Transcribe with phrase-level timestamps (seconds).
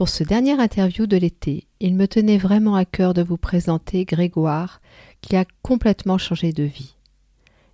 [0.00, 4.06] Pour ce dernier interview de l'été, il me tenait vraiment à cœur de vous présenter
[4.06, 4.80] Grégoire
[5.20, 6.94] qui a complètement changé de vie.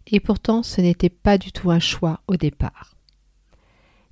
[0.09, 2.97] Et pourtant, ce n'était pas du tout un choix au départ.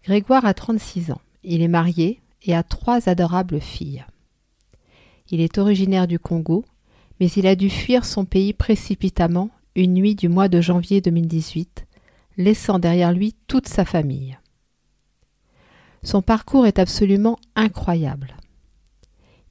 [0.04, 4.04] Grégoire a 36 ans, il est marié et a trois adorables filles.
[5.32, 6.64] Il est originaire du Congo,
[7.18, 11.84] mais il a dû fuir son pays précipitamment une nuit du mois de janvier 2018
[12.36, 14.38] laissant derrière lui toute sa famille.
[16.04, 18.36] Son parcours est absolument incroyable.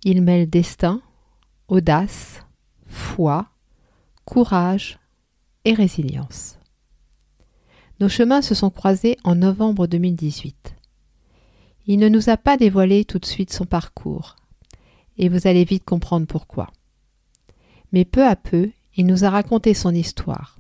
[0.03, 1.01] Il mêle destin,
[1.67, 2.45] audace,
[2.85, 3.47] foi,
[4.23, 4.99] courage
[5.65, 6.59] et résilience.
[7.99, 10.75] Nos chemins se sont croisés en novembre 2018.
[11.87, 14.35] Il ne nous a pas dévoilé tout de suite son parcours,
[15.17, 16.69] et vous allez vite comprendre pourquoi.
[17.91, 20.59] Mais peu à peu, il nous a raconté son histoire,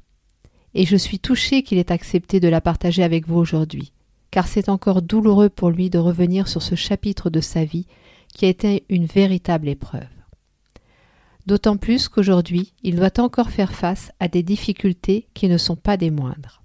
[0.73, 3.92] et je suis touchée qu'il ait accepté de la partager avec vous aujourd'hui,
[4.33, 7.85] car c'est encore douloureux pour lui de revenir sur ce chapitre de sa vie
[8.33, 10.09] qui a été une véritable épreuve.
[11.45, 15.97] D'autant plus qu'aujourd'hui, il doit encore faire face à des difficultés qui ne sont pas
[15.97, 16.63] des moindres.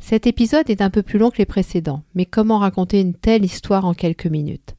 [0.00, 3.44] Cet épisode est un peu plus long que les précédents, mais comment raconter une telle
[3.44, 4.74] histoire en quelques minutes?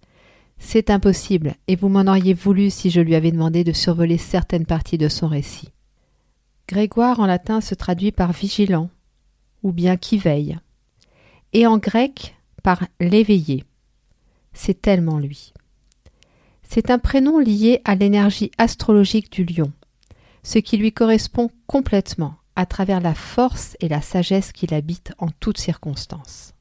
[0.58, 4.66] C'est impossible, et vous m'en auriez voulu si je lui avais demandé de survoler certaines
[4.66, 5.70] parties de son récit.
[6.68, 8.90] Grégoire en latin se traduit par vigilant
[9.64, 10.58] ou bien qui veille,
[11.54, 13.64] et en grec par l'éveillé.
[14.54, 15.54] C'est tellement lui.
[16.64, 19.72] C'est un prénom lié à l'énergie astrologique du lion,
[20.44, 25.28] ce qui lui correspond complètement à travers la force et la sagesse qu'il habite en
[25.40, 26.54] toutes circonstances.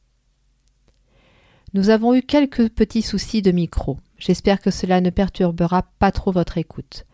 [1.72, 3.98] Nous avons eu quelques petits soucis de micro.
[4.18, 7.04] J'espère que cela ne perturbera pas trop votre écoute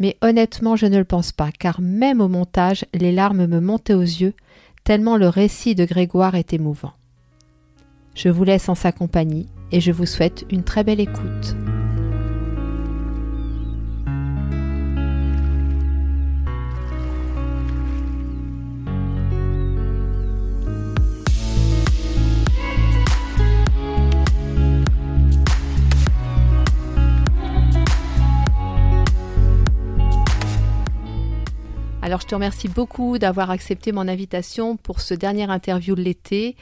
[0.00, 3.94] mais honnêtement je ne le pense pas, car même au montage les larmes me montaient
[3.94, 4.34] aux yeux,
[4.82, 6.92] tellement le récit de Grégoire est émouvant.
[8.14, 11.54] Je vous laisse en sa compagnie et je vous souhaite une très belle écoute.
[32.10, 36.56] Alors je te remercie beaucoup d'avoir accepté mon invitation pour ce dernier interview de l'été.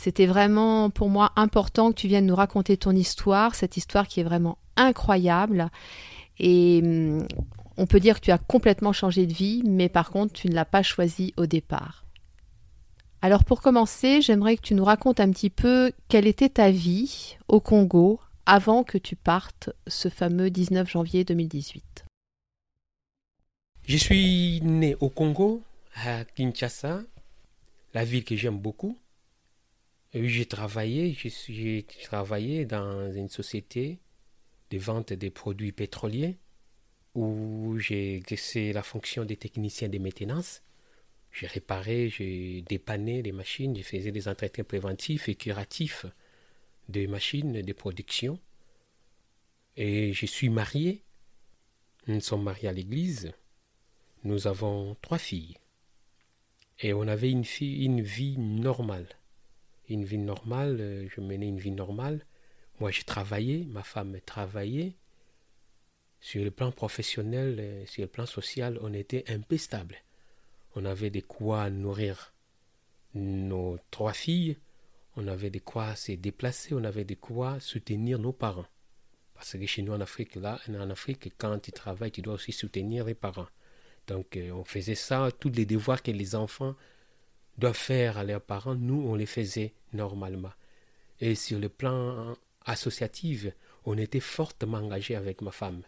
[0.00, 4.20] C'était vraiment pour moi important que tu viennes nous raconter ton histoire, cette histoire qui
[4.20, 5.70] est vraiment incroyable.
[6.38, 7.26] Et hum,
[7.76, 10.54] on peut dire que tu as complètement changé de vie, mais par contre tu ne
[10.54, 12.06] l'as pas choisi au départ.
[13.22, 17.36] Alors pour commencer, j'aimerais que tu nous racontes un petit peu quelle était ta vie
[17.48, 22.04] au Congo avant que tu partes ce fameux 19 janvier 2018.
[23.82, 25.60] Je suis né au Congo,
[25.96, 27.00] à Kinshasa,
[27.94, 28.96] la ville que j'aime beaucoup.
[30.26, 34.00] J'ai travaillé, j'ai travaillé dans une société
[34.70, 36.38] de vente des produits pétroliers
[37.14, 40.62] où j'ai exercé la fonction des techniciens de maintenance.
[41.30, 46.06] J'ai réparé, j'ai dépanné les machines, j'ai fait des entretiens préventifs et curatifs
[46.88, 48.40] des machines de production.
[49.76, 51.04] Et je suis marié.
[52.08, 53.32] Nous sommes mariés à l'église.
[54.24, 55.56] Nous avons trois filles.
[56.80, 59.17] Et on avait une vie normale.
[59.88, 62.24] Une vie normale, euh, je menais une vie normale.
[62.80, 64.94] Moi, j'ai travaillé, ma femme travaillait.
[66.20, 69.40] Sur le plan professionnel, euh, sur le plan social, on était un.
[70.74, 72.34] On avait de quoi nourrir
[73.14, 74.56] nos trois filles,
[75.16, 78.66] on avait de quoi se déplacer, on avait de quoi soutenir nos parents.
[79.34, 82.52] Parce que chez nous en Afrique, là, en Afrique, quand tu travailles, tu dois aussi
[82.52, 83.48] soutenir les parents.
[84.06, 86.74] Donc euh, on faisait ça, tous les devoirs que les enfants
[87.58, 90.52] doivent faire à leurs parents, nous on les faisait normalement.
[91.20, 92.34] Et sur le plan
[92.64, 93.46] associatif,
[93.84, 95.82] on était fortement engagé avec ma femme.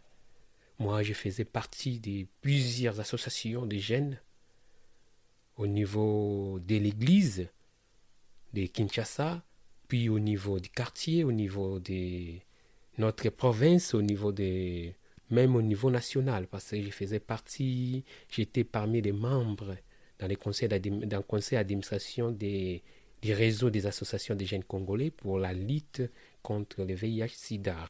[0.78, 4.18] Moi, je faisais partie de plusieurs associations de jeunes
[5.56, 7.48] au niveau de l'église
[8.54, 9.42] de Kinshasa,
[9.88, 12.38] puis au niveau du quartier, au niveau de
[12.96, 14.32] notre province, au niveau
[15.30, 19.76] même au niveau national, parce que je faisais partie, j'étais parmi les membres
[20.20, 22.82] dans le conseil d'administration des,
[23.22, 26.02] du réseau des associations des jeunes congolais pour la lutte
[26.42, 27.88] contre le VIH-Sida.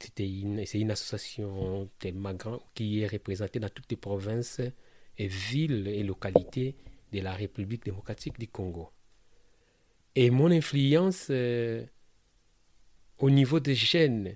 [0.00, 4.60] c'est une association tellement grande qui est représentée dans toutes les provinces
[5.16, 6.76] et villes et localités
[7.12, 8.90] de la République démocratique du Congo.
[10.16, 11.84] Et mon influence euh,
[13.18, 14.34] au niveau des jeunes,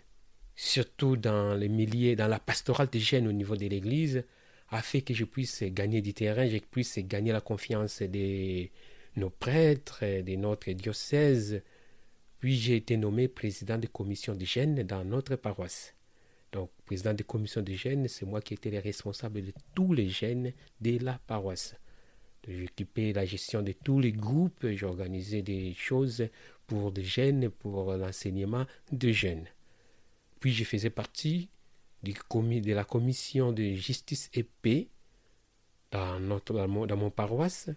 [0.55, 4.25] surtout dans les milliers, dans la pastorale des jeunes au niveau de l'Église,
[4.71, 8.69] a fait que je puisse gagner du terrain, je puisse gagner la confiance de
[9.17, 11.63] nos prêtres, de notre diocèse.
[12.39, 15.95] Puis j'ai été nommé président de commission de jeunes dans notre paroisse.
[16.53, 20.09] Donc, président de commission de jeunes, c'est moi qui étais le responsable de tous les
[20.09, 21.75] jeunes de la paroisse.
[22.47, 26.29] J'occupais la gestion de tous les groupes, j'organisais des choses
[26.67, 29.47] pour des jeunes, pour l'enseignement de jeunes.
[30.41, 31.51] Puis je faisais partie
[32.03, 34.89] de la commission de justice et paix
[35.91, 37.71] dans, notre, dans, mon, paroisse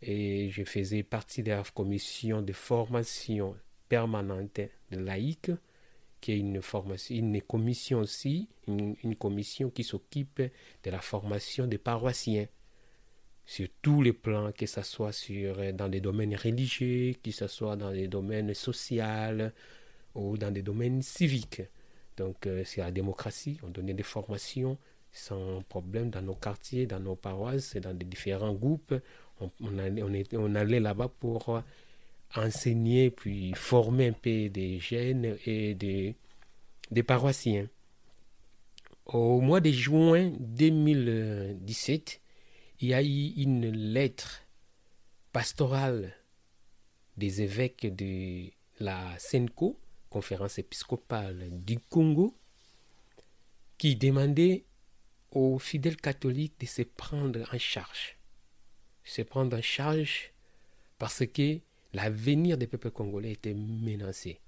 [0.00, 3.56] et je faisais partie de la commission de formation
[3.88, 4.60] permanente
[4.90, 5.50] de laïcs,
[6.20, 11.66] qui est une, formation, une commission aussi, une, une commission qui s'occupe de la formation
[11.66, 12.46] des paroissiens
[13.48, 17.46] sur tous les plans, que ce soit sur, euh, dans des domaines religieux, que ce
[17.46, 19.50] soit dans des domaines sociaux
[20.14, 21.62] ou dans des domaines civiques.
[22.18, 24.76] Donc euh, c'est la démocratie, on donnait des formations
[25.10, 28.94] sans problème dans nos quartiers, dans nos paroisses, dans des différents groupes.
[29.40, 31.62] On, allait, là-bas pour
[32.34, 36.16] enseigner puis former un peu des jeunes et des,
[36.90, 37.68] des paroissiens.
[39.06, 42.20] Au mois de juin 2017,
[42.80, 44.42] il y a eu une lettre
[45.32, 46.12] pastorale
[47.16, 48.50] des évêques de
[48.80, 52.36] la SENCO, conférence épiscopale du Congo,
[53.76, 54.64] qui demandait
[55.30, 58.16] aux fidèles catholiques de se prendre en charge.
[59.04, 60.32] Se prendre en charge
[60.98, 61.60] parce que
[61.92, 64.40] l'avenir des peuples congolais était menacé.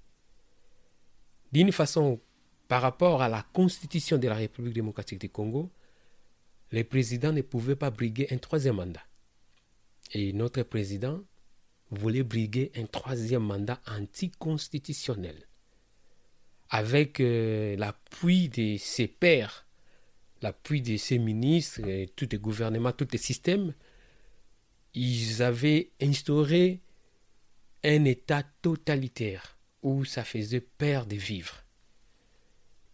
[1.51, 2.19] D'une façon,
[2.67, 5.69] par rapport à la constitution de la République démocratique du Congo,
[6.71, 9.03] le président ne pouvait pas briguer un troisième mandat.
[10.13, 11.21] Et notre président
[11.89, 15.47] voulait briguer un troisième mandat anticonstitutionnel.
[16.73, 19.67] Avec euh, l'appui de ses pairs,
[20.41, 23.73] l'appui de ses ministres, et tous les gouvernements, tous les systèmes,
[24.93, 26.81] ils avaient instauré
[27.83, 31.63] un État totalitaire où ça faisait peur de vivre.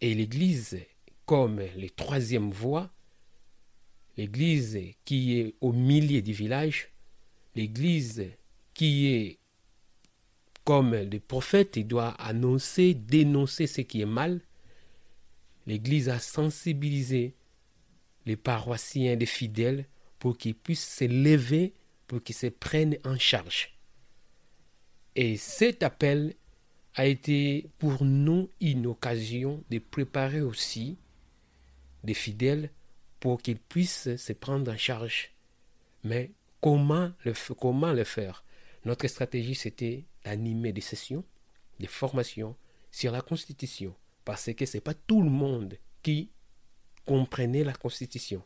[0.00, 0.78] Et l'Église,
[1.24, 2.90] comme les troisième voie,
[4.18, 6.88] l'église qui est au milieu du village,
[7.54, 8.26] l'église
[8.74, 9.37] qui est
[10.68, 14.42] comme le prophète, il doit annoncer, dénoncer ce qui est mal.
[15.66, 17.34] L'église a sensibilisé
[18.26, 19.86] les paroissiens, les fidèles,
[20.18, 21.72] pour qu'ils puissent se lever,
[22.06, 23.78] pour qu'ils se prennent en charge.
[25.16, 26.34] Et cet appel
[26.96, 30.98] a été pour nous une occasion de préparer aussi
[32.04, 32.70] des fidèles
[33.20, 35.30] pour qu'ils puissent se prendre en charge.
[36.04, 36.30] Mais
[36.60, 38.44] comment le, comment le faire?
[38.88, 41.22] Notre stratégie, c'était d'animer des sessions,
[41.78, 42.56] des formations
[42.90, 43.94] sur la Constitution,
[44.24, 46.30] parce que ce n'est pas tout le monde qui
[47.04, 48.42] comprenait la Constitution.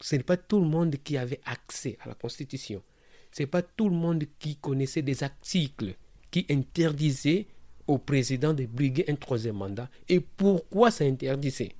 [0.00, 2.84] Ce n'est pas tout le monde qui avait accès à la Constitution.
[3.32, 5.96] Ce n'est pas tout le monde qui connaissait des articles
[6.30, 7.48] qui interdisaient
[7.88, 9.90] au président de briguer un troisième mandat.
[10.08, 11.72] Et pourquoi ça interdisait?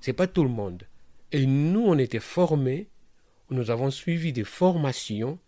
[0.00, 0.84] Ce n'est pas tout le monde.
[1.32, 2.88] Et nous, on était formés,
[3.50, 5.38] nous avons suivi des formations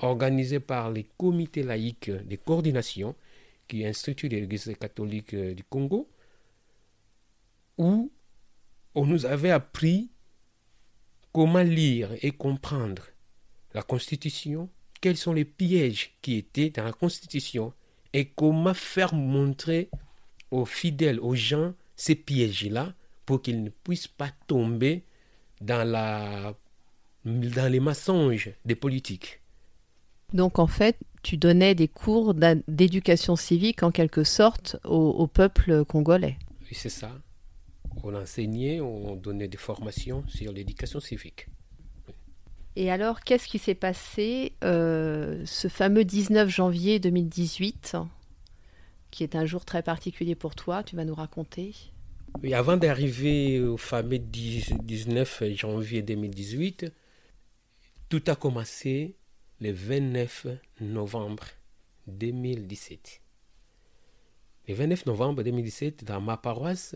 [0.00, 3.14] organisées par les comités laïcs de coordination,
[3.66, 6.08] qui de l'Église catholique du Congo,
[7.76, 8.10] où
[8.94, 10.10] on nous avait appris
[11.32, 13.04] comment lire et comprendre
[13.74, 14.68] la Constitution,
[15.00, 17.72] quels sont les pièges qui étaient dans la Constitution
[18.12, 19.90] et comment faire montrer
[20.50, 22.94] aux fidèles, aux gens, ces pièges-là
[23.26, 25.04] pour qu'ils ne puissent pas tomber
[25.60, 26.54] dans, la,
[27.24, 29.40] dans les mensonges des politiques.
[30.32, 36.36] Donc en fait, tu donnais des cours d'éducation civique en quelque sorte au, peuple congolais.
[36.62, 37.10] Oui, c'est ça.
[38.02, 41.48] On enseignait, on donnait des formations sur l'éducation civique.
[42.76, 47.96] Et alors, qu'est-ce qui s'est passé euh, ce fameux 19 janvier 2018,
[49.10, 51.74] qui est un jour très particulier pour toi, tu vas nous raconter?
[52.52, 56.92] Avant d'arriver au fameux 19 janvier 2018,
[58.08, 59.16] tout a commencé
[59.60, 60.46] le 29
[60.80, 61.44] novembre
[62.06, 63.20] 2017.
[64.68, 66.94] Le 29 novembre 2017, dans ma paroisse,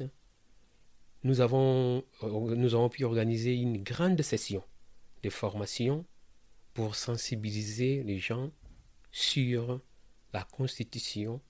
[1.24, 4.62] nous avons, nous avons pu organiser une grande session
[5.24, 6.04] de formation
[6.72, 8.52] pour sensibiliser les gens
[9.10, 9.80] sur
[10.32, 11.40] la Constitution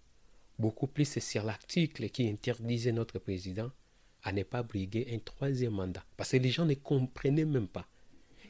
[0.59, 3.71] beaucoup plus sur l'article qui interdisait notre président
[4.23, 6.05] à ne pas briguer un troisième mandat.
[6.17, 7.87] Parce que les gens ne comprenaient même pas.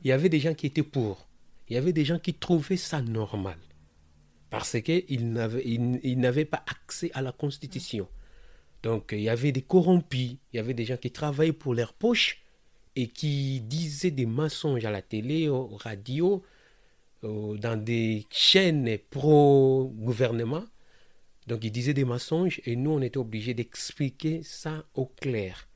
[0.04, 1.26] Il y avait des gens qui étaient pour.
[1.72, 3.56] Il y avait des gens qui trouvaient ça normal.
[4.50, 8.06] Parce qu'ils n'avaient pas accès à la Constitution.
[8.82, 11.94] Donc il y avait des corrompus, il y avait des gens qui travaillaient pour leur
[11.94, 12.42] poche
[12.94, 16.42] et qui disaient des mensonges à la télé, aux radio,
[17.22, 20.66] dans des chaînes pro-gouvernement.
[21.46, 25.66] Donc ils disaient des mensonges et nous, on était obligés d'expliquer ça au clair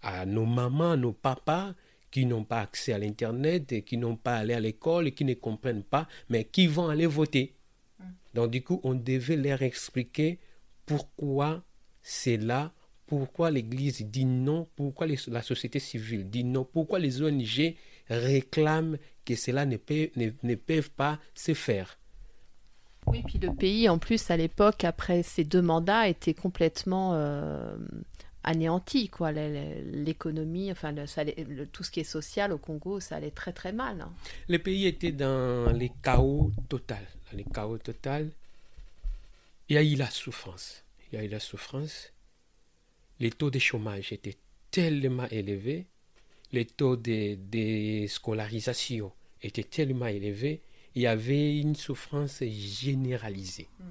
[0.00, 1.74] à nos mamans, nos papas
[2.10, 5.24] qui n'ont pas accès à l'Internet et qui n'ont pas allé à l'école et qui
[5.24, 7.54] ne comprennent pas, mais qui vont aller voter.
[7.98, 8.04] Mm.
[8.34, 10.38] Donc du coup, on devait leur expliquer
[10.86, 11.64] pourquoi
[12.02, 12.72] c'est là,
[13.06, 17.74] pourquoi l'Église dit non, pourquoi la société civile dit non, pourquoi les ONG
[18.08, 21.98] réclament que cela ne, peut, ne, peuvent pas se faire.
[23.06, 27.76] Oui, puis le pays, en plus, à l'époque, après ces deux mandats, était complètement euh,
[28.46, 29.08] anéanti.
[29.08, 29.32] Quoi.
[29.32, 30.94] L'économie, enfin,
[31.72, 34.00] tout ce qui est social au Congo, ça allait très très mal.
[34.00, 34.12] Hein.
[34.48, 37.04] Le pays était dans les chaos total.
[37.30, 38.30] Dans les chaos total,
[39.68, 40.84] il y a eu la souffrance.
[41.12, 42.12] Il y a eu la souffrance.
[43.20, 44.36] Les taux de chômage étaient
[44.70, 45.86] tellement élevés.
[46.52, 49.12] Les taux de, scolarisation
[49.42, 50.60] étaient tellement élevés.
[50.94, 53.68] Il y avait une souffrance généralisée.
[53.78, 53.84] Mm.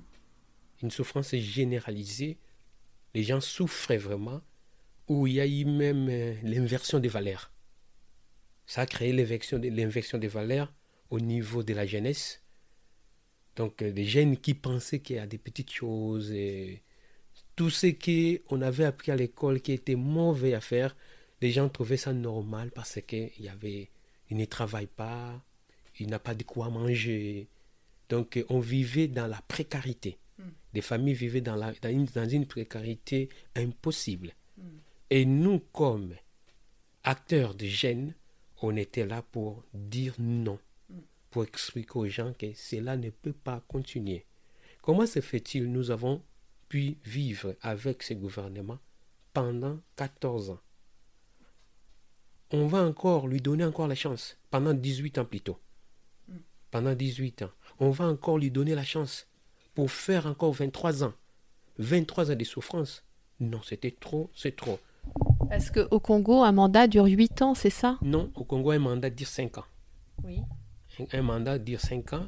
[0.84, 2.38] Une souffrance généralisée
[3.16, 4.42] les gens souffraient vraiment,
[5.08, 7.50] où il y a eu même euh, l'inversion des valeurs.
[8.68, 10.74] Ça a créé l'inversion des valeurs
[11.10, 12.44] au niveau de la jeunesse.
[13.56, 16.34] Donc, euh, des jeunes qui pensaient qu'il y a des petites choses,
[17.56, 20.94] tout ce qu'on avait appris à l'école qui était mauvais à faire,
[21.42, 23.92] les gens trouvaient ça normal parce qu'il y avait,
[24.30, 25.42] ne travaillent pas,
[26.00, 27.48] ils n'ont pas de quoi manger.
[28.10, 30.18] Donc, on vivait dans la précarité.
[30.76, 34.34] Des familles vivaient dans, la, dans, une, dans une, précarité impossible.
[34.58, 34.64] Hmm.
[35.10, 36.14] Et nous, comme
[37.06, 38.14] acteurs de gêne,
[38.62, 41.00] on était là pour dire non, hmm.
[41.32, 44.26] pour expliquer aux gens que cela ne peut pas continuer.
[44.82, 46.22] Comment se fait-il Nous avons
[46.68, 48.80] pu vivre avec ce gouvernement
[49.32, 50.60] pendant 14 ans.
[52.52, 55.58] On va encore lui donner encore la chance, pendant 18 ans plutôt.
[56.28, 56.40] Hmm.
[56.70, 57.52] Pendant 18 ans.
[57.80, 59.30] On va encore lui donner la chance
[59.76, 61.14] pour faire encore 23 ans.
[61.78, 63.04] 23 ans de souffrance.
[63.40, 64.80] Non, c'était trop, c'est trop.
[65.52, 68.00] Est-ce qu'au Congo, un mandat dure 8 ans, c'est ça?
[68.02, 69.66] Non, au Congo, un mandat dure 5 ans.
[70.24, 70.42] Oui.
[71.12, 72.28] Un, mandat dure 5 ans.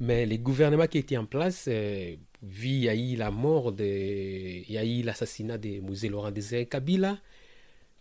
[0.00, 3.84] Mais les gouvernements qui étaient en place, euh, il y a eu la mort, de,
[3.84, 7.18] il y a eu l'assassinat de Mouzé Laurent Désiré Kabila,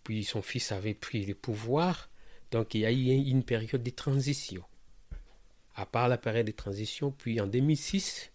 [0.03, 2.09] puis son fils avait pris le pouvoir,
[2.51, 4.63] donc il y a eu une période de transition.
[5.75, 8.31] À part la période de transition, puis en 2006,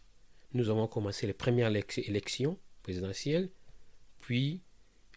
[0.54, 3.50] nous avons commencé les premières élections présidentielles,
[4.20, 4.62] puis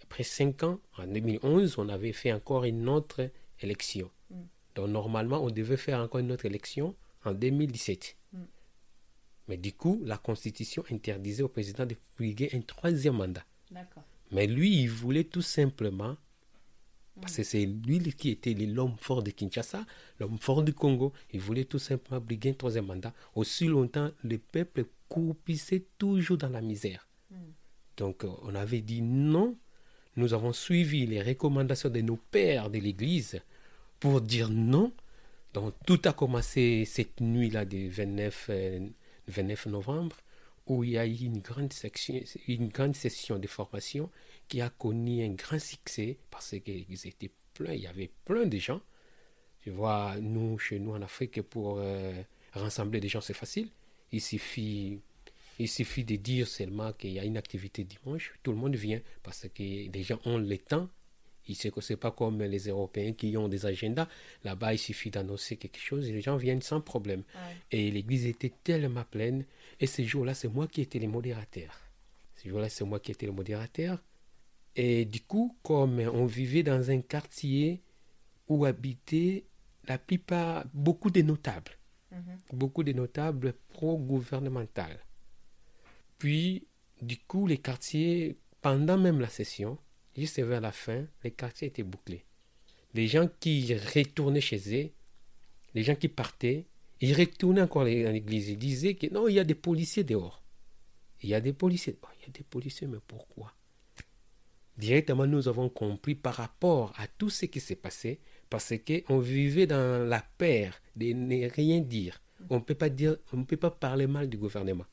[0.03, 3.29] après cinq ans, en 2011, on avait fait encore une autre
[3.62, 4.10] élection.
[4.29, 4.36] Mm.
[4.75, 8.17] Donc normalement, on devait faire encore une autre élection en 2017.
[8.34, 8.38] Mm.
[9.48, 13.46] Mais du coup, la Constitution interdisait au président de briguer un troisième mandat.
[14.32, 16.17] Mais lui, il voulait tout simplement
[17.22, 19.86] parce que c'est lui qui était l'homme fort de Kinshasa,
[20.20, 21.14] l'homme fort du Congo.
[21.34, 23.14] Il voulait tout simplement briguer un troisième mandat.
[23.36, 27.08] Aussi longtemps, le peuple coupissait toujours dans la misère.
[27.32, 27.36] Hmm.
[27.98, 29.58] Donc, euh, on avait dit non.
[30.16, 33.40] Nous avons suivi les recommandations de nos pères de l'Église
[34.00, 34.92] pour dire non.
[35.54, 38.52] Donc, tout a commencé cette nuit-là du 29,
[39.28, 40.18] 29 euh, novembre
[40.68, 44.10] où il y a eu une grande, section, une grande session de formation
[44.48, 47.32] qui a connu un grand succès parce qu'ils étaient
[47.66, 48.82] il y avait plein de gens.
[49.62, 52.22] Tu vois, nous, chez nous en Afrique, pour euh,
[52.54, 53.70] rassembler des gens, c'est facile.
[54.12, 55.00] Il suffit,
[55.60, 59.01] il suffit de dire seulement qu'il y a une activité dimanche, tout le monde vient
[59.24, 60.89] parce que les gens ont le temps.
[61.50, 64.10] Ce n'est pas comme les Européens qui ont des agendas.
[64.44, 67.24] Là-bas, il suffit d'annoncer quelque chose et les gens viennent sans problème.
[67.72, 69.46] Et l'église était tellement pleine.
[69.80, 71.80] Et ce jour-là, c'est moi qui étais le modérateur.
[72.36, 74.04] Ce jour-là, c'est moi qui étais le modérateur.
[74.78, 77.82] Et du coup, comme on vivait dans un quartier
[78.48, 79.48] où habitaient
[79.88, 81.72] la plupart, beaucoup de notables,
[82.12, 82.38] mhm.
[82.54, 85.00] beaucoup de notables pro-gouvernementales.
[86.20, 86.68] Puis,
[87.02, 89.80] du coup, les quartiers, pendant même la session,
[90.16, 92.24] juste vers la fin, les quartiers étaient bouclés.
[92.94, 94.92] Les gens qui retournaient chez eux,
[95.74, 96.68] les gens qui partaient,
[97.02, 98.50] ils retournaient encore à l'église.
[98.50, 100.44] Ils disaient que non, il y a des policiers dehors.
[101.24, 101.98] Il y a des policiers.
[102.20, 103.57] il y a des policiers, mais pourquoi?
[104.78, 108.20] Directement, nous avons compris par rapport à tout ce qui s'est passé,
[108.50, 112.22] parce qu'on vivait dans la peur de ne rien dire.
[112.50, 114.86] On ne peut pas parler mal du gouvernement.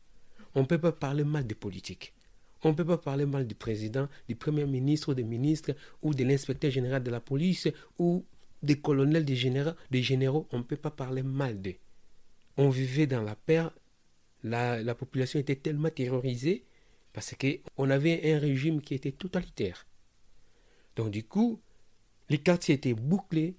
[0.55, 2.15] On ne peut pas parler mal des politiques.
[2.63, 6.15] On ne peut pas parler mal du président, du premier ministre ou des ministres ou
[6.15, 8.25] de l'inspecteur général de la police ou
[8.63, 10.49] des colonels, des généraux.
[10.51, 11.75] On ne peut pas parler mal d'eux.
[12.57, 13.37] On vivait dans la.
[14.47, 16.65] La, la population était tellement terrorisée
[17.15, 19.87] parce qu'on avait un régime qui était totalitaire.
[20.97, 21.61] Donc du coup,
[22.29, 23.57] les quartiers étaient bouclés.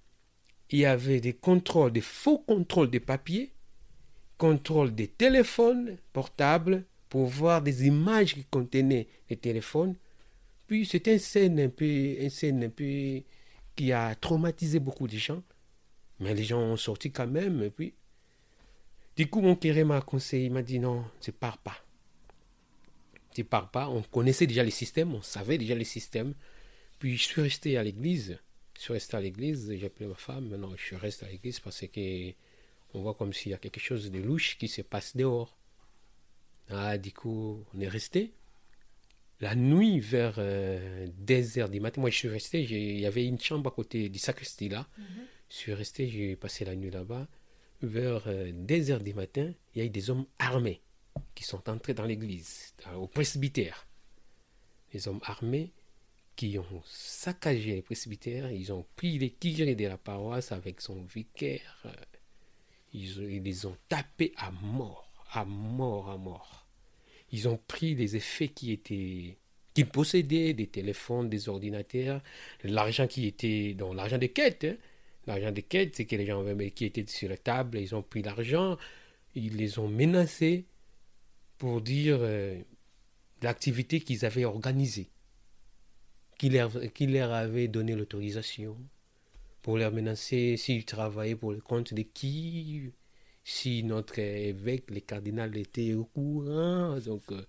[0.69, 3.53] Il y avait des contrôles, des faux contrôles des papiers,
[4.38, 9.95] contrôle des téléphones portables pour voir des images qui contenaient les téléphones.
[10.67, 13.21] Puis c'était une scène un peu,
[13.75, 15.43] qui a traumatisé beaucoup de gens.
[16.19, 17.69] Mais les gens ont sorti quand même.
[17.71, 17.93] Puis,
[19.15, 21.84] du coup, mon curé m'a conseillé, il m'a dit non, tu pars pas.
[23.35, 23.89] Tu pars pas.
[23.89, 26.33] On connaissait déjà les systèmes, on savait déjà les systèmes.
[26.99, 28.39] Puis je suis resté à l'église.
[28.77, 30.47] Je suis resté à l'église, j'ai appelé ma femme.
[30.47, 32.31] Maintenant, je suis resté à l'église parce que
[32.93, 35.57] on voit comme s'il y a quelque chose de louche qui se passe dehors.
[36.69, 38.31] Ah, du coup, on est resté.
[39.41, 41.07] La nuit, vers 2 euh,
[41.57, 44.17] heures du matin, moi je suis resté, il y avait une chambre à côté du
[44.17, 44.87] sacristie là.
[44.97, 45.05] Mhm.
[45.49, 47.27] Je suis resté, j'ai passé la nuit là-bas.
[47.81, 50.79] Vers 2 euh, heures du matin, il y a eu des hommes armés
[51.34, 53.88] qui sont entrés dans l'église, au presbytère.
[54.91, 55.72] Des hommes armés
[56.36, 61.01] qui ont saccagé les presbytères, ils ont pris les tirés de la paroisse avec son
[61.03, 61.84] vicaire.
[61.86, 61.91] Euh,
[62.93, 66.65] ils, les ont tapés à mort, à mort, à mort.
[67.31, 69.38] Ils ont pris les effets qui étaient
[69.74, 72.22] qu'ils possédaient, des téléphones, des ordinateurs,
[72.63, 74.63] l'argent qui était dans l'argent des quêtes.
[74.63, 74.77] Hein.
[75.27, 78.22] L'argent des quêtes, c'est que les gens qui étaient sur la table, ils ont pris
[78.22, 78.77] l'argent,
[79.34, 80.65] ils les ont menacés
[81.57, 82.59] pour dire euh,
[83.41, 85.09] l'activité qu'ils avaient organisée
[86.38, 88.77] qui leur, leur avait donné l'autorisation
[89.62, 92.91] pour leur menacer s'ils travaillaient pour le compte de qui,
[93.43, 97.00] si notre évêque, les cardinals, étaient au courant.
[97.00, 97.43] Donc, euh,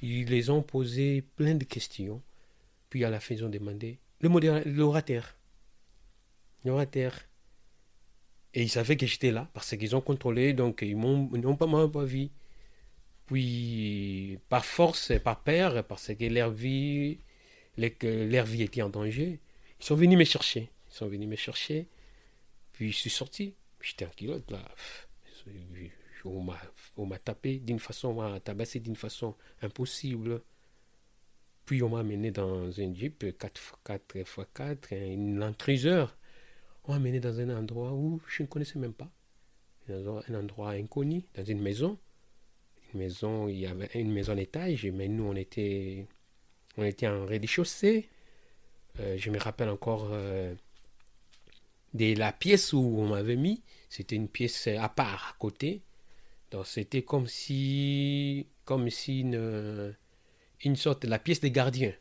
[0.00, 2.22] ils les ont posé plein de questions.
[2.88, 4.28] Puis à la fin, ils ont demandé le
[4.70, 5.36] l'orateur.
[6.64, 7.20] L'orateur.
[8.54, 12.04] Et ils savaient que j'étais là parce qu'ils ont contrôlé, donc ils n'ont pas, pas
[12.04, 12.28] vu.
[13.26, 17.18] Puis, par force, par peur, parce que leur vie
[17.76, 19.40] leur vie était en danger,
[19.80, 20.70] ils sont venus me chercher.
[20.90, 21.86] Ils sont venus me chercher.
[22.72, 23.54] Puis je suis sorti.
[23.80, 24.62] J'étais en kilote là.
[26.24, 30.42] On m'a tapé d'une façon, on m'a tabassé d'une façon impossible.
[31.64, 36.16] Puis on m'a amené dans un jeep 4x4, une intruseur.
[36.84, 39.10] On m'a amené dans un endroit où je ne connaissais même pas.
[39.88, 41.98] Un endroit inconnu, dans une maison.
[42.94, 46.06] Maison, il y avait une maison d'étage, mais nous on était
[46.76, 48.08] on était en rez-de-chaussée.
[49.00, 50.54] Euh, je me rappelle encore euh,
[51.94, 53.62] de la pièce où on m'avait mis.
[53.88, 55.82] C'était une pièce à part à côté.
[56.50, 59.94] Donc c'était comme si, comme si une,
[60.64, 61.94] une sorte de la pièce des gardiens.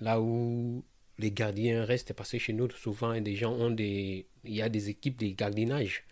[0.00, 0.84] Là où
[1.18, 4.68] les gardiens restent parce que chez nous souvent des gens ont des, il y a
[4.68, 6.04] des équipes de gardiennage.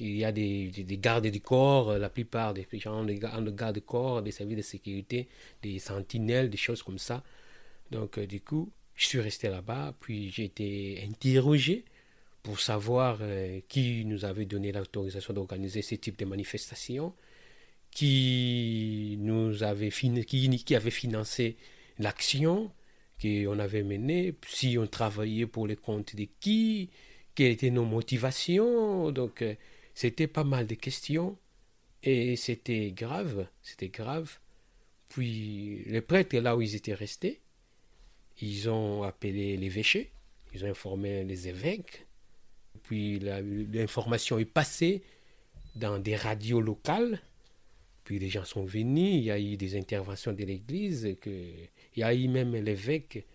[0.00, 0.04] Mm.
[0.04, 3.74] Il y a des, des, gardes du corps, la plupart des gens ont des gardes
[3.74, 5.28] du corps, des services de sécurité,
[5.62, 7.22] des sentinelles, des choses comme ça.
[7.90, 11.84] Donc, euh, du coup, je suis resté là-bas, puis j'ai été interrogé
[12.42, 17.14] pour savoir euh, qui nous avait donné l'autorisation d'organiser ce type de manifestation,
[17.90, 21.56] qui nous avait, qui, qui avait financé
[21.98, 22.70] l'action
[23.20, 26.88] qu'on avait menée, si on travaillait pour les comptes de qui,
[27.34, 29.10] quelles étaient nos motivations.
[29.10, 29.54] Donc, euh,
[30.00, 31.36] c'était pas mal de questions
[32.02, 34.38] et c'était grave, c'était grave.
[35.10, 37.42] Puis les prêtres, là où ils étaient restés,
[38.40, 40.10] ils ont appelé l'évêché,
[40.54, 42.06] ils ont informé les évêques,
[42.84, 45.02] puis l'information est passée
[45.76, 47.20] dans des radios locales,
[48.04, 52.02] puis les gens sont venus, il y a eu des interventions de l'Église, il y
[52.02, 53.26] a eu même l'évêque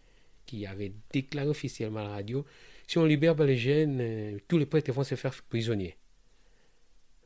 [0.47, 2.43] qui avait déclaré officiellement à la radio,
[2.88, 5.95] si on libère les jeunes, euh, tous les prêtres vont se faire prisonniers.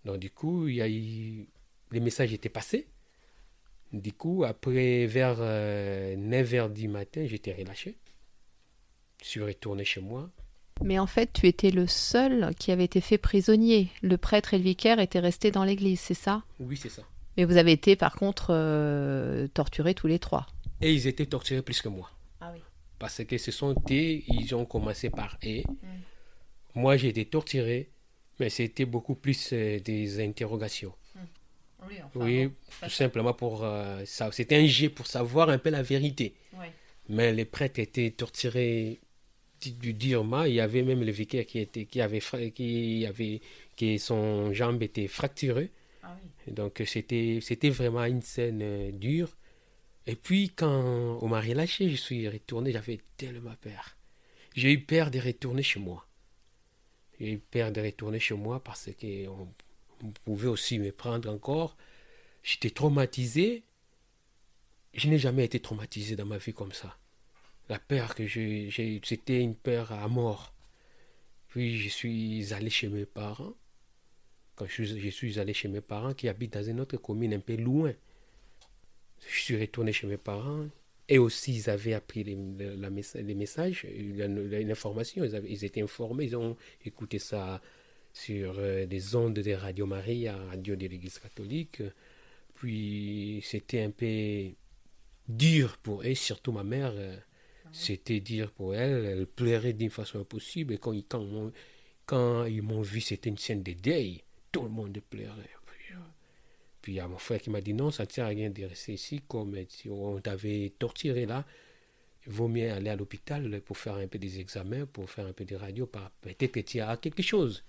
[0.05, 1.47] Donc du coup, il y a eu,
[1.91, 2.87] les messages étaient passés,
[3.91, 7.97] du coup, après, vers 9h euh, du matin, j'étais relâché.
[9.21, 10.29] Je suis retourné chez moi.
[10.83, 13.89] Mais en fait, tu étais le seul qui avait été fait prisonnier.
[14.01, 16.43] Le prêtre et le vicaire étaient restés dans l'église, c'est ça?
[16.59, 17.01] Oui, c'est ça.
[17.35, 20.45] Mais vous avez été, par contre, euh, torturés tous les trois.
[20.81, 22.11] Et ils étaient torturés plus que moi.
[22.39, 22.61] Ah oui.
[22.99, 25.63] Parce que ce sont eux, ils ont commencé par et.
[25.67, 25.75] Mm.
[26.75, 27.89] Moi, j'ai été torturé,
[28.39, 30.93] mais c'était beaucoup plus euh, des interrogations.
[32.15, 32.49] Oui,
[32.83, 34.31] tout simplement pour euh, ça.
[34.31, 36.33] C'était un jet pour savoir un peu la vérité.
[37.07, 38.99] Mais les prêtres étaient torturés
[39.61, 40.43] du durement.
[40.43, 42.21] Il y avait même le vicaire qui était qui avait
[42.51, 43.41] qui avait
[43.75, 45.71] qui son jambe était fracturée.
[46.03, 46.15] Ah
[46.47, 49.35] Donc c'était c'était vraiment une scène euh, dure.
[50.05, 53.95] Et puis, quand on m'a relâché, je suis retourné, j'avais tellement peur.
[54.55, 56.05] J'ai eu peur de retourner chez moi.
[57.19, 59.47] J'ai eu peur de retourner chez moi parce qu'on
[60.01, 61.75] on pouvait aussi me prendre encore.
[62.43, 63.63] J'étais traumatisé.
[64.93, 66.97] Je n'ai jamais été traumatisé dans ma vie comme ça.
[67.67, 70.53] La peur que j'ai, c'était une peur à mort.
[71.49, 73.53] Puis je suis allé chez mes parents.
[74.55, 77.39] Quand je je suis allé chez mes parents qui habitent dans une autre commune un
[77.39, 77.93] peu loin.
[79.27, 80.67] Je suis retourné chez mes parents.
[81.11, 85.23] Et aussi, ils avaient appris les, les messages, l'information.
[85.25, 87.61] Ils, ils étaient informés, ils ont écouté ça
[88.13, 91.81] sur euh, des ondes de Radio Maria, radio de l'Église catholique.
[92.53, 94.51] Puis c'était un peu
[95.27, 96.93] dur pour eux, surtout ma mère.
[96.95, 97.17] Euh,
[97.71, 99.05] c'était dur pour elle.
[99.05, 100.73] Elle pleurait d'une façon impossible.
[100.73, 101.51] Et quand, quand,
[102.05, 104.23] quand ils m'ont vu, c'était une scène de deuil.
[104.51, 105.49] Tout le monde pleurait.
[106.89, 108.63] Il y a mon frère qui m'a dit non, ça ne tient à rien de
[108.63, 111.45] rester ici, comme si on t'avait torturé là.
[112.25, 115.33] Il vaut mieux aller à l'hôpital pour faire un peu des examens, pour faire un
[115.33, 117.63] peu de radio, peut-être que tu as quelque chose.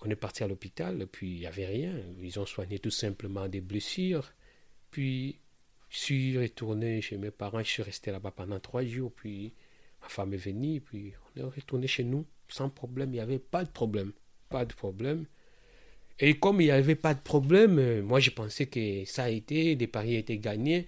[0.00, 1.92] On est parti à l'hôpital, puis il n'y avait rien.
[2.20, 4.32] Ils ont soigné tout simplement des blessures.
[4.90, 5.38] Puis
[5.88, 9.52] je suis retourné chez mes parents, je suis resté là-bas pendant trois jours, puis
[10.00, 13.10] ma femme est venue, puis on est retourné chez nous sans problème.
[13.10, 14.12] Il n'y avait pas de problème.
[14.48, 15.26] Pas de problème.
[16.20, 19.28] Et comme il n'y avait pas de problème, euh, moi je pensais que ça a
[19.28, 20.86] été, des paris étaient gagnés.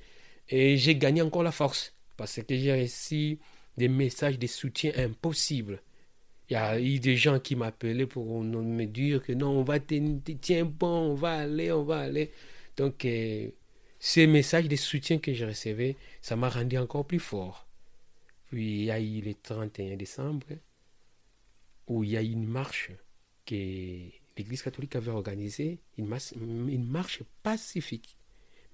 [0.48, 1.94] Et j'ai gagné encore la force.
[2.16, 3.38] Parce que j'ai reçu
[3.76, 5.80] des messages de soutien impossibles.
[6.48, 9.78] Il y a eu des gens qui m'appelaient pour me dire que non, on va
[9.78, 12.32] tiens bon, on va aller, on va aller.
[12.76, 13.48] Donc, euh,
[14.00, 17.66] ces messages de soutien que j'ai reçus, ça m'a rendu encore plus fort.
[18.48, 20.46] Puis, il y a eu le 31 décembre,
[21.86, 22.90] où il y a eu une marche
[23.46, 26.06] que l'Église catholique avait organisé une,
[26.86, 28.16] marche pacifique,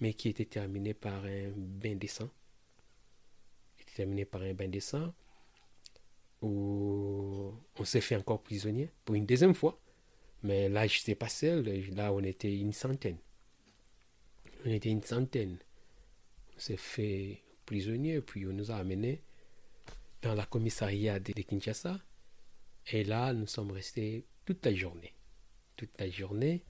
[0.01, 2.31] mais qui était terminée par un bain de sang.
[3.95, 5.15] terminée par un bain de sang
[6.43, 9.81] où on s'est fait encore prisonnier pour une deuxième fois.
[10.43, 11.65] Mais là, je n'étais pas seul.
[11.95, 13.17] Là, on était une centaine.
[14.67, 15.59] On était une centaine.
[16.55, 19.23] On s'est fait prisonnier, puis on nous a amenés
[20.21, 21.99] dans la commissariat de Kinshasa.
[22.89, 25.16] Et là, nous sommes restés toute la journée
[25.77, 26.65] toute la journée.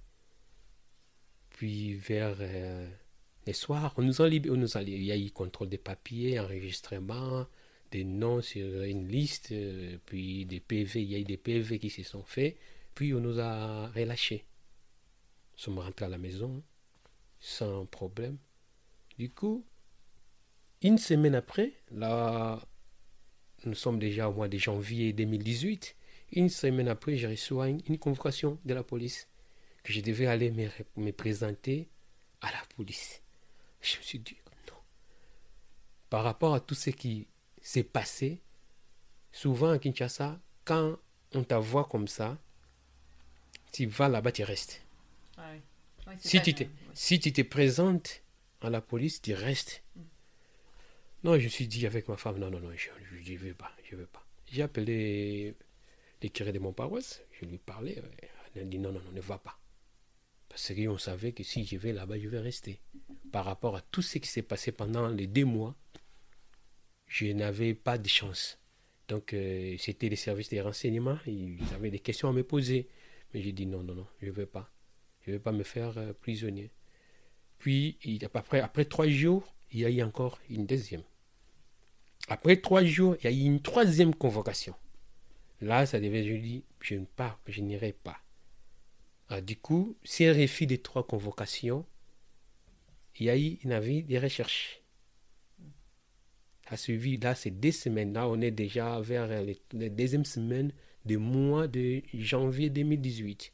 [1.51, 2.89] Puis vers euh,
[3.47, 4.57] les soirs, on nous a libéré.
[4.57, 7.47] Nous a, il y a eu contrôle des papiers, enregistrement,
[7.91, 11.03] des noms sur une liste, euh, puis des PV.
[11.03, 12.57] Il y a eu des PV qui se sont faits.
[12.95, 14.45] Puis on nous a relâchés.
[15.55, 16.63] Nous sommes rentrés à la maison
[17.41, 18.39] sans problème.
[19.19, 19.65] Du coup,
[20.83, 22.61] une semaine après, là,
[23.65, 25.97] nous sommes déjà au mois de janvier 2018.
[26.33, 29.29] Une semaine après, j'ai reçu une, convocation de la police
[29.83, 30.51] que je devais aller
[30.97, 31.89] me, présenter
[32.41, 33.23] à la police.
[33.81, 34.37] Je me suis dit,
[34.69, 34.79] non.
[36.11, 37.29] Par rapport à tout ce qui
[37.63, 38.41] s'est passé,
[39.33, 40.99] souvent à Kinshasa, quand
[41.35, 42.39] on t'envoie comme ça,
[43.73, 44.83] tu vas là-bas, tu restes.
[46.19, 48.23] si, tu te, si tu te présentes
[48.61, 49.83] à la police, tu restes.
[49.95, 50.01] Mm.
[51.25, 52.89] Non, je me suis dit avec ma femme, non, non, non, je
[53.33, 54.25] ne veux pas, je veux pas.
[54.51, 55.55] J'ai appelé
[56.23, 58.03] les curés de mon paroisse, je lui parlais,
[58.55, 59.59] elle a dit non, non, non, ne va pas.
[60.49, 62.81] Parce qu'on savait que si je vais là-bas, je vais rester.
[63.31, 65.77] Par rapport à tout ce qui s'est passé pendant les deux mois,
[67.07, 68.59] je n'avais pas de chance.
[69.09, 72.89] Donc, euh, c'était les services des renseignements, ils avaient des questions à me poser.
[73.33, 74.71] Mais j'ai dit non, non, non, je ne veux pas.
[75.21, 76.71] Je ne veux pas me faire euh, prisonnier.
[77.59, 77.99] Puis,
[78.33, 81.03] après trois jours, il y a eu encore une deuxième.
[82.29, 84.75] Après trois jours, il y a eu une troisième convocation.
[85.61, 88.19] Là, ça devait, je dis, je ne pars, je n'irai pas.
[89.41, 91.85] Du coup, si elle refit des trois convocations,
[93.19, 94.83] il y a eu une avis de recherche.
[96.69, 98.13] A suivi, là, c'est deux semaines.
[98.13, 100.73] Là, on est déjà vers la deuxième semaine
[101.05, 103.53] du mois de janvier 2018.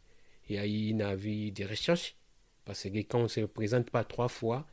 [0.48, 2.16] Il y a eu une avis de recherche,
[2.64, 4.66] parce que quand on ne se présente pas trois fois,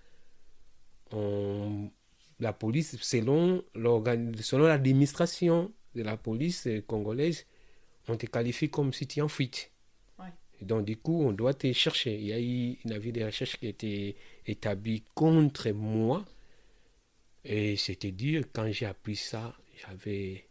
[1.11, 7.45] la police, selon l'administration de la police congolaise,
[8.07, 9.71] on te qualifie comme si tu es en fuite.
[10.61, 12.15] donc, du coup, on doit te chercher.
[12.15, 16.25] Il y a eu une avis de recherche qui a été établi contre moi.
[17.45, 20.45] Et c'était dire, quand j'ai appris ça, j'avais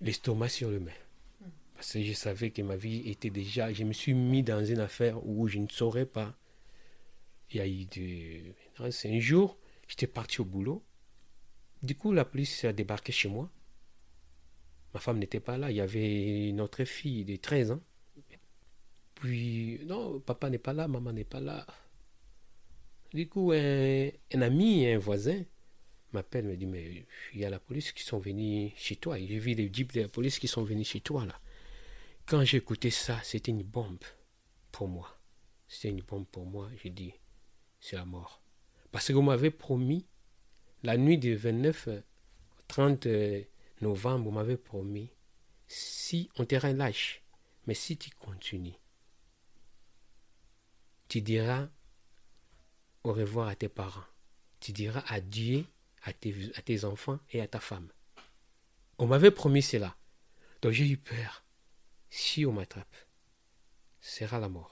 [0.00, 0.98] l'estomac sur le main.
[1.40, 1.46] Hmm.
[1.74, 3.72] Parce que je savais que ma vie était déjà.
[3.72, 6.36] Je me suis mis dans une affaire où je ne saurais pas.
[7.50, 8.52] Il y a eu de.
[8.80, 9.56] Un jour,
[9.88, 10.82] j'étais parti au boulot.
[11.82, 13.50] Du coup, la police a débarqué chez moi.
[14.94, 15.70] Ma femme n'était pas là.
[15.70, 17.80] Il y avait notre fille de 13 ans.
[19.14, 21.66] Puis, non, papa n'est pas là, maman n'est pas là.
[23.14, 25.42] Du coup, un, ami, un voisin,
[26.12, 29.18] m'appelle, me dit, mais il y a la police qui sont venus chez toi.
[29.18, 31.38] J'ai vu les jeeps de la police qui sont venus chez toi, là.
[32.26, 34.04] Quand j'ai écouté ça, c'était une bombe
[34.70, 35.18] pour moi.
[35.68, 36.68] C'était une bombe pour moi.
[36.82, 37.12] J'ai dit,
[37.80, 38.42] c'est la mort.
[38.90, 40.06] Parce que vous m'avez promis,
[40.82, 41.88] la nuit du 29,
[42.68, 43.06] 30
[43.82, 45.10] novembre, m'avez promis,
[45.66, 47.22] si on te rend lâche,
[47.66, 48.78] mais si tu continues,
[51.08, 51.68] tu diras
[53.04, 54.06] au revoir à tes parents.
[54.60, 55.66] Tu diras adieu
[56.02, 57.88] à tes, à tes enfants et à ta femme.
[58.98, 59.96] On m'avait promis cela.
[60.62, 61.44] Donc j'ai eu peur.
[62.10, 62.96] Si on m'attrape,
[64.00, 64.71] sera la mort.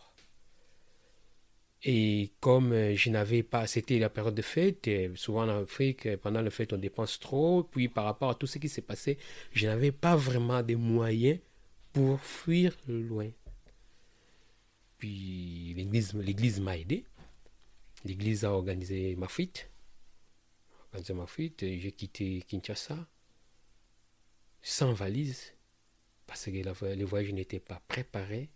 [1.83, 6.43] Et comme euh, je n'avais pas, c'était la période de fête, souvent en Afrique, pendant
[6.43, 7.65] la fête, on dépense trop.
[7.65, 9.19] Puis par rapport à tout ce qui s'est passé,
[9.53, 11.39] je n'avais pas vraiment de moyens
[11.93, 13.31] pour fuir loin.
[14.99, 17.05] Puis l'église, l'église m'a aidé.
[18.05, 19.71] L'église a organisé ma fuite.
[20.93, 23.07] Organisé ma fuite, j'ai quitté Kinshasa
[24.63, 25.55] sans valise
[26.27, 28.51] parce que la- le voyage n'était pas préparé.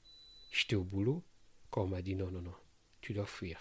[0.50, 1.22] J'étais au boulot.
[1.70, 2.54] Quand on m'a dit non, non, non,
[3.04, 3.58] tu dois fuir.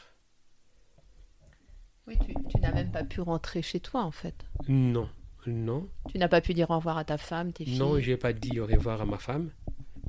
[2.08, 4.46] Oui, tu, tu n'as même pas pu rentrer chez toi en fait.
[4.70, 5.10] Non,
[5.46, 7.78] non, Tu n'as pas pu dire au revoir à ta femme, tes filles.
[7.78, 9.52] non, je n'ai pas dit au revoir à ma femme,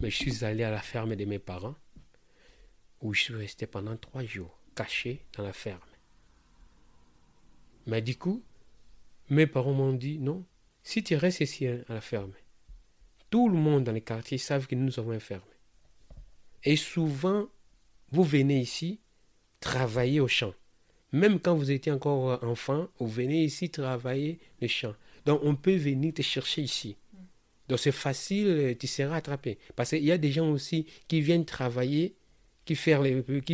[0.00, 1.74] mais je suis allé à la ferme de mes parents
[3.00, 5.80] où je suis resté pendant trois jours, caché dans la ferme.
[7.86, 8.40] Mais du coup,
[9.30, 10.44] mes parents m'ont dit non,
[10.84, 12.34] si tu restes ici hein, à la ferme,
[13.30, 15.42] tout le monde dans les quartiers savent que nous avons une ferme.
[16.62, 17.48] Et souvent,
[18.12, 19.00] vous venez ici
[19.64, 20.52] travailler au champ.
[21.12, 24.94] Même quand vous étiez encore enfant, vous venez ici travailler le champ.
[25.24, 26.96] Donc on peut venir te chercher ici.
[27.68, 29.58] Donc c'est facile, euh, tu seras attrapé.
[29.74, 32.14] Parce qu'il y a des gens aussi qui viennent travailler,
[32.66, 32.74] qui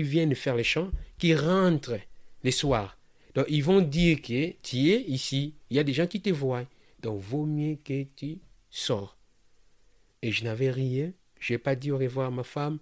[0.02, 2.00] viennent faire les champs, qui rentrent
[2.42, 2.98] les soirs.
[3.34, 5.54] Donc ils vont dire que tu es ici.
[5.70, 6.66] Il y a des gens qui te voient.
[7.02, 9.16] Donc vaut mieux que tu sors.
[10.22, 11.12] Et je n'avais rien.
[11.38, 12.78] Je n'ai pas dit au revoir à ma femme.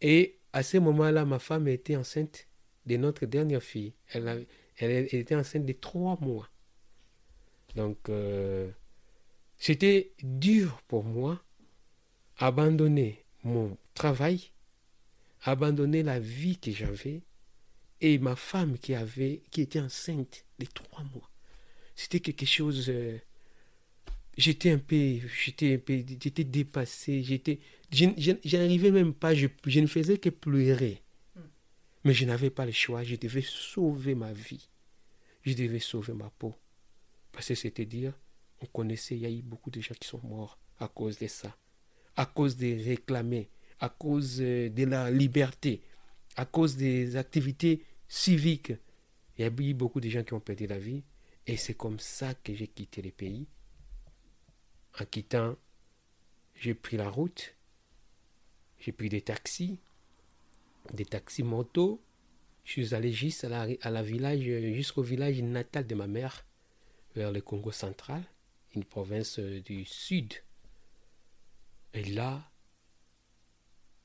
[0.00, 2.48] Et à ce moment-là, ma femme était enceinte
[2.86, 3.94] de notre dernière fille.
[4.08, 4.46] Elle,
[4.78, 6.48] était enceinte de trois mois.
[7.76, 8.70] Donc, euh,
[9.58, 11.42] c'était dur pour moi
[12.38, 14.50] abandonner mon travail,
[15.42, 17.22] abandonner la vie que j'avais
[18.00, 18.94] et ma femme qui
[19.60, 21.30] était enceinte de trois mois.
[21.94, 22.88] C'était quelque chose.
[22.88, 23.18] euh,
[24.38, 27.22] j'étais un peu, j'étais un peu, j'étais dépassé.
[27.22, 27.60] J'étais,
[27.90, 29.34] je, n'arrivais même pas.
[29.34, 31.02] Je, je ne faisais que pleurer.
[32.04, 33.02] Mais je n'avais pas le choix.
[33.02, 34.68] Je devais sauver ma vie.
[35.42, 36.54] Je devais sauver ma peau.
[37.32, 38.12] Parce que c'était dire,
[38.60, 41.26] on connaissait, il y a eu beaucoup de gens qui sont morts à cause de
[41.26, 41.56] ça.
[42.16, 45.82] À cause des réclamés, à cause euh, de la liberté,
[46.36, 48.72] à cause des activités civiques.
[49.38, 51.02] Il y a eu beaucoup de gens qui ont perdu la vie.
[51.46, 53.46] Et c'est comme ça que j'ai quitté le pays.
[55.00, 55.56] En quittant,
[56.54, 57.54] j'ai pris la route.
[58.80, 59.78] J'ai pris des taxis,
[60.92, 62.02] des taxis motos.
[62.64, 66.44] Je suis allé juste à la, à la village, jusqu'au village natal de ma mère,
[67.14, 68.22] vers le Congo central,
[68.74, 70.32] une province euh, du sud.
[71.92, 72.50] Et là,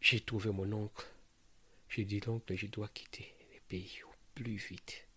[0.01, 1.05] j'ai trouvé mon oncle.
[1.89, 5.07] J'ai dit l'oncle, je dois quitter le pays au plus vite.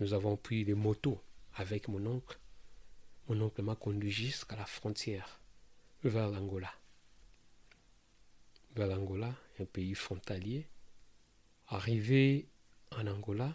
[0.00, 1.20] Nous avons pris des motos
[1.54, 2.38] avec mon oncle.
[3.28, 5.40] Mon oncle m'a conduit jusqu'à la frontière,
[6.02, 6.72] vers l'Angola.
[8.74, 10.66] Vers l'Angola, un pays frontalier.
[11.68, 12.46] Arrivé
[12.90, 13.54] en Angola,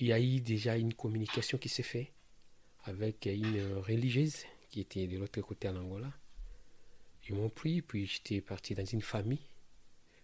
[0.00, 2.12] il y a eu déjà une communication qui s'est faite
[2.84, 6.12] avec une religieuse qui était de l'autre côté en Angola.
[7.28, 9.46] Ils m'ont pris, puis j'étais parti dans une famille.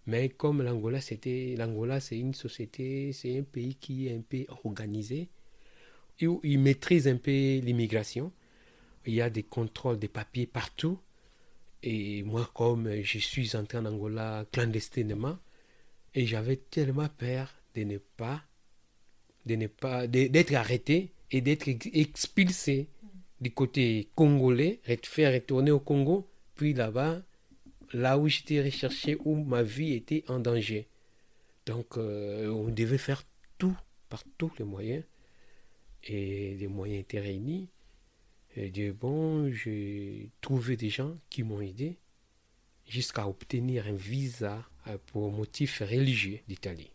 [0.07, 4.45] Mais comme l'Angola, c'était l'Angola, c'est une société, c'est un pays qui est un peu
[4.49, 5.29] organisé,
[6.23, 8.33] où ils maîtrisent un peu l'immigration.
[9.07, 10.99] Il y a des contrôles des papiers partout.
[11.83, 15.39] Et moi, comme je suis entré en Angola clandestinement,
[16.15, 18.43] et j'avais tellement peur de ne pas,
[19.47, 22.89] de de- d'être arrêté et d'être ex- expulsé
[23.41, 27.23] du côté congolais, ret- faire retourner au Congo, puis là-bas,
[27.93, 30.89] là où j'étais recherché, où ma vie était en danger.
[31.67, 33.23] Donc, euh, on devait faire
[33.59, 33.77] tout,
[34.09, 35.05] par tous les moyens.
[36.05, 37.69] Et les moyens étaient réunis.
[38.57, 41.99] Et de bon, j'ai trouvé des gens qui m'ont aidé
[42.89, 46.91] jusqu'à obtenir un visa euh, pour motif religieux d'Italie.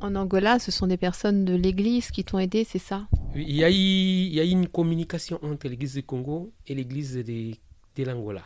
[0.00, 3.08] En Angola, ce sont des personnes de l'église qui t'ont aidé, c'est ça?
[3.34, 6.74] Il y, a eu, il y a eu une communication entre l'église du Congo et
[6.74, 7.52] l'église de,
[7.96, 8.44] de l'Angola.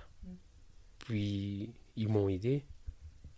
[1.00, 2.64] Puis ils m'ont aidé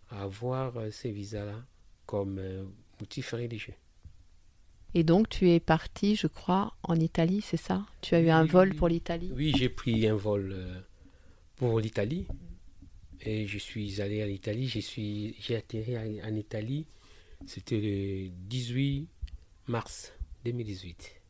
[0.09, 1.65] à avoir euh, ces visas-là
[2.05, 2.63] comme euh,
[2.99, 3.73] motif religieux.
[4.93, 7.85] Et donc tu es parti, je crois, en Italie, c'est ça?
[8.01, 9.31] Tu as eu un Oui, vol pour l'Italie?
[9.35, 10.79] Oui, j'ai pris un vol euh,
[11.55, 12.25] pour l'Italie
[13.21, 14.67] et je suis allé à l'Italie.
[14.67, 16.85] J'ai atterri en Italie.
[17.45, 19.07] C'était le 18
[19.67, 20.13] mars
[20.45, 21.21] 2018.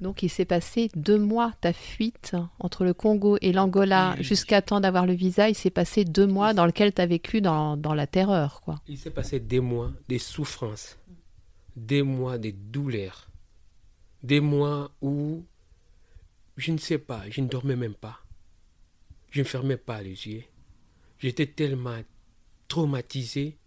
[0.00, 4.80] Donc il s'est passé deux mois ta fuite entre le Congo et l'Angola jusqu'à temps
[4.80, 5.48] d'avoir le visa.
[5.48, 8.76] Il s'est passé deux mois dans lequel tu as vécu dans, dans la terreur, quoi.
[8.86, 10.96] Il s'est passé des mois de souffrances,
[11.76, 13.28] des mois de douleurs,
[14.22, 15.44] des mois où
[16.56, 18.20] je ne sais pas, je ne dormais même pas.
[19.30, 20.44] Je ne fermais pas les yeux.
[21.18, 22.00] J'étais tellement
[22.68, 23.58] traumatisé.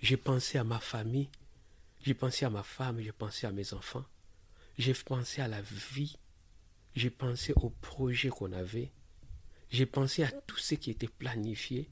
[0.00, 1.28] J'ai pensé à ma famille,
[2.02, 4.04] j'ai pensé à ma femme, j'ai pensé à mes enfants,
[4.76, 6.18] j'ai pensé à la vie,
[6.94, 8.92] j'ai pensé au projet qu'on avait,
[9.70, 11.90] j'ai pensé à tout ce qui était planifié.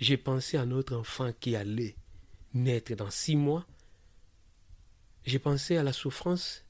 [0.00, 1.96] J'ai pensé à notre enfant qui allait
[2.54, 3.66] naître dans six mois.
[5.28, 6.64] J'ai pensé à la souffrance,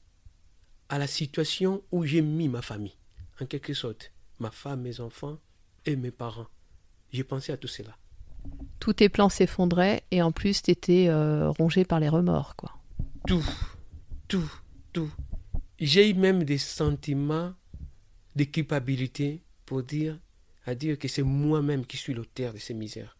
[0.89, 2.97] à la situation où j'ai mis ma famille,
[3.39, 5.37] en quelque sorte, ma femme, mes enfants
[5.85, 6.49] et mes parents.
[7.13, 7.95] J'ai pensé à tout cela.
[8.81, 11.07] Tous tes plans s'effondraient et en plus tu étais
[11.57, 12.77] rongé par les remords, quoi.
[13.25, 13.45] Tout,
[14.27, 14.51] tout,
[14.91, 15.09] tout.
[15.79, 17.53] J'ai eu même des sentiments
[18.35, 20.19] de culpabilité pour dire,
[20.65, 23.15] à dire que c'est moi-même qui suis l'auteur de ces misères.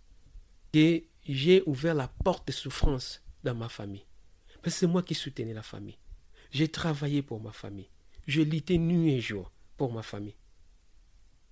[0.73, 4.04] Et j'ai ouvert la porte de souffrance dans ma famille.
[4.69, 5.97] C'est moi qui soutenais la famille.
[6.51, 7.89] J'ai travaillé pour ma famille.
[8.27, 10.36] Je luttais nuit et jour pour ma famille.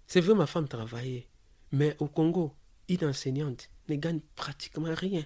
[0.07, 1.27] C'est vrai, ma femme travaillait.
[1.71, 2.53] Mais au Congo,
[2.87, 5.23] une enseignante ne gagne pratiquement rien.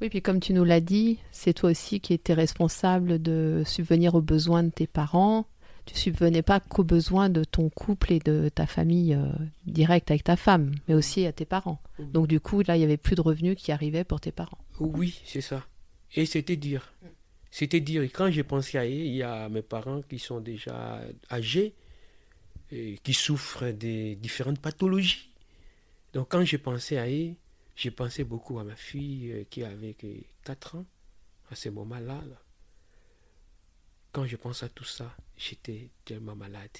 [0.00, 4.14] Oui, puis comme tu nous l'as dit, c'est toi aussi qui étais responsable de subvenir
[4.14, 5.46] aux besoins de tes parents.
[5.86, 9.30] Tu subvenais pas qu'aux besoins de ton couple et de ta famille euh,
[9.66, 11.80] directe avec ta femme, mais aussi à tes parents.
[11.98, 14.58] Donc du coup, là, il y avait plus de revenus qui arrivaient pour tes parents.
[14.78, 15.64] Oui, c'est ça.
[16.14, 16.92] Et c'était dire.
[17.50, 18.02] C'était dire.
[18.12, 21.74] Quand j'ai pensé à eux, il y a mes parents qui sont déjà âgés,
[22.72, 25.30] et qui souffrent de différentes pathologies.
[26.12, 27.34] Donc quand j'ai pensé à eux,
[27.76, 30.06] j'ai pensé beaucoup à ma fille euh, qui avait que
[30.44, 30.86] 4 ans
[31.50, 32.22] à ce moment-là.
[32.28, 32.42] là.
[34.12, 36.78] Quand je pense à tout ça, j'étais tellement malade.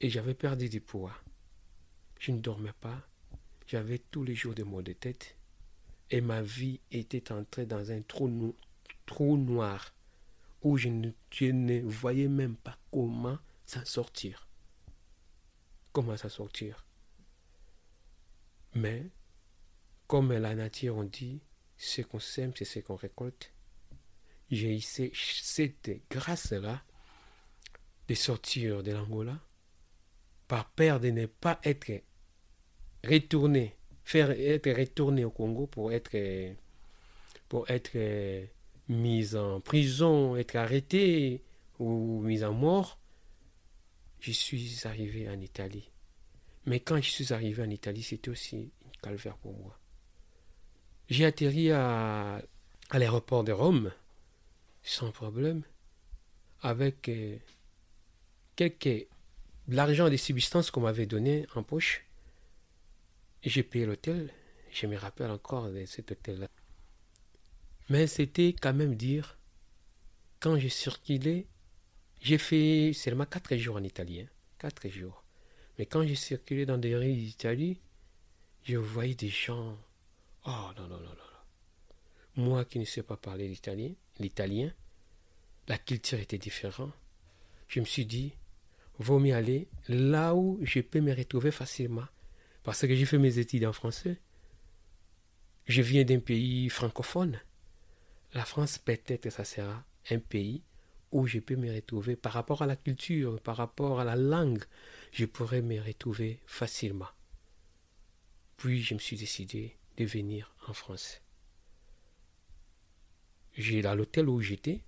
[0.00, 1.14] Et j'avais perdu du poids.
[2.18, 3.06] Je ne dormais pas.
[3.66, 5.36] J'avais tous les jours des maux de tête.
[6.14, 8.28] Et ma vie était entrée dans un trou,
[9.38, 9.94] noir
[10.60, 14.46] où je ne, voyais même pas comment s'en sortir.
[15.92, 16.84] Comment s'en sortir.
[18.74, 19.06] Mais,
[20.06, 21.40] comme la nature on dit,
[21.78, 23.52] ce qu'on sème, c'est ce qu'on récolte.
[24.50, 26.82] J'ai eu ce- cette grâce-là
[28.08, 29.40] de sortir de l'Angola
[30.46, 32.02] par peur de ne pas être
[33.02, 36.52] retourné, faire être retourné au Congo pour être, euh,
[37.48, 38.44] pour être euh,
[38.88, 41.42] mis en prison, être arrêté
[41.78, 42.98] ou mis en mort.
[44.20, 45.90] Je suis arrivé en Italie.
[46.66, 49.78] Mais quand je suis arrivé en Italie, c'était aussi une calvaire pour moi.
[51.08, 52.40] J'ai atterri à,
[52.90, 53.90] à l'aéroport de Rome
[54.82, 55.62] sans problème,
[56.60, 57.36] avec euh,
[58.56, 59.06] quelques
[59.68, 62.04] l'argent des substances qu'on m'avait donné en poche.
[63.42, 64.32] J'ai payé l'hôtel.
[64.70, 66.48] Je me rappelle encore de cet hôtel-là.
[67.88, 69.38] Mais c'était quand même dire,
[70.40, 71.46] quand j'ai circulé,
[72.20, 74.20] j'ai fait seulement 4 jours en Italie.
[74.20, 74.28] hein,
[74.58, 75.24] 4 jours.
[75.78, 77.80] Mais quand j'ai circulé dans des rues d'Italie,
[78.62, 79.76] je voyais des gens.
[80.46, 81.00] Oh non, non, non.
[81.00, 81.22] non.
[82.36, 84.72] Moi qui ne sais pas parler l'italien, l'italien,
[85.68, 86.92] la culture était différente.
[87.68, 88.32] Je me suis dit,
[88.98, 92.06] vaut mieux aller là où je peux me retrouver facilement.
[92.62, 94.20] Parce que j'ai fait mes études en français.
[95.66, 97.40] Je viens d'un pays francophone.
[98.34, 100.62] La France, peut-être, ça sera un pays
[101.10, 104.64] où je peux me retrouver par rapport à la culture, par rapport à la langue.
[105.12, 107.08] Je pourrais me retrouver facilement.
[108.56, 111.20] Puis je me suis décidé de venir en France.
[113.54, 114.82] J'ai à l'hôtel où j'étais,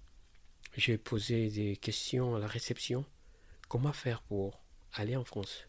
[0.76, 3.04] j'ai posé des questions à la réception.
[3.68, 4.62] Comment faire pour
[4.94, 5.66] aller en France?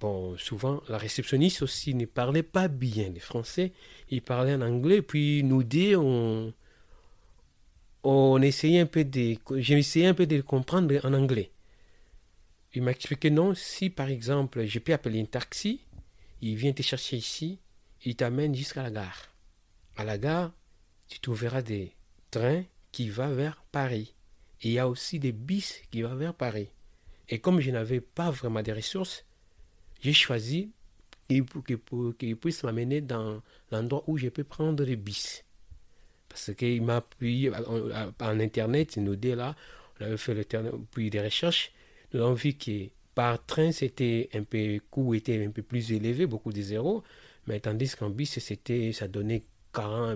[0.00, 3.72] Bon, souvent, la réceptionniste aussi ne parlait pas bien le français.
[4.10, 6.52] Il parlait en anglais, puis nous deux, on,
[8.02, 9.36] on essayait un peu de...
[9.56, 11.50] Essayé un peu de comprendre en anglais.
[12.74, 15.80] Il m'a expliqué non, si par exemple, je peux appeler un taxi,
[16.42, 17.60] il vient te chercher ici,
[18.04, 19.32] il t'amène jusqu'à la gare.
[19.96, 20.52] À la gare,
[21.08, 21.94] tu trouveras des
[22.30, 24.14] trains qui vont vers Paris.
[24.60, 26.68] Il y a aussi des bus qui vont vers Paris.
[27.28, 29.24] Et comme je n'avais pas vraiment de ressources,
[30.04, 30.70] j'ai choisi
[31.28, 33.40] qu'il puisse m'amener dans
[33.72, 35.44] l'endroit où je peux prendre le bis.
[36.28, 39.56] Parce qu'il m'a appuyé en, Internet, nous dit là,
[39.98, 40.44] on avait fait le,
[40.90, 41.72] puis des recherches,
[42.12, 46.26] nous avons vu que par train, c'était un peu, coût était un peu plus élevé,
[46.26, 47.02] beaucoup de zéros,
[47.46, 48.38] mais tandis qu'en bis,
[48.92, 49.44] ça donnait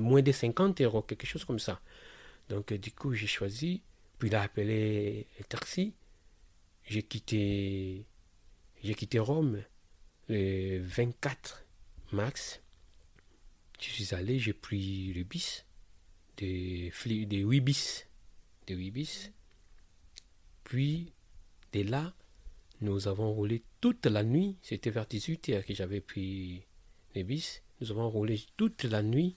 [0.01, 1.81] moins de 50 euros, quelque chose comme ça.
[2.51, 3.81] Donc, du coup, j'ai choisi,
[4.19, 5.95] puis il a appelé le taxi.
[6.85, 8.05] J'ai quitté,
[8.83, 9.63] j'ai quitté Rome
[10.29, 11.65] le 24
[12.13, 12.61] mars.
[13.81, 15.65] Je suis allé, j'ai pris le bis,
[16.37, 18.07] des, des 8 bis,
[18.67, 19.33] des 8 bis.
[20.65, 21.13] Puis,
[21.73, 22.15] de là,
[22.81, 24.57] nous avons roulé toute la nuit.
[24.63, 26.65] C'était vers 18h que j'avais pris
[27.15, 27.63] les bis.
[27.81, 29.37] Nous avons roulé toute la nuit,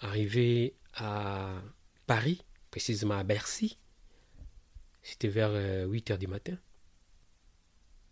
[0.00, 1.62] arrivé à
[2.06, 3.78] Paris, précisément à Bercy.
[5.02, 6.58] C'était vers 8h euh, du matin.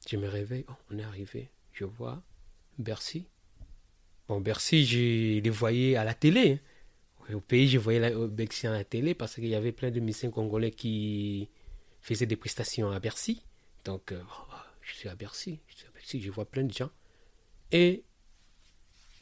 [0.09, 1.51] Je me réveille, oh, on est arrivé.
[1.73, 2.23] Je vois
[2.79, 3.27] Bercy.
[4.29, 6.61] Bon, Bercy, je les voyais à la télé.
[7.29, 7.35] Hein.
[7.35, 10.01] Au pays, je voyais la, Bercy à la télé parce qu'il y avait plein de
[10.01, 11.49] médecins congolais qui
[12.01, 13.43] faisaient des prestations à Bercy.
[13.85, 15.61] Donc, euh, oh, je suis à Bercy.
[15.69, 16.91] Je suis à Bercy, je vois plein de gens.
[17.73, 18.05] Et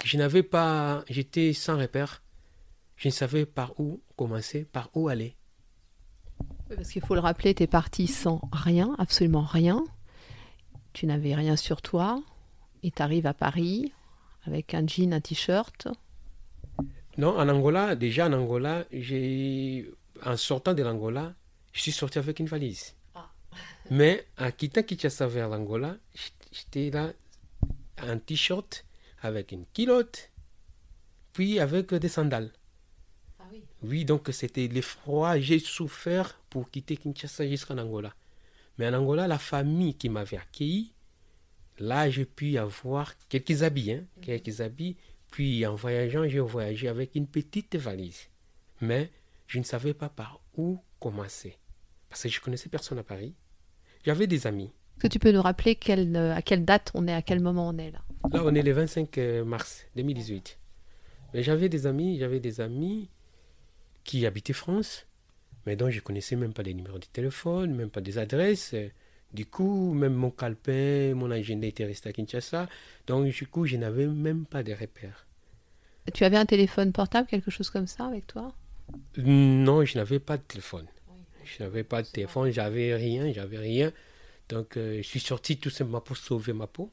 [0.04, 2.22] je n'avais pas, j'étais sans repère.
[2.96, 5.36] Je ne savais par où commencer, par où aller.
[6.68, 9.84] parce qu'il faut le rappeler, tu es parti sans rien, absolument rien.
[10.92, 12.22] Tu n'avais rien sur toi.
[12.82, 13.92] Et tu arrives à Paris
[14.44, 15.88] avec un jean, un t-shirt.
[17.18, 19.90] Non, en Angola, déjà en Angola, j'ai,
[20.24, 21.34] en sortant de l'Angola,
[21.72, 22.94] je suis sorti avec une valise.
[23.14, 23.30] Ah.
[23.90, 25.96] Mais en quittant Kinshasa vers l'Angola,
[26.50, 27.12] j'étais là
[28.02, 28.84] en t-shirt
[29.20, 30.30] avec une culotte,
[31.32, 32.50] puis avec des sandales.
[33.38, 33.62] Ah oui.
[33.82, 35.38] oui, donc c'était l'effroi.
[35.38, 38.14] J'ai souffert pour quitter Kinshasa jusqu'en Angola.
[38.82, 40.92] Mais en Angola, la famille qui m'avait accueilli,
[41.78, 44.24] là, j'ai pu avoir quelques habits, hein, mhm.
[44.24, 44.96] quelques habits.
[45.30, 48.26] Puis en voyageant, j'ai voyagé avec une petite valise.
[48.80, 49.08] Mais
[49.46, 51.58] je ne savais pas par où commencer.
[52.08, 53.36] Parce que je connaissais personne à Paris.
[54.04, 54.72] J'avais des amis.
[54.96, 57.38] Est-ce que tu peux nous rappeler quelle, euh, à quelle date on est, à quel
[57.38, 58.00] moment on est là?
[58.32, 60.58] Là, on est le 25 euh, mars 2018.
[61.34, 63.10] Mais j'avais des amis, j'avais des amis
[64.02, 65.06] qui habitaient France,
[65.66, 68.74] mais dont je ne connaissais même pas les numéros de téléphone, même pas des adresses.
[69.32, 72.68] Du coup, même mon calepin, mon agenda était resté à Kinshasa.
[73.06, 75.26] Donc, du coup, je n'avais même pas de repères.
[76.12, 78.52] Tu avais un téléphone portable, quelque chose comme ça avec toi?
[79.16, 80.86] Non, je n'avais pas de téléphone.
[81.44, 83.92] Je n'avais pas de téléphone, j'avais rien, j'avais rien.
[84.48, 86.90] Donc, euh, je suis sorti tout simplement pour sauver ma peau.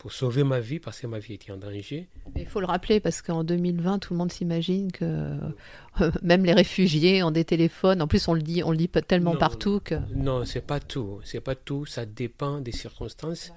[0.00, 2.08] Pour sauver ma vie parce que ma vie était en danger.
[2.34, 6.54] Il faut le rappeler parce qu'en 2020, tout le monde s'imagine que euh, même les
[6.54, 8.00] réfugiés ont des téléphones.
[8.00, 9.96] En plus, on le dit, on le dit tellement partout que.
[10.14, 11.20] Non, c'est pas tout.
[11.24, 11.84] C'est pas tout.
[11.84, 13.52] Ça dépend des circonstances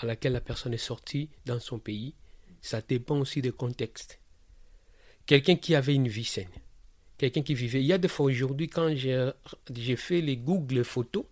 [0.00, 2.16] à laquelle la personne est sortie dans son pays.
[2.60, 4.18] Ça dépend aussi du contexte.
[5.26, 6.48] Quelqu'un qui avait une vie saine,
[7.18, 7.80] quelqu'un qui vivait.
[7.80, 11.24] Il y a des fois aujourd'hui, quand j'ai fait les Google photos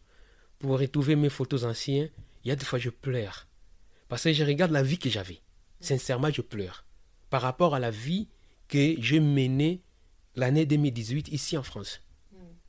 [0.61, 2.11] pour retrouver mes photos anciennes,
[2.45, 3.49] il y a des fois je pleure
[4.13, 5.41] parce que je regarde la vie que j'avais.
[5.81, 6.85] Sincèrement, je pleure.
[7.31, 8.29] Par rapport à la vie
[8.69, 9.81] que je menais
[10.37, 12.03] l'année 2018 ici en France.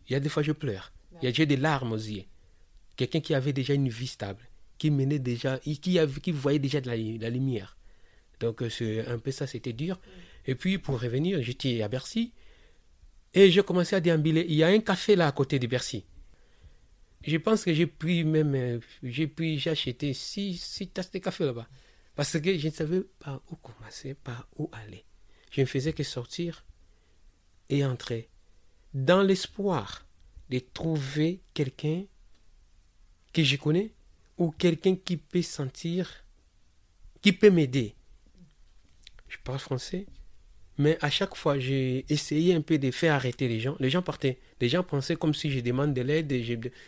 [0.08, 0.94] Il y a des fois, je pleure.
[1.22, 2.24] Il y a des larmes aux yeux.
[2.96, 4.39] Quelqu'un qui avait déjà une vie stable,
[4.78, 7.76] qui menait déjà, qui, avait, qui voyait déjà de la, lumière.
[8.39, 10.00] Donc, euh, c'est un peu ça, c'était dur.
[10.46, 12.32] Et puis, pour revenir, j'étais à Bercy.
[13.34, 14.46] Et j'ai commencé à déambuler.
[14.48, 16.06] Il y a un café là à côté de Bercy.
[17.24, 21.19] Je pense que j'ai pris même, euh, j'ai pris, j'ai acheté six, six tasses de
[21.19, 21.67] café là-bas.
[22.15, 25.05] Parce que je ne savais pas où commencer, pas où aller.
[25.51, 26.65] Je ne faisais que sortir
[27.69, 28.30] et entrer.
[28.93, 30.05] Dans l'espoir
[30.49, 32.05] de trouver quelqu'un
[33.32, 33.93] que je connais
[34.38, 36.26] ou quelqu'un qui peut sentir,
[37.21, 37.95] qui peut m'aider.
[39.28, 40.05] Je parle français,
[40.78, 43.76] mais à chaque fois, j'ai essayé un peu de faire arrêter les gens.
[43.80, 44.39] Les gens partaient.
[44.59, 46.34] Les gens pensaient comme si je demande de l'aide,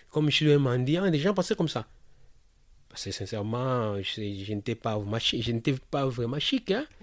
[0.09, 1.05] comme je suis un mendiant.
[1.05, 1.85] Les gens pensaient comme ça.
[2.89, 6.71] Parce que sincèrement, je, n'étais pas, je n'étais pas vraiment chic.
[6.71, 6.85] Hein?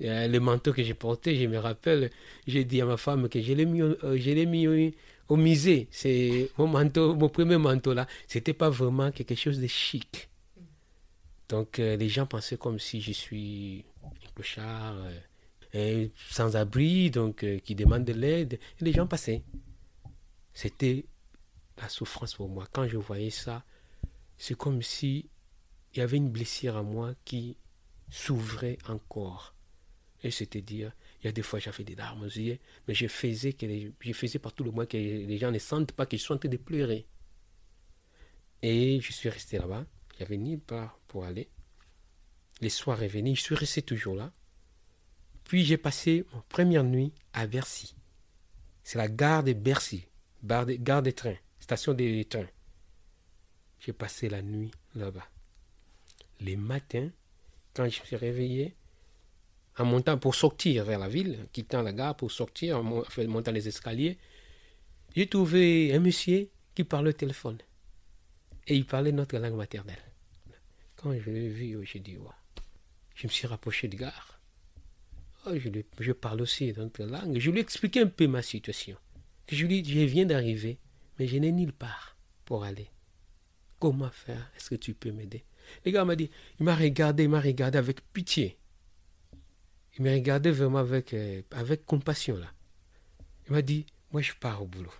[0.00, 2.10] Euh, le manteau que j'ai porté, je me rappelle,
[2.48, 4.92] j'ai dit à ma femme que je l'ai mis, euh, mis
[5.28, 5.86] au, musée.
[5.92, 8.08] C'est mon manteau, mon premier manteau là.
[8.26, 10.28] C'était pas vraiment quelque chose de chic.
[11.48, 14.96] Donc euh, les gens pensaient comme si je suis un clochard
[16.30, 18.54] sans abri, donc euh, qui demandent de l'aide.
[18.80, 19.42] Et les gens passaient.
[20.52, 21.06] C'était
[21.78, 22.66] la souffrance pour moi.
[22.70, 23.64] Quand je voyais ça,
[24.36, 25.30] c'est comme si
[25.94, 27.56] il y avait une blessure à moi qui
[28.10, 29.54] s'ouvrait encore.
[30.22, 33.52] Et c'est-à-dire, il y a des fois j'avais des larmes aux yeux, mais je faisais,
[33.52, 33.66] que
[34.00, 36.38] je faisais par tout le mois que les gens ne sentent pas je suis en
[36.38, 37.06] train de pleurer.
[38.62, 39.86] Et je suis resté là-bas.
[40.20, 41.48] Avait ni part pour aller.
[42.60, 44.32] Les soirs est venu, je suis resté toujours là.
[45.52, 47.94] Puis j'ai passé ma première nuit à Bercy.
[48.82, 50.06] C'est la gare de Bercy,
[50.42, 52.48] gare des trains, station des trains.
[53.78, 55.28] J'ai passé la nuit là-bas.
[56.40, 57.10] Les matins,
[57.74, 58.74] quand je me suis réveillé,
[59.76, 63.68] en montant pour sortir vers la ville, quittant la gare pour sortir, en montant les
[63.68, 64.16] escaliers,
[65.14, 67.58] j'ai trouvé un monsieur qui parlait au téléphone.
[68.66, 70.12] Et il parlait notre langue maternelle.
[70.96, 72.16] Quand je l'ai vu, j'ai dit,
[73.14, 74.31] je me suis rapproché de gare.
[75.44, 75.52] Oh,
[75.98, 77.38] je, parle aussi notre langue.
[77.38, 78.96] Je lui ai expliqué un peu ma situation.
[79.48, 80.78] Je lui dit, je viens d'arriver,
[81.18, 82.88] mais je n'ai nulle part pour aller.
[83.80, 84.50] Comment faire?
[84.56, 85.44] Est-ce que tu peux m'aider?
[85.84, 86.30] Le gars m'a dit,
[86.60, 88.56] il m'a regardé, il m'a regardé avec pitié.
[89.98, 92.52] Il m'a regardé vraiment avec, euh, avec compassion là.
[93.46, 94.94] Il m'a dit, moi je pars au boulot.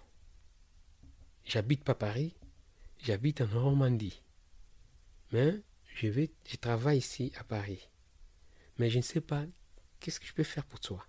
[1.45, 2.35] J'habite pas Paris,
[2.99, 4.21] j'habite en Normandie.
[5.33, 5.61] Mais
[5.95, 7.89] je vais, je travaille ici à Paris.
[8.79, 9.45] Mais je ne sais pas
[10.03, 11.07] qu'est-ce que je peux faire pour toi?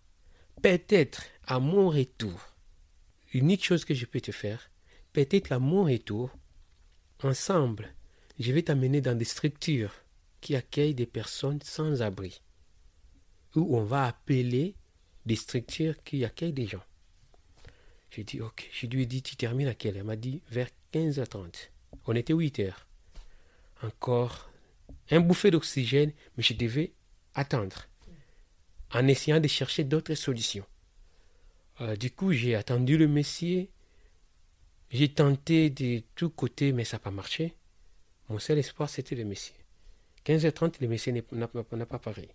[0.61, 2.55] Peut-être à mon retour,
[3.33, 4.69] l'unique chose que je peux te faire,
[5.11, 6.31] peut-être à mon retour,
[7.23, 7.95] Ensemble,
[8.37, 9.93] je vais t'amener dans des structures
[10.41, 12.41] qui accueillent des personnes sans abri,
[13.55, 14.75] où on va appeler
[15.25, 16.83] des structures qui accueillent des gens.
[18.11, 18.69] J'ai dit, ok.
[18.73, 21.69] Je lui ai dit, tu termines à quelle Elle m'a dit, vers 15h30.
[22.07, 22.73] On était 8h.
[23.83, 24.51] Encore
[25.09, 26.93] un bouffet d'oxygène, mais je devais
[27.35, 27.87] attendre,
[28.93, 30.65] en essayant de chercher d'autres solutions.
[31.81, 33.69] Euh, du coup, j'ai attendu le Messie
[34.93, 37.55] j'ai tenté de tous côtés, mais ça n'a pas marché.
[38.29, 39.55] Mon seul espoir, c'était le Messie.
[40.23, 42.29] 15h30, le Messie n'a pas parlé.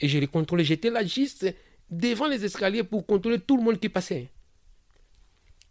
[0.00, 0.64] Et je l'ai contrôlé.
[0.64, 1.54] J'étais là juste
[1.90, 4.30] devant les escaliers pour contrôler tout le monde qui passait.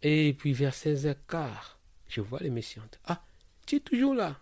[0.00, 1.48] Et puis vers 16h15,
[2.08, 2.78] je vois le Messie.
[3.04, 3.24] Ah,
[3.66, 4.38] tu es toujours là.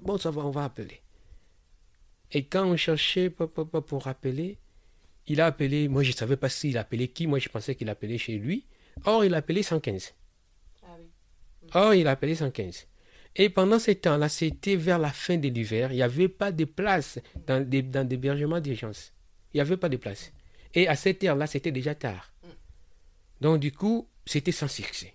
[0.00, 1.02] Bon, ça va, on va appeler.
[2.30, 4.56] Et quand on cherchait pour appeler,
[5.26, 7.88] il a appelé, moi je ne savais pas s'il appelait qui, moi je pensais qu'il
[7.88, 8.66] appelait chez lui.
[9.04, 10.14] Or, il a appelé 115.
[11.74, 12.86] Oh, il a appelé 115.
[13.36, 15.90] Et pendant ce temps-là, c'était vers la fin de l'hiver.
[15.92, 19.12] Il n'y avait pas de place dans des, dans d'urgence.
[19.52, 20.32] Il n'y avait pas de place.
[20.74, 22.32] Et à cette heure-là, c'était déjà tard.
[23.40, 25.14] Donc, du coup, c'était sans succès.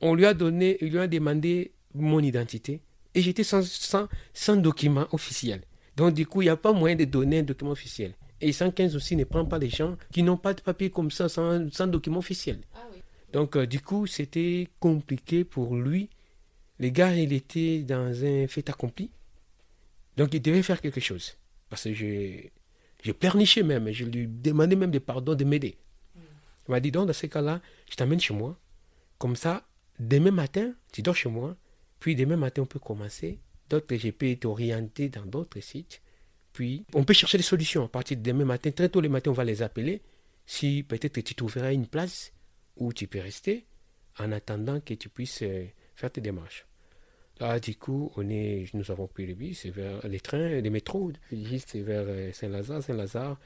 [0.00, 2.80] On lui a donné, il lui a demandé mon identité.
[3.14, 5.62] Et j'étais sans, sans, sans, document officiel.
[5.96, 8.14] Donc, du coup, il n'y a pas moyen de donner un document officiel.
[8.40, 11.28] Et 115 aussi ne prend pas les gens qui n'ont pas de papier comme ça,
[11.28, 12.60] sans, sans document officiel.
[12.74, 12.98] Ah oui.
[13.32, 16.08] Donc, euh, du coup, c'était compliqué pour lui.
[16.78, 19.10] Le gars, il était dans un fait accompli.
[20.16, 21.36] Donc, il devait faire quelque chose.
[21.68, 22.52] Parce que j'ai,
[23.18, 23.90] pleurniché même.
[23.92, 25.76] Je lui demandais même de pardon de m'aider.
[26.16, 27.60] Il m'a dit, donc, dans ce cas-là,
[27.90, 28.58] je t'amène chez moi.
[29.18, 29.66] Comme ça,
[29.98, 31.56] demain matin, tu dors chez moi.
[32.00, 33.40] Puis, demain matin, on peut commencer.
[33.68, 36.00] D'autres, je peux t'orienter dans d'autres sites.
[36.94, 37.84] On peut chercher des solutions.
[37.84, 40.02] À partir de demain matin, très tôt le matin, on va les appeler.
[40.46, 42.32] Si peut-être tu trouveras une place
[42.76, 43.66] où tu peux rester
[44.18, 46.66] en attendant que tu puisses euh, faire tes démarches.
[47.40, 51.12] Là, du coup, on est, nous avons pris le bus vers les trains, les métros,
[51.30, 53.38] juste vers euh, Saint-Lazare, Saint-Lazare,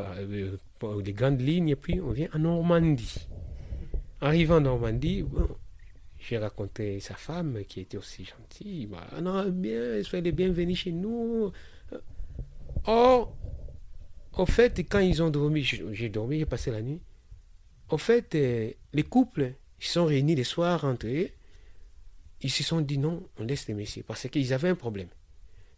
[0.00, 0.56] euh,
[1.04, 3.28] les grandes lignes, et puis on vient en Normandie.
[4.20, 5.24] Arrivant en Normandie,
[6.18, 8.86] j'ai raconté sa femme qui était aussi gentille.
[8.86, 11.52] Bah, non, bien, soyez les bienvenus chez nous.
[12.86, 13.36] Or,
[14.36, 17.00] au fait, quand ils ont dormi, j'ai dormi, j'ai passé la nuit.
[17.88, 21.28] En fait, euh, les couples, ils sont réunis les soirs entre eux.
[22.40, 25.08] Ils se sont dit non, on laisse les messieurs parce qu'ils avaient un problème.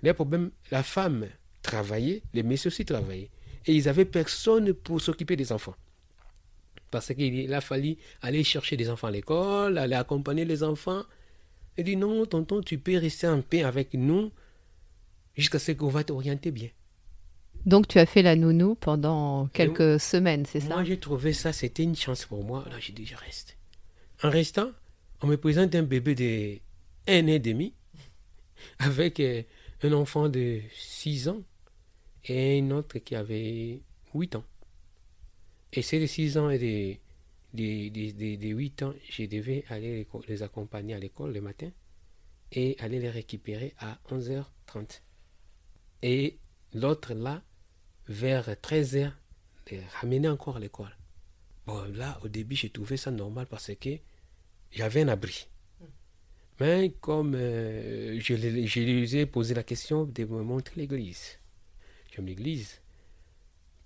[0.03, 1.27] Le problème, la femme
[1.63, 3.31] travaillait, les messieurs aussi travaillaient.
[3.67, 5.75] Et ils n'avaient personne pour s'occuper des enfants.
[6.91, 11.03] Parce qu'il a fallu aller chercher des enfants à l'école, aller accompagner les enfants.
[11.77, 14.31] Il dit non, tonton, tu peux rester en paix avec nous
[15.37, 16.69] jusqu'à ce qu'on va t'orienter bien.
[17.67, 21.53] Donc tu as fait la nounou pendant quelques semaines, c'est ça Moi j'ai trouvé ça,
[21.53, 22.63] c'était une chance pour moi.
[22.67, 23.59] Alors j'ai dit je reste.
[24.23, 24.71] En restant,
[25.21, 26.59] on me présente un bébé de
[27.09, 27.75] un an et demi
[28.79, 29.43] avec euh,
[29.83, 31.43] un enfant de 6 ans
[32.25, 33.81] et un autre qui avait
[34.15, 34.45] 8 ans.
[35.73, 36.59] Et ces de 6 ans et
[37.53, 41.71] de, de, de, 8 ans, je devais aller les accompagner à l'école le matin
[42.53, 45.01] et aller les récupérer à 11h30.
[46.03, 46.39] Et
[46.73, 47.43] l'autre là,
[48.09, 49.13] vers 13h,
[49.71, 50.97] de ramener encore à l'école.
[51.67, 53.99] Bon, là, au début, j'ai trouvé ça normal parce que
[54.71, 55.49] j'avais un abri.
[56.61, 61.39] Mais comme euh, je, je lui ai posé la question de me montrer l'église.
[62.15, 62.81] J'aime l'église.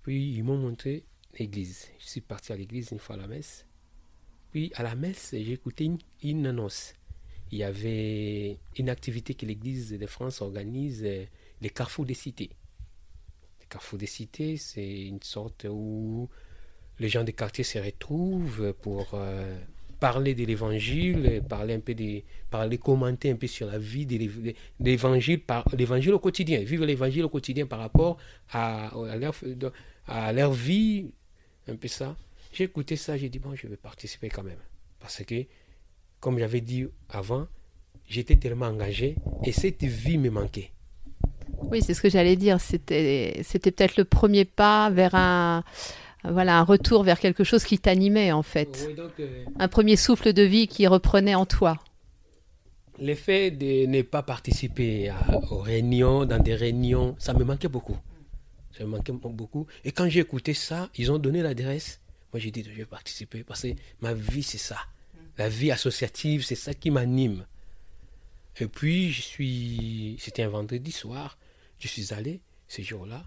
[0.03, 1.03] Puis ils m'ont montré
[1.37, 1.89] l'église.
[1.99, 3.65] Je suis parti à l'église une fois à la messe.
[4.51, 6.93] Puis à la messe, j'ai écouté une, une, annonce.
[7.51, 12.51] Il y avait une activité que l'église de France organise les carrefours des cités.
[13.71, 16.27] Les carrefours des cités, c'est une sorte où
[16.99, 19.57] les gens des quartiers se retrouvent pour euh,
[19.97, 24.53] parler de l'évangile, parler un peu des, parler, commenter un peu sur la vie de
[24.81, 28.17] l'évangile, par l'évangile au quotidien, vivre l'évangile au quotidien par rapport
[28.49, 29.33] à, à, leur,
[30.05, 31.13] à leur vie,
[31.69, 32.17] un peu ça.
[32.51, 34.59] J'ai écouté ça, j'ai dit bon, je vais participer quand même,
[34.99, 35.45] parce que,
[36.19, 37.47] comme j'avais dit avant,
[38.09, 39.15] j'étais tellement engagé
[39.45, 40.71] et cette vie me manquait.
[41.69, 42.59] Oui, c'est ce que j'allais dire.
[42.59, 45.63] C'était, c'était peut-être le premier pas vers un,
[46.23, 48.87] voilà, un retour vers quelque chose qui t'animait en fait.
[49.19, 51.79] Euh, un premier souffle de vie qui reprenait en toi.
[52.99, 55.11] L'effet de ne pas participer
[55.49, 57.97] aux réunions, dans des réunions, ça me manquait beaucoup.
[58.77, 59.65] Ça me manquait beaucoup.
[59.83, 61.99] Et quand j'ai écouté ça, ils ont donné l'adresse.
[62.31, 63.69] Moi, j'ai dit, je vais participer parce que
[64.01, 64.77] ma vie, c'est ça.
[65.37, 67.45] La vie associative, c'est ça qui m'anime.
[68.59, 70.15] Et puis, je suis.
[70.19, 71.37] C'était un vendredi soir.
[71.81, 73.25] Je suis allé ce jour-là.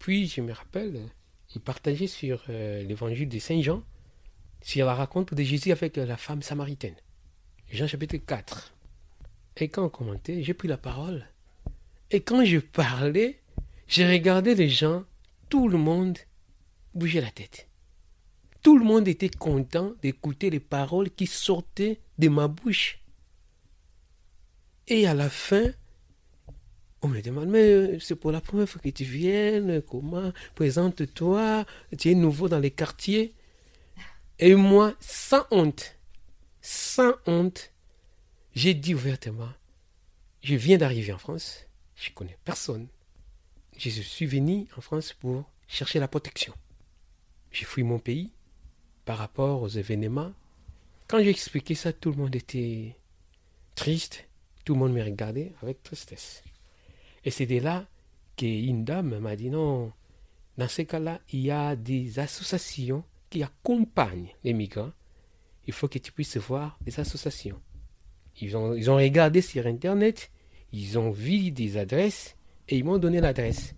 [0.00, 1.08] Puis, je me rappelle,
[1.54, 3.84] il partageait sur euh, l'évangile de Saint Jean,
[4.60, 6.96] sur la rencontre de Jésus avec la femme samaritaine.
[7.70, 8.74] Jean chapitre 4.
[9.58, 11.24] Et quand on commentait, j'ai pris la parole.
[12.10, 13.40] Et quand je parlais,
[13.86, 15.04] j'ai regardé les gens,
[15.48, 16.18] tout le monde
[16.94, 17.68] bougeait la tête.
[18.62, 22.98] Tout le monde était content d'écouter les paroles qui sortaient de ma bouche.
[24.88, 25.72] Et à la fin,
[27.02, 30.32] on me demande, mais c'est pour la première fois que tu viennes, comment?
[30.54, 31.64] Présente-toi,
[31.98, 33.34] tu es nouveau dans les quartiers.
[34.38, 35.96] Et moi, sans honte,
[36.60, 37.72] sans honte,
[38.54, 39.50] j'ai dit ouvertement,
[40.42, 42.86] je viens d'arriver en France, je ne connais personne.
[43.76, 46.54] Je suis venu en France pour chercher la protection.
[47.50, 48.30] J'ai fui mon pays
[49.04, 50.32] par rapport aux événements.
[51.08, 52.94] Quand j'ai expliqué ça, tout le monde était
[53.74, 54.26] triste,
[54.64, 56.42] tout le monde me regardait avec tristesse.
[57.24, 57.86] Et c'est de là
[58.36, 59.92] qu'une dame m'a dit non,
[60.58, 64.92] dans ces cas-là, il y a des associations qui accompagnent les migrants.
[65.66, 67.60] Il faut que tu puisses voir des associations.
[68.40, 70.30] Ils ont, ils ont regardé sur Internet,
[70.72, 72.36] ils ont vu des adresses
[72.68, 73.74] et ils m'ont donné l'adresse.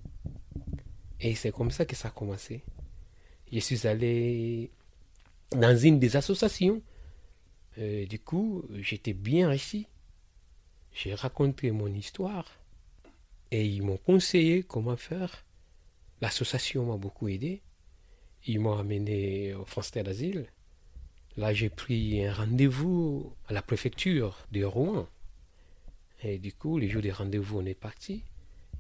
[1.21, 2.63] Et c'est comme ça que ça a commencé.
[3.53, 4.71] Je suis allé
[5.53, 6.83] dans une des associations.
[7.79, 9.87] Euh, du coup, j'étais bien réussi.
[10.93, 12.47] J'ai raconté mon histoire.
[13.55, 15.45] Et ils m'ont conseillé comment faire.
[16.21, 17.63] L'association m'a beaucoup aidé.
[18.47, 20.47] Ils m'ont amené au France d'asile.
[21.37, 25.07] Là, j'ai pris un rendez-vous à la préfecture de Rouen.
[26.25, 28.25] Et du coup, les jours des rendez-vous, on est parti.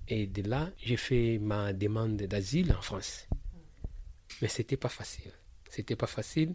[0.09, 3.29] Et de là, j'ai fait ma demande d'asile en France.
[4.43, 5.31] Mais c'était pas facile.
[5.70, 6.53] C'était pas facile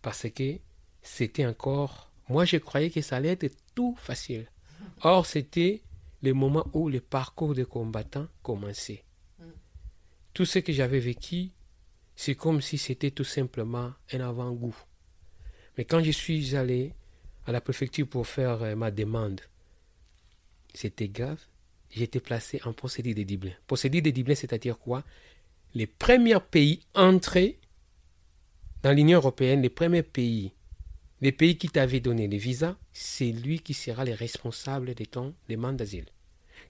[0.00, 0.58] parce que
[1.02, 2.10] c'était encore.
[2.30, 4.46] Moi, je croyais que ça allait être tout facile.
[5.02, 5.82] Or, c'était
[6.22, 9.04] le moment où le parcours des combattants commençait.
[9.38, 9.44] Mm.
[10.34, 11.50] Tout ce que j'avais vécu,
[12.16, 14.76] c'est comme si c'était tout simplement un avant-goût.
[15.76, 16.92] Mais quand je suis allé
[17.46, 19.40] à la préfecture pour faire euh, ma demande,
[20.74, 21.40] c'était grave.
[21.90, 23.52] J'étais placé en procédure de Dublin.
[23.66, 25.04] Procédure de Dublin, c'est-à-dire quoi?
[25.74, 27.58] Les premiers pays entrés
[28.82, 30.52] dans l'Union européenne, les premiers pays
[31.20, 35.34] les pays qui t'avaient donné les visas, c'est lui qui sera le responsable de ton
[35.48, 36.06] demande d'asile.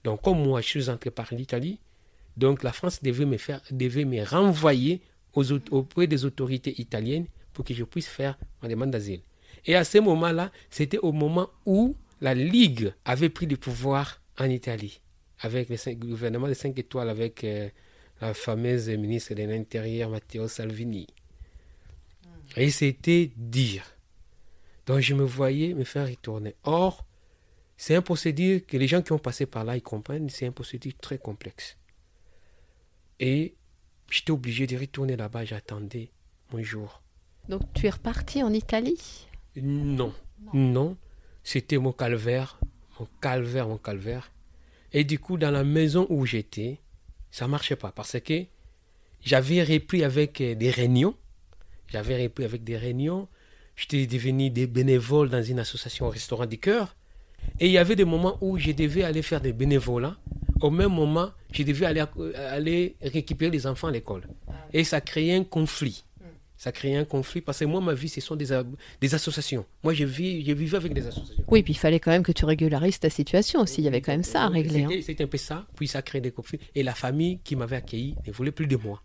[0.03, 1.79] Donc, comme moi, je suis entré par l'Italie,
[2.37, 5.01] donc la France devait me, faire, devait me renvoyer
[5.33, 9.21] auprès des autorités italiennes pour que je puisse faire ma demande d'asile.
[9.65, 14.45] Et à ce moment-là, c'était au moment où la Ligue avait pris le pouvoir en
[14.45, 15.01] Italie,
[15.41, 17.69] avec le gouvernement des 5 étoiles, avec euh,
[18.21, 21.07] la fameuse ministre de l'Intérieur, Matteo Salvini.
[22.55, 23.83] Et c'était dire
[24.89, 26.55] donc je me voyais me faire retourner.
[26.63, 27.05] Or,
[27.77, 30.51] c'est un procédure que les gens qui ont passé par là, ils comprennent, c'est un
[30.51, 31.77] procédure très complexe.
[33.19, 33.53] Et
[34.09, 36.09] j'étais obligé de retourner là-bas, j'attendais
[36.51, 37.03] mon jour.
[37.49, 39.27] Donc tu es reparti en Italie?
[39.57, 40.11] Non,
[40.55, 40.97] non.
[41.43, 42.59] C'était mon calvaire,
[42.99, 44.31] mon calvaire, mon calvaire.
[44.91, 46.79] Et du coup, dans la maison où j'étais,
[47.29, 48.45] ça ne marchait pas parce que
[49.21, 51.15] j'avais repris avec euh, des réunions.
[51.89, 53.27] J'avais repris avec des réunions
[53.79, 56.97] J'étais devenu des bénévoles dans une association au restaurant du cœur.
[57.61, 60.17] Et il y avait des moments où je devais aller faire des bénévolats.
[60.59, 62.03] Au même moment, je devais aller,
[62.35, 64.27] aller récupérer les enfants à l'école.
[64.73, 66.03] Et ça créait un conflit.
[66.57, 68.47] Ça créait un conflit parce que moi, ma vie, ce sont des,
[68.99, 69.65] des associations.
[69.81, 71.45] Moi, je, vis, je vivais avec des associations.
[71.47, 73.79] Oui, puis il fallait quand même que tu régularises ta situation aussi.
[73.79, 74.83] Il y avait quand même ça à régler.
[74.83, 74.89] Hein.
[75.01, 75.65] C'était un peu ça.
[75.77, 76.59] Puis ça créait des conflits.
[76.75, 79.01] Et la famille qui m'avait accueilli ne voulait plus de moi.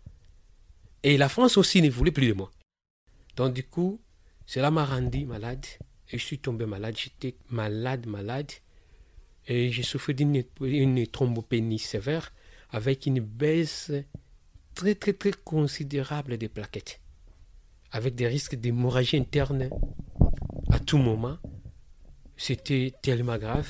[1.03, 2.51] Et la France aussi ne voulait plus de moi.
[3.37, 4.01] Donc, du coup,
[4.45, 5.65] cela m'a rendu malade
[6.11, 6.95] et je suis tombé malade.
[6.97, 8.51] J'étais malade, malade.
[9.47, 12.33] Et j'ai souffert d'une une thrombopénie sévère
[12.69, 13.91] avec une baisse
[14.73, 16.99] très très très considérable des plaquettes,
[17.91, 19.69] avec des risques d'hémorragie interne
[20.71, 21.37] à tout moment.
[22.37, 23.69] C'était tellement grave.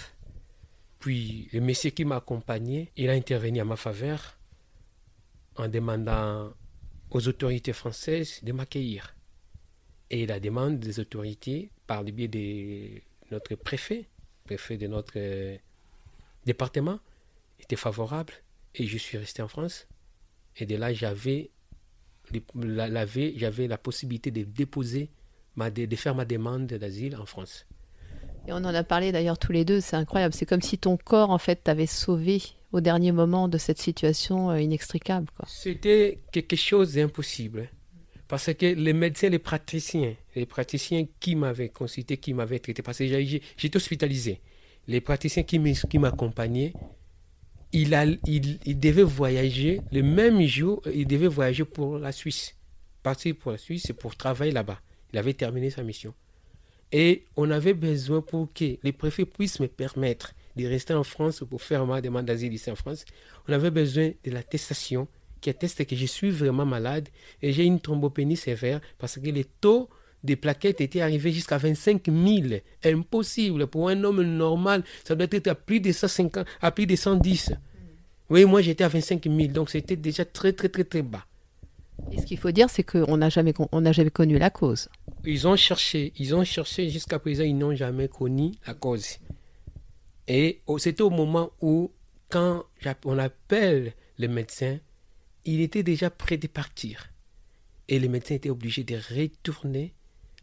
[0.99, 4.37] Puis le monsieur qui m'a accompagné, il a intervenu à ma faveur
[5.57, 6.53] en demandant
[7.11, 9.14] aux autorités françaises de m'accueillir.
[10.09, 13.01] Et la demande des autorités, par le biais de
[13.31, 14.07] notre préfet,
[14.45, 15.57] préfet de notre euh,
[16.45, 16.99] département,
[17.59, 18.33] était favorable
[18.75, 19.87] et je suis resté en France.
[20.57, 21.49] Et de là, j'avais
[22.53, 25.09] la, la, j'avais la possibilité de déposer,
[25.55, 27.65] ma, de, de faire ma demande d'asile en France.
[28.47, 30.33] Et on en a parlé d'ailleurs tous les deux, c'est incroyable.
[30.33, 32.41] C'est comme si ton corps, en fait, t'avait sauvé
[32.71, 35.27] au dernier moment de cette situation euh, inextricable.
[35.47, 37.69] C'était quelque chose d'impossible.
[38.27, 42.97] Parce que les médecins, les praticiens, les praticiens qui m'avaient consulté, qui m'avaient traité, parce
[42.97, 44.41] que j'étais hospitalisé,
[44.87, 46.73] les praticiens qui m'accompagnaient,
[47.71, 52.55] il, a, il, il, devait voyager le même jour, il devait voyager pour la Suisse.
[53.03, 54.79] Partir pour la Suisse, pour travailler là-bas.
[55.11, 56.13] Il avait terminé sa mission.
[56.91, 61.43] Et on avait besoin pour que les préfets puissent me permettre de rester en France
[61.49, 63.05] pour faire ma demande d'asile ici en France.
[63.47, 65.07] On avait besoin de l'attestation
[65.45, 67.07] qui atteste que je suis vraiment malade
[67.43, 69.89] et j'ai une thrombopénie sévère parce que les taux
[70.23, 72.61] des plaquettes étaient arrivés jusqu'à 25 000.
[72.83, 74.83] Impossible pour un homme normal.
[75.03, 77.53] Ça doit être à plus de 150, à plus de 110.
[78.31, 81.23] Oui, moi j'étais à 25 000, donc c'était déjà très très très très bas.
[82.11, 84.89] Et ce qu'il faut dire, c'est qu'on n'a jamais, on n'a jamais connu la cause.
[85.25, 89.19] Ils ont cherché, ils ont cherché jusqu'à présent, ils n'ont jamais connu la cause.
[90.27, 91.91] Et c'était au moment où,
[92.29, 92.63] quand
[93.05, 94.79] on appelle le médecin,
[95.45, 97.11] il était déjà prêt de partir.
[97.87, 99.93] Et le médecin était obligé de retourner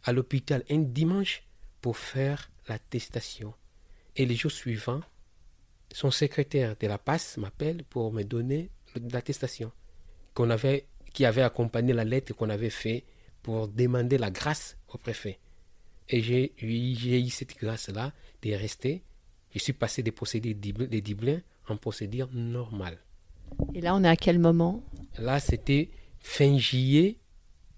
[0.03, 1.43] à l'hôpital un dimanche
[1.81, 3.53] pour faire l'attestation.
[4.15, 5.01] Et les jours suivants,
[5.91, 8.69] son secrétaire de la passe m'appelle pour me donner
[9.11, 9.71] l'attestation
[10.33, 13.03] qu'on avait, qui avait accompagné la lettre qu'on avait fait
[13.41, 15.39] pour demander la grâce au préfet.
[16.09, 19.03] Et j'ai eu cette grâce-là de rester.
[19.53, 22.97] Je suis passé des procédés des Diblins en procédure normale.
[23.73, 24.83] Et là, on est à quel moment?
[25.17, 25.89] Là, c'était
[26.19, 27.17] fin juillet,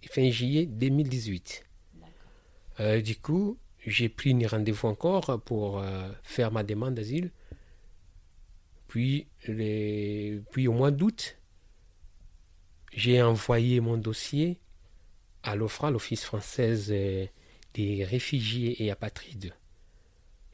[0.09, 1.65] fin juillet 2018.
[2.79, 7.31] Euh, du coup, j'ai pris un rendez-vous encore pour euh, faire ma demande d'asile.
[8.87, 9.27] Puis,
[10.51, 11.37] puis au mois d'août,
[12.93, 14.59] j'ai envoyé mon dossier
[15.43, 17.25] à l'OFRA, l'Office française euh,
[17.73, 19.53] des réfugiés et apatrides.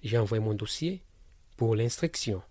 [0.04, 1.04] J'ai envoyé mon dossier
[1.56, 2.42] pour l'instruction.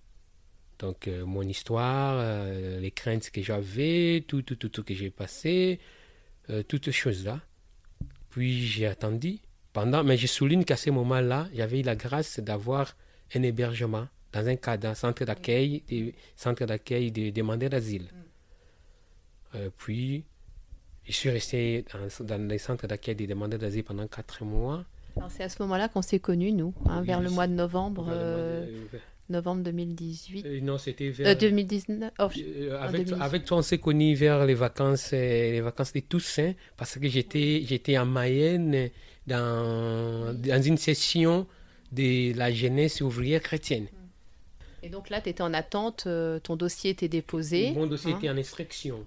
[0.81, 5.11] Donc, euh, mon histoire, euh, les craintes que j'avais, tout, tout, tout, tout que j'ai
[5.11, 5.79] passé,
[6.49, 7.41] euh, toutes ces choses-là.
[8.31, 9.39] Puis j'ai attendu.
[9.75, 12.97] Pendant, mais je souligne qu'à ce moment-là, j'avais eu la grâce d'avoir
[13.35, 18.09] un hébergement dans un cadre, un centre d'accueil, des centres d'accueil des demandeurs d'asile.
[19.55, 19.59] Mm.
[19.77, 20.25] puis,
[21.05, 24.85] je suis resté dans, dans les centres d'accueil des demandeurs d'asile pendant quatre mois.
[25.29, 28.09] C'est à ce moment-là qu'on s'est connus, nous, hein, vers le mois de novembre
[29.31, 30.47] novembre 2018.
[30.47, 31.37] Euh, non, c'était vers.
[31.37, 32.13] 2019.
[32.19, 36.53] Euh, euh, avec, avec, toi, on s'est connus vers les vacances, les vacances de Toussaint,
[36.77, 38.91] parce que j'étais, j'étais en Mayenne
[39.27, 41.47] dans, dans une session
[41.93, 43.87] de la jeunesse ouvrière chrétienne.
[44.83, 46.09] Et donc là, tu étais en attente,
[46.43, 47.73] ton dossier était déposé.
[47.73, 48.19] Mon dossier hein.
[48.19, 49.05] était en instruction.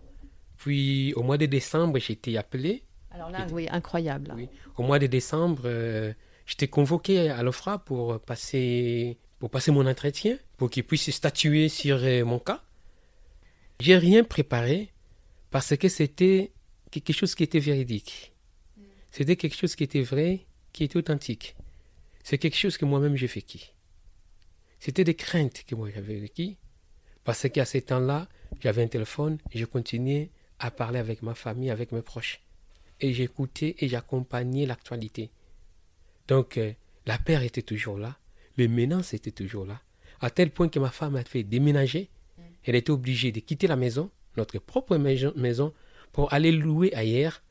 [0.58, 2.84] Puis au mois de décembre, j'ai été appelé.
[3.12, 4.34] Alors là, oui, incroyable.
[4.36, 4.50] Oui.
[4.78, 5.68] Au mois de décembre,
[6.46, 11.98] j'étais convoqué à l'OFRA pour passer pour passer mon entretien, pour qu'il puisse statuer sur
[11.98, 12.64] euh, mon cas.
[13.82, 14.94] J'ai rien préparé
[15.52, 16.54] parce que c'était
[16.92, 18.32] quelque chose qui était véridique.
[19.12, 21.58] C'était quelque chose qui était vrai, qui était authentique.
[22.24, 23.60] C'est quelque chose que moi-même j'ai vécu.
[24.80, 26.56] C'était des craintes que moi j'avais vécues
[27.26, 28.30] parce qu'à ce temps-là,
[28.62, 30.30] j'avais un téléphone je continuais
[30.60, 32.40] à parler avec ma famille, avec mes proches.
[33.02, 35.32] Et j'écoutais et j'accompagnais l'actualité.
[36.30, 36.72] Donc, euh,
[37.06, 38.18] la peur était toujours là,
[38.58, 39.82] les menaces étaient toujours là.
[40.22, 42.10] À tel point que ma femme a fait déménager.
[42.38, 42.42] Mm.
[42.66, 45.74] Elle était obligée de quitter la maison, notre propre maison,
[46.12, 47.42] pour aller louer ailleurs.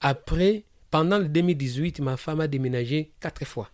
[0.00, 3.70] Après, pendant le 2018, ma femme a déménagé quatre fois.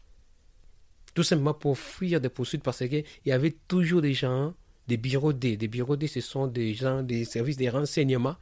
[1.15, 4.55] Tout simplement pour fuir des poursuites parce qu'il y avait toujours des gens,
[4.89, 5.57] des bureaux D.
[5.57, 8.37] Des bureaux D, ce sont des gens des services de renseignement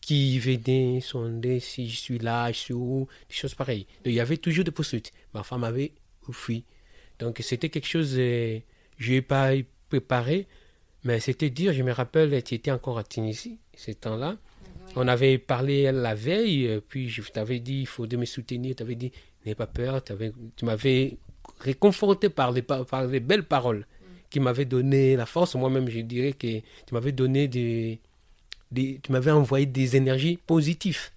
[0.00, 3.86] qui venaient sonder si je suis là, je suis où, des choses pareilles.
[4.04, 5.12] il y avait toujours des poursuites.
[5.32, 5.92] Ma femme avait
[6.32, 6.64] fui.
[7.22, 8.58] Donc c'était quelque chose, euh,
[8.98, 9.52] je n'ai pas
[9.88, 10.46] préparé,
[11.04, 14.36] mais c'était dire, je me rappelle, tu étais encore à Tunisie, ce temps-là.
[14.96, 18.74] On avait parlé la veille, euh, puis je t'avais dit, il faut de me soutenir,
[18.74, 19.12] tu avais dit,
[19.46, 21.16] n'aie pas peur, tu m'avais
[21.60, 23.86] réconforté par les, par les belles paroles
[24.28, 25.54] qui m'avait donné la force.
[25.54, 28.00] Moi-même, je dirais que tu m'avais donné des,
[28.70, 31.10] des tu m'avais envoyé des énergies positives.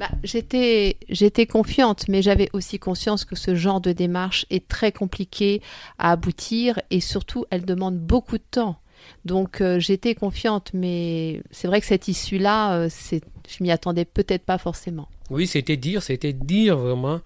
[0.00, 4.92] Bah, j'étais, j'étais confiante, mais j'avais aussi conscience que ce genre de démarche est très
[4.92, 5.60] compliqué
[5.98, 8.80] à aboutir et surtout, elle demande beaucoup de temps.
[9.26, 14.42] Donc, euh, j'étais confiante, mais c'est vrai que cette issue-là, euh, je m'y attendais peut-être
[14.42, 15.06] pas forcément.
[15.28, 17.20] Oui, c'était dire, c'était dire vraiment.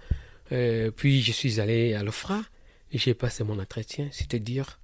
[0.51, 2.43] Euh, puis, je suis allé à l'OFRA
[2.91, 4.81] et j'ai passé mon entretien, c'était dire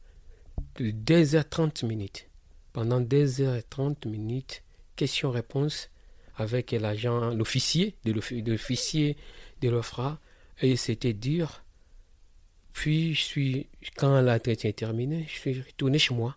[0.77, 2.29] de 2h30 minutes.
[2.73, 4.63] Pendant 2h30 minutes,
[4.95, 5.91] questions-réponses
[6.41, 8.13] avec l'agent, l'officier de
[8.51, 9.17] l'officier
[9.61, 10.19] de l'OFRA,
[10.63, 11.63] et c'était dur.
[12.73, 13.67] Puis, je suis,
[13.97, 16.37] quand l'entretien est terminé, je suis retourné chez moi.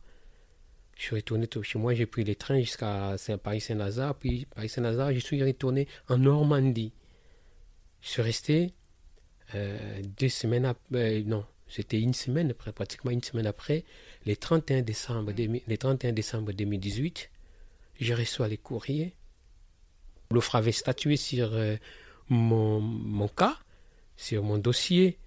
[0.98, 5.42] Je suis retourné chez moi, j'ai pris les trains jusqu'à Paris-Saint-Lazare, puis Paris-Saint-Lazare, je suis
[5.42, 6.92] retourné en Normandie.
[8.02, 8.74] Je suis resté
[9.56, 13.86] euh, deux semaines après, euh, non, c'était une semaine après, pratiquement une semaine après,
[14.26, 17.30] les 31 décembre, les 31 décembre 2018,
[18.02, 19.14] je reçois les courriers
[20.34, 21.78] L'OFRA avait statué sur euh,
[22.30, 23.58] mon, mon, cas,
[24.18, 25.18] sur mon dossier,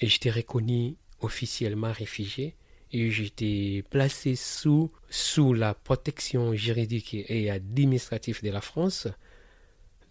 [0.00, 2.54] et j'étais reconnu officiellement réfugié.
[2.92, 9.08] Et j'étais placé sous, sous la protection juridique et administrative de la France.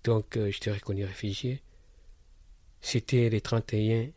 [0.04, 1.62] Donc, euh, j'étais reconnu réfugié.
[2.82, 4.08] C'était les 31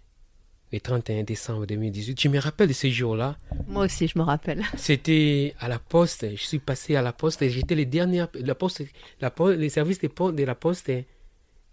[0.72, 2.20] le 31 décembre 2018.
[2.20, 3.36] Je me rappelle de ces jours-là.
[3.68, 4.64] Moi aussi, je me rappelle.
[4.76, 6.26] C'était à la poste.
[6.30, 8.28] Je suis passé à la poste et j'étais les dernières.
[8.34, 8.82] La poste,
[9.20, 10.90] la les services de, de la poste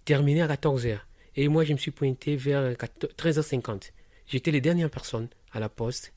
[0.05, 0.99] terminaient à 14h.
[1.35, 3.91] Et moi, je me suis pointé vers 13h50.
[4.27, 6.13] J'étais les dernières personnes à la poste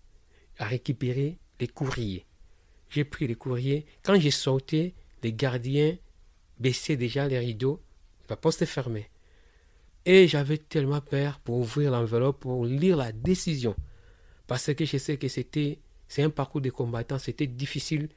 [0.58, 2.24] à récupérer les courriers.
[2.90, 3.86] J'ai pris les courriers.
[4.02, 5.96] Quand j'ai sauté, les gardiens
[6.60, 7.80] baissaient déjà les rideaux.
[8.28, 9.08] La poste est fermée.
[10.06, 13.74] Et j'avais tellement peur pour ouvrir l'enveloppe, pour lire la décision.
[14.46, 18.08] Parce que je sais que c'était, c'est un parcours de combattant, c'était difficile.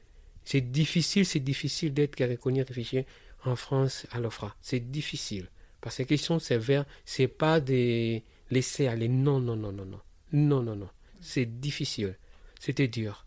[0.44, 3.06] C'est difficile, c'est difficile d'être reconnu réfugié
[3.44, 4.54] en France à l'OFRA.
[4.60, 5.48] C'est difficile.
[5.80, 9.08] Parce qu'ils sont sévères, c'est pas des laisser aller.
[9.08, 10.00] Non, non, non, non, non.
[10.32, 10.88] Non, non, non.
[11.20, 12.16] C'est difficile.
[12.60, 13.26] C'était dur.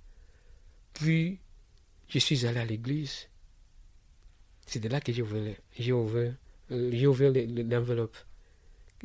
[0.93, 1.39] Puis,
[2.07, 3.27] je suis allé à l'église.
[4.65, 6.33] C'est de là que j'ai ouvert, j'ai ouvert,
[6.71, 8.15] euh, j'ai ouvert l'enveloppe.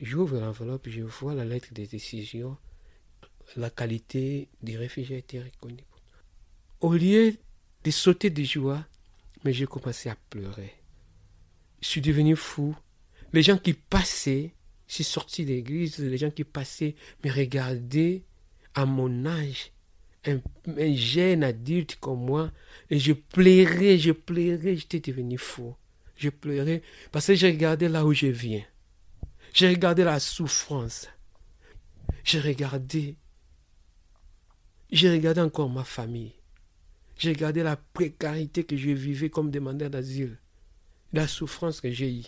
[0.00, 2.56] J'ouvre l'enveloppe, je vois la lettre de décision.
[3.56, 5.84] La qualité des réfugiés a été reconnue.
[6.80, 7.34] Au lieu
[7.82, 8.86] de sauter de joie,
[9.44, 10.72] mais j'ai commencé à pleurer.
[11.80, 12.76] Je suis devenu fou.
[13.32, 14.52] Les gens qui passaient,
[14.86, 16.94] je suis sorti de l'église, les gens qui passaient
[17.24, 18.22] me regardaient
[18.74, 19.72] à mon âge,
[20.26, 20.40] un,
[20.76, 22.52] un, jeune adulte comme moi,
[22.90, 25.74] et je pleurais, je pleurais, j'étais devenu fou.
[26.16, 28.64] Je pleurais parce que je regardais là où je viens.
[29.52, 31.08] J'ai regardé la souffrance.
[32.24, 33.16] J'ai regardé.
[34.90, 36.34] J'ai regardé encore ma famille.
[37.16, 40.38] J'ai regardé la précarité que je vivais comme demandeur d'asile.
[41.12, 42.26] La souffrance que j'ai eue.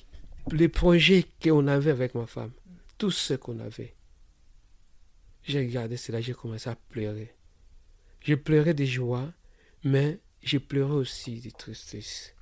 [0.50, 2.52] Les projets qu'on avait avec ma femme.
[2.98, 3.94] Tout ce qu'on avait.
[5.42, 7.34] J'ai regardé cela, j'ai commencé à pleurer.
[8.20, 9.32] J'ai pleuré de joie,
[9.84, 12.34] mais j'ai pleuré aussi de tristesse.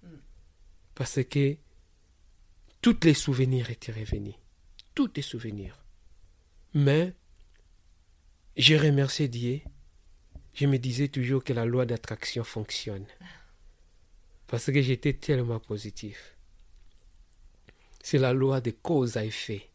[0.94, 1.56] Parce que
[2.80, 4.34] tous les souvenirs étaient revenus
[4.98, 5.78] tous tes souvenirs.
[6.74, 7.14] Mais
[8.56, 9.60] j'ai remercié Dieu.
[10.54, 13.06] Je me disais toujours que la loi d'attraction fonctionne.
[14.48, 16.36] Parce que j'étais tellement positif.
[18.02, 19.70] C'est la loi de cause à effet.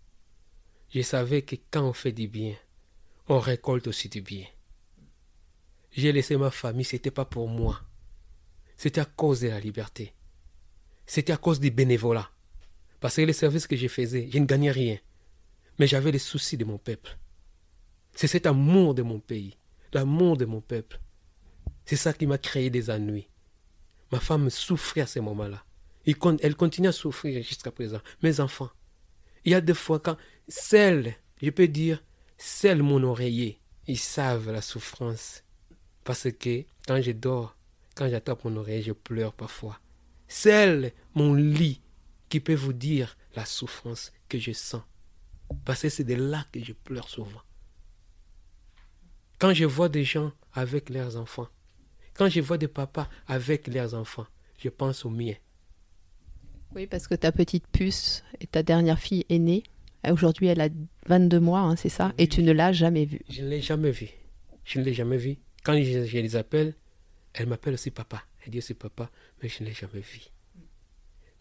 [0.93, 2.57] Je savais que quand on fait du bien,
[3.29, 4.45] on récolte aussi du bien.
[5.93, 7.79] J'ai laissé ma famille, ce n'était pas pour moi.
[8.75, 10.13] C'était à cause de la liberté.
[11.05, 12.29] C'était à cause du bénévolat.
[12.99, 14.99] Parce que les services que je faisais, je ne gagnais rien
[15.79, 17.17] mais j'avais les soucis de mon peuple.
[18.15, 19.57] C'est cet amour de mon pays,
[19.93, 20.99] l'amour de mon peuple.
[21.85, 23.27] C'est ça qui m'a créé des ennuis.
[24.11, 25.63] Ma femme souffrait à ce moment-là.
[26.05, 27.99] Elle continue à souffrir jusqu'à présent.
[28.21, 28.69] Mes enfants.
[29.45, 30.17] Il y a des fois quand,
[30.47, 32.03] celles, je peux dire,
[32.37, 35.43] celles mon oreiller, ils savent la souffrance.
[36.03, 37.57] Parce que quand je dors,
[37.95, 39.79] quand j'attrape mon oreiller, je pleure parfois.
[40.27, 41.81] Celles, mon lit,
[42.29, 44.81] qui peut vous dire la souffrance que je sens.
[45.65, 47.41] Parce que c'est de là que je pleure souvent.
[49.39, 51.47] Quand je vois des gens avec leurs enfants,
[52.13, 54.27] quand je vois des papas avec leurs enfants,
[54.57, 55.35] je pense aux miens.
[56.75, 59.63] Oui, parce que ta petite puce et ta dernière fille est née.
[60.09, 60.69] Aujourd'hui, elle a
[61.07, 63.91] 22 mois, hein, c'est ça Et tu ne l'as jamais vue Je ne l'ai jamais
[63.91, 64.09] vue.
[64.65, 65.37] Je ne l'ai jamais vue.
[65.63, 66.73] Quand je, je les appelle,
[67.33, 68.23] elle m'appelle aussi papa.
[68.43, 69.09] Elle dit aussi papa,
[69.41, 70.21] mais je ne l'ai jamais vue.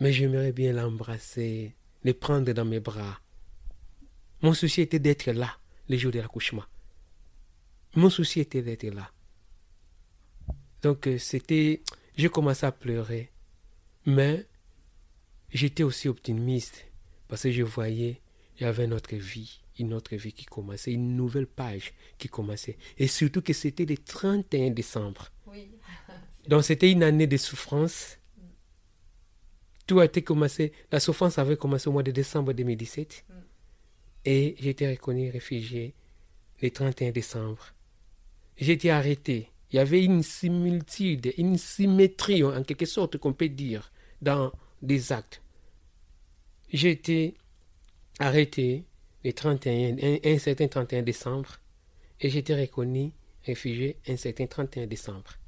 [0.00, 1.74] Mais j'aimerais bien l'embrasser,
[2.04, 3.20] les prendre dans mes bras,
[4.42, 5.56] mon souci était d'être là
[5.88, 6.64] les jours de l'accouchement.
[7.94, 9.10] Mon souci était d'être là.
[10.82, 11.82] Donc euh, c'était,
[12.16, 13.30] j'ai commencé à pleurer,
[14.04, 14.46] mais
[15.50, 16.86] j'étais aussi optimiste
[17.28, 18.20] parce que je voyais,
[18.58, 22.76] il y avait notre vie, une autre vie qui commençait, une nouvelle page qui commençait.
[22.98, 25.28] Et surtout que c'était le 31 décembre.
[26.48, 28.18] Donc c'était une année de souffrance.
[29.86, 33.24] Tout a été commencé, la souffrance avait commencé au mois de décembre 2017.
[33.28, 33.32] Mm.
[34.24, 35.94] Et j'ai été reconnu réfugié
[36.62, 37.74] le 31 décembre.
[38.56, 39.50] J'ai été arrêté.
[39.70, 44.52] Il y avait une similitude, une symétrie en quelque sorte qu'on peut dire dans
[44.82, 45.42] des actes.
[46.72, 47.34] J'ai été
[48.18, 48.84] arrêté
[49.24, 51.58] le 31, un, certain 31 décembre
[52.20, 53.12] et j'ai été reconnu
[53.44, 55.38] réfugié un certain 31 décembre.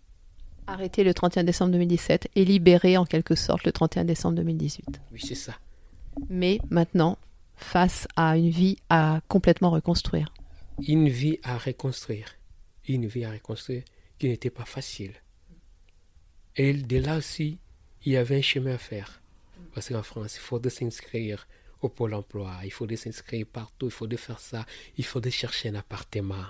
[0.66, 5.00] Arrêté le 31 décembre 2017 et libéré en quelque sorte le 31 décembre 2018.
[5.12, 5.54] Oui, c'est ça.
[6.28, 7.18] Mais maintenant,
[7.56, 10.32] face à une vie à complètement reconstruire.
[10.86, 12.26] Une vie à reconstruire.
[12.88, 13.84] Une vie à reconstruire
[14.18, 15.12] qui n'était pas facile.
[16.56, 17.58] Et de là aussi,
[18.04, 19.22] il y avait un chemin à faire.
[19.72, 21.46] Parce qu'en France, il faudrait s'inscrire
[21.80, 24.64] au pôle emploi, il faudrait s'inscrire partout, il faudrait faire ça,
[24.96, 26.46] il faudrait chercher un appartement,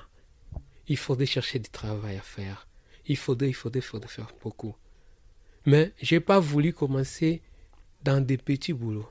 [0.86, 2.68] il faudrait chercher du travail à faire,
[3.06, 4.76] il faudrait, il faudrait, il faudrait faire beaucoup.
[5.66, 7.42] Mais je n'ai pas voulu commencer
[8.02, 9.08] dans des petits boulots.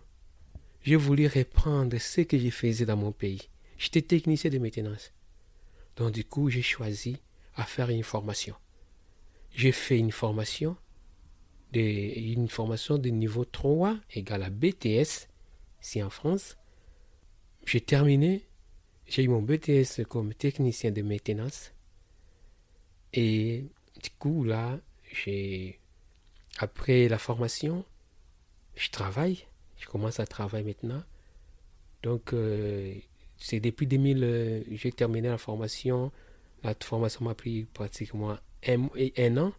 [0.83, 3.49] J'ai voulu reprendre ce que je faisais dans mon pays.
[3.77, 5.13] J'étais technicien de maintenance.
[5.95, 7.17] Donc du coup, j'ai choisi
[7.55, 8.55] à faire une formation.
[9.51, 10.75] J'ai fait une formation,
[11.71, 15.29] de, une formation de niveau 3 égale à BTS,
[15.79, 16.57] c'est en France.
[17.65, 18.45] J'ai terminé,
[19.05, 21.71] j'ai eu mon BTS comme technicien de maintenance.
[23.13, 23.65] Et
[24.01, 24.79] du coup, là,
[25.13, 25.79] j'ai,
[26.57, 27.85] après la formation,
[28.75, 29.45] je travaille.
[29.83, 31.03] Je commence à travailler maintenant.
[32.03, 32.95] Donc, euh,
[33.37, 36.09] c'est depuis 2000, euh, j'ai terminé la formation.
[36.63, 39.53] La formation m'a pris pratiquement un, un an.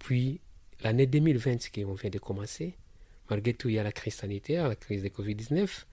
[0.00, 0.40] Puis,
[0.80, 2.76] l'année 2020 qu'on vient de commencer,
[3.30, 5.84] malgré tout, il y a la crise sanitaire, la crise de Covid-19.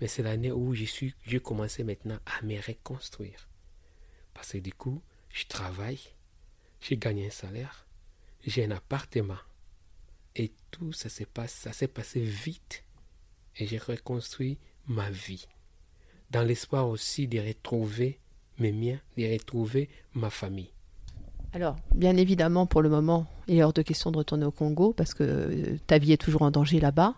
[0.00, 3.48] Mais c'est l'année où j'ai commencé maintenant à me reconstruire.
[4.32, 6.00] Parce que du coup, je travaille,
[6.80, 7.86] j'ai gagné un salaire,
[8.46, 9.38] j'ai un appartement.
[10.36, 12.83] Et tout ça s'est passé, ça s'est passé vite
[13.58, 15.46] et j'ai reconstruit ma vie.
[16.30, 18.18] Dans l'espoir aussi de retrouver
[18.58, 20.70] mes miens, de retrouver ma famille.
[21.52, 24.92] Alors, bien évidemment, pour le moment, il est hors de question de retourner au Congo
[24.92, 27.14] parce que euh, ta vie est toujours en danger là-bas.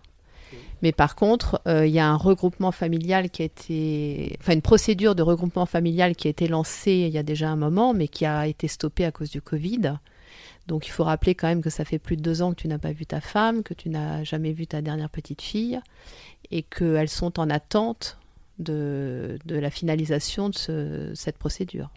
[0.82, 4.62] Mais par contre, euh, il y a un regroupement familial qui a été, enfin une
[4.62, 8.08] procédure de regroupement familial qui a été lancée il y a déjà un moment, mais
[8.08, 9.94] qui a été stoppée à cause du Covid.
[10.66, 12.68] Donc il faut rappeler quand même que ça fait plus de deux ans que tu
[12.68, 15.80] n'as pas vu ta femme, que tu n'as jamais vu ta dernière petite fille,
[16.50, 18.18] et qu'elles sont en attente
[18.58, 21.90] de, de la finalisation de cette procédure.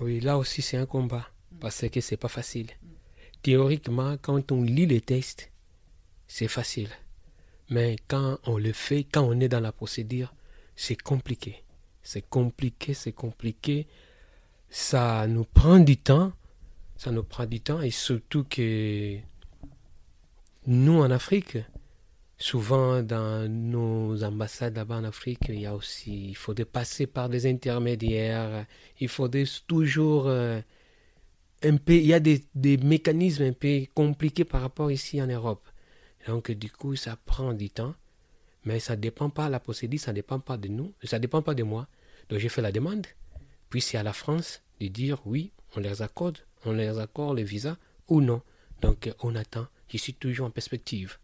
[0.00, 1.28] Oui, là aussi c'est un combat,
[1.60, 2.68] parce que c'est pas facile.
[3.42, 5.50] Théoriquement, quand on lit les textes,
[6.26, 6.88] c'est facile.
[7.68, 10.34] Mais quand on le fait, quand on est dans la procédure,
[10.76, 11.62] c'est compliqué.
[12.02, 13.86] C'est compliqué, c'est compliqué.
[14.70, 16.32] Ça nous prend du temps
[16.96, 19.18] ça nous prend du temps et surtout que
[20.66, 21.58] nous en Afrique,
[22.38, 27.28] souvent dans nos ambassades là-bas en Afrique, il y a aussi, il faut passer par
[27.28, 28.66] des intermédiaires,
[29.00, 29.28] il faut
[29.66, 30.60] toujours euh,
[31.62, 35.26] un peu, il y a des, des, mécanismes un peu compliqués par rapport ici en
[35.26, 35.66] Europe.
[36.26, 37.94] Donc du coup, ça prend du temps,
[38.64, 41.54] mais ça dépend pas de la procédure, ça dépend pas de nous, ça dépend pas
[41.54, 41.88] de moi.
[42.28, 43.06] Donc j'ai fait la demande,
[43.68, 47.44] puis c'est à la France de dire oui, on les accorde, on les accorde les
[47.44, 47.76] visas
[48.08, 48.42] ou non.
[48.80, 49.66] Donc on attend.
[49.88, 51.18] Je suis toujours en perspective.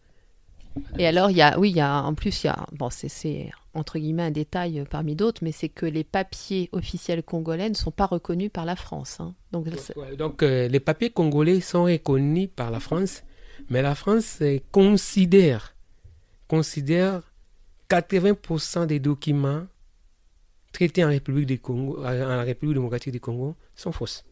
[0.98, 2.90] Et alors, il y a, oui, il y a, en plus, il y a, bon,
[2.90, 7.74] c'est entre guillemets un détail parmi d'autres, mais c'est que les papiers officiels congolais ne
[7.74, 9.18] sont pas reconnus par la France.
[9.20, 9.34] Hein.
[9.52, 9.68] Donc,
[10.16, 13.22] donc, euh, les papiers congolais sont reconnus par la France,
[13.68, 15.74] mais la France euh, considère,
[16.48, 17.22] considère
[17.88, 19.66] 80% des documents
[20.72, 24.24] traités en République, du Congo, en République démocratique du Congo sont fausses.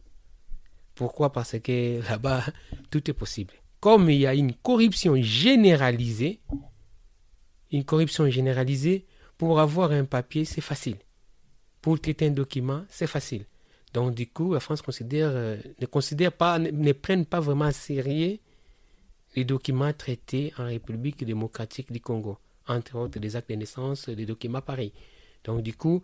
[0.99, 1.31] Pourquoi?
[1.31, 2.43] Parce que là-bas,
[2.89, 3.53] tout est possible.
[3.79, 6.41] Comme il y a une corruption généralisée,
[7.71, 9.05] une corruption généralisée,
[9.37, 10.97] pour avoir un papier, c'est facile.
[11.79, 13.45] Pour traiter un document, c'est facile.
[13.93, 14.83] Donc, du coup, la France
[15.13, 18.37] euh, ne considère pas, ne, ne pas vraiment à sérieux
[19.37, 22.37] les documents traités en République démocratique du Congo,
[22.67, 24.91] entre autres des actes de naissance, des documents pareils.
[25.45, 26.03] Donc, du coup,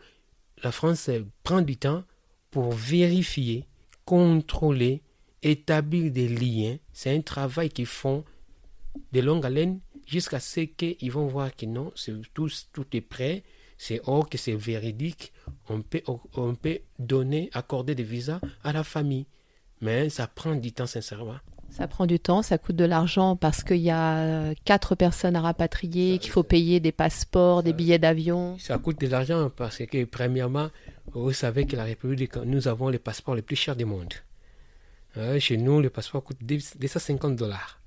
[0.63, 1.09] la France
[1.43, 2.05] prend du temps
[2.49, 3.65] pour vérifier
[4.05, 5.01] contrôler,
[5.41, 6.77] établir des liens.
[6.93, 8.23] C'est un travail qu'ils font
[9.11, 11.91] de longue haleine jusqu'à ce qu'ils vont voir que non,
[12.33, 13.43] tout, tout est prêt,
[13.77, 15.33] c'est or que c'est véridique,
[15.69, 16.01] on peut,
[16.35, 19.25] on peut donner, accorder des visas à la famille.
[19.81, 21.39] Mais ça prend du temps, sincèrement.
[21.75, 25.41] Ça prend du temps, ça coûte de l'argent parce qu'il y a quatre personnes à
[25.41, 28.57] rapatrier, qu'il faut payer des passeports, des billets d'avion.
[28.59, 30.69] Ça coûte de l'argent parce que, premièrement,
[31.11, 34.13] vous savez que la République, nous avons les passeports les plus chers du monde.
[35.17, 37.81] Euh, chez nous, le passeport coûte 250 dollars,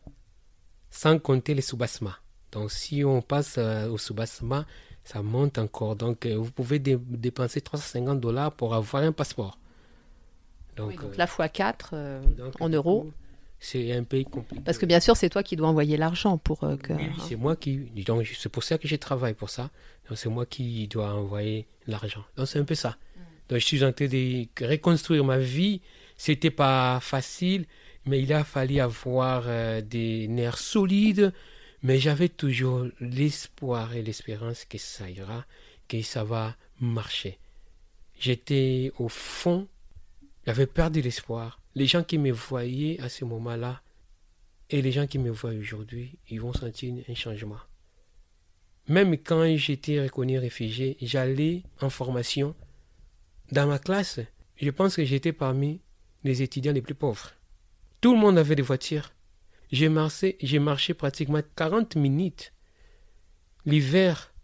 [0.90, 2.12] sans compter les sous-bassements.
[2.52, 4.64] Donc, si on passe euh, au sous-bassement,
[5.02, 5.96] ça monte encore.
[5.96, 9.58] Donc, euh, vous pouvez dépenser 350 dollars pour avoir un passeport.
[10.76, 11.94] Donc, la fois 4
[12.60, 13.10] en euros
[13.60, 14.62] c'est un pays compliqué.
[14.64, 16.92] Parce que bien sûr, c'est toi qui dois envoyer l'argent pour euh, que.
[16.92, 17.78] Oui, c'est moi qui.
[18.06, 19.70] Donc, c'est pour ça que je travaille pour ça.
[20.08, 22.24] Donc, c'est moi qui dois envoyer l'argent.
[22.36, 22.90] Donc, c'est un peu ça.
[22.90, 23.20] Mm.
[23.50, 25.80] Donc, je suis en train de reconstruire ma vie.
[26.16, 27.66] C'était pas facile,
[28.06, 31.32] mais il a fallu avoir euh, des nerfs solides.
[31.82, 35.44] Mais j'avais toujours l'espoir et l'espérance que ça ira,
[35.86, 37.38] que ça va marcher.
[38.18, 39.68] J'étais au fond,
[40.44, 43.82] j'avais perdu l'espoir les gens qui me voyaient à ce moment-là
[44.68, 47.60] et les gens qui me voient aujourd'hui, ils vont sentir un changement.
[48.88, 52.56] Même quand j'étais reconnu réfugié, j'allais en formation.
[53.52, 54.18] Dans ma classe,
[54.56, 55.80] je pense que j'étais parmi
[56.24, 57.30] les étudiants les plus pauvres.
[58.00, 59.12] Tout le monde avait des voitures.
[59.70, 62.52] J'ai marché, j'ai marché pratiquement 40 minutes.
[63.66, 64.34] L'hiver,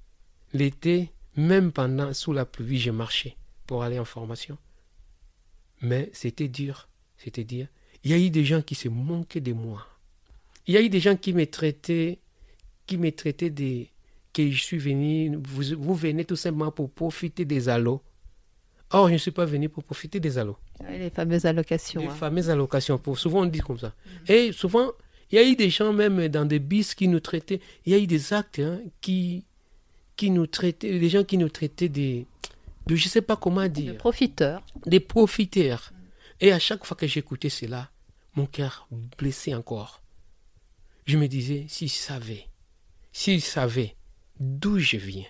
[0.53, 4.57] l'été, même pendant sous la pluie, j'ai marché pour aller en formation.
[5.81, 6.89] Mais c'était dur.
[7.25, 7.69] C'est-à-dire,
[8.05, 9.87] il y a eu des gens qui se manquaient de moi.
[10.67, 12.19] Il y a eu des gens qui me traitaient,
[12.87, 13.91] qui me traitaient des,
[14.35, 18.03] que je suis venu, vous, vous venez tout simplement pour profiter des allos.
[18.91, 20.59] Or, je ne suis pas venu pour profiter des allos.
[20.89, 22.01] les fameuses allocations.
[22.01, 22.15] Les hein.
[22.15, 22.99] fameuses allocations.
[22.99, 23.95] Pour, souvent, on dit comme ça.
[24.29, 24.93] Et souvent,
[25.31, 27.61] il y a eu des gens, même dans des bis, qui nous traitaient.
[27.87, 29.45] Il y a eu des actes hein, qui,
[30.17, 32.27] qui nous traitaient, des gens qui nous traitaient des.
[32.87, 33.93] De, je ne sais pas comment dire.
[33.93, 34.63] Des profiteurs.
[34.85, 35.93] Des profiteurs.
[36.41, 37.91] Et à chaque fois que j'écoutais cela,
[38.35, 40.03] mon cœur blessait encore.
[41.07, 42.49] Je me disais, s'il savait,
[43.13, 43.97] s'il savait
[44.41, 45.27] d'où je viens.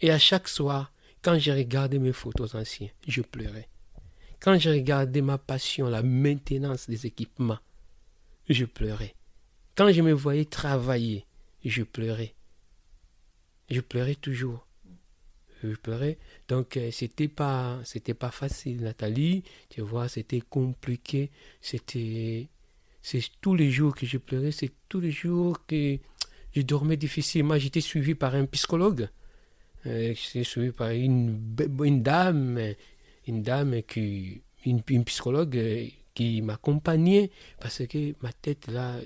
[0.00, 3.68] Et à chaque soir, quand je regardais mes photos anciennes, je pleurais.
[4.40, 7.60] Quand je regardais ma passion, la maintenance des équipements,
[8.48, 9.14] je pleurais.
[9.74, 11.26] Quand je me voyais travailler,
[11.64, 12.34] je pleurais.
[13.70, 14.66] Je pleurais toujours
[15.70, 16.18] je pleurais.
[16.48, 22.48] Donc euh, c'était pas c'était pas facile Nathalie, tu vois, c'était compliqué, c'était
[23.02, 25.98] c'est tous les jours que je pleurais, c'est tous les jours que
[26.54, 29.08] je dormais difficilement, j'étais suivi par un psychologue.
[29.86, 31.40] Euh, j'étais suivi par une,
[31.82, 32.74] une dame
[33.26, 38.96] une dame qui une, psychologue euh, qui m'accompagnait parce que ma tête là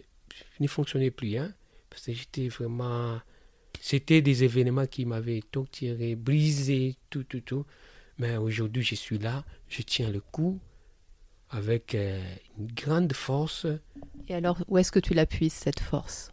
[0.60, 1.52] ne fonctionnait plus hein,
[1.88, 3.20] parce que j'étais vraiment
[3.88, 7.64] c'était des événements qui m'avaient tout tiré, brisé, tout, tout, tout.
[8.18, 10.58] Mais aujourd'hui, je suis là, je tiens le coup
[11.50, 12.20] avec euh,
[12.58, 13.64] une grande force.
[14.26, 16.32] Et alors, où est-ce que tu l'appuies, cette force?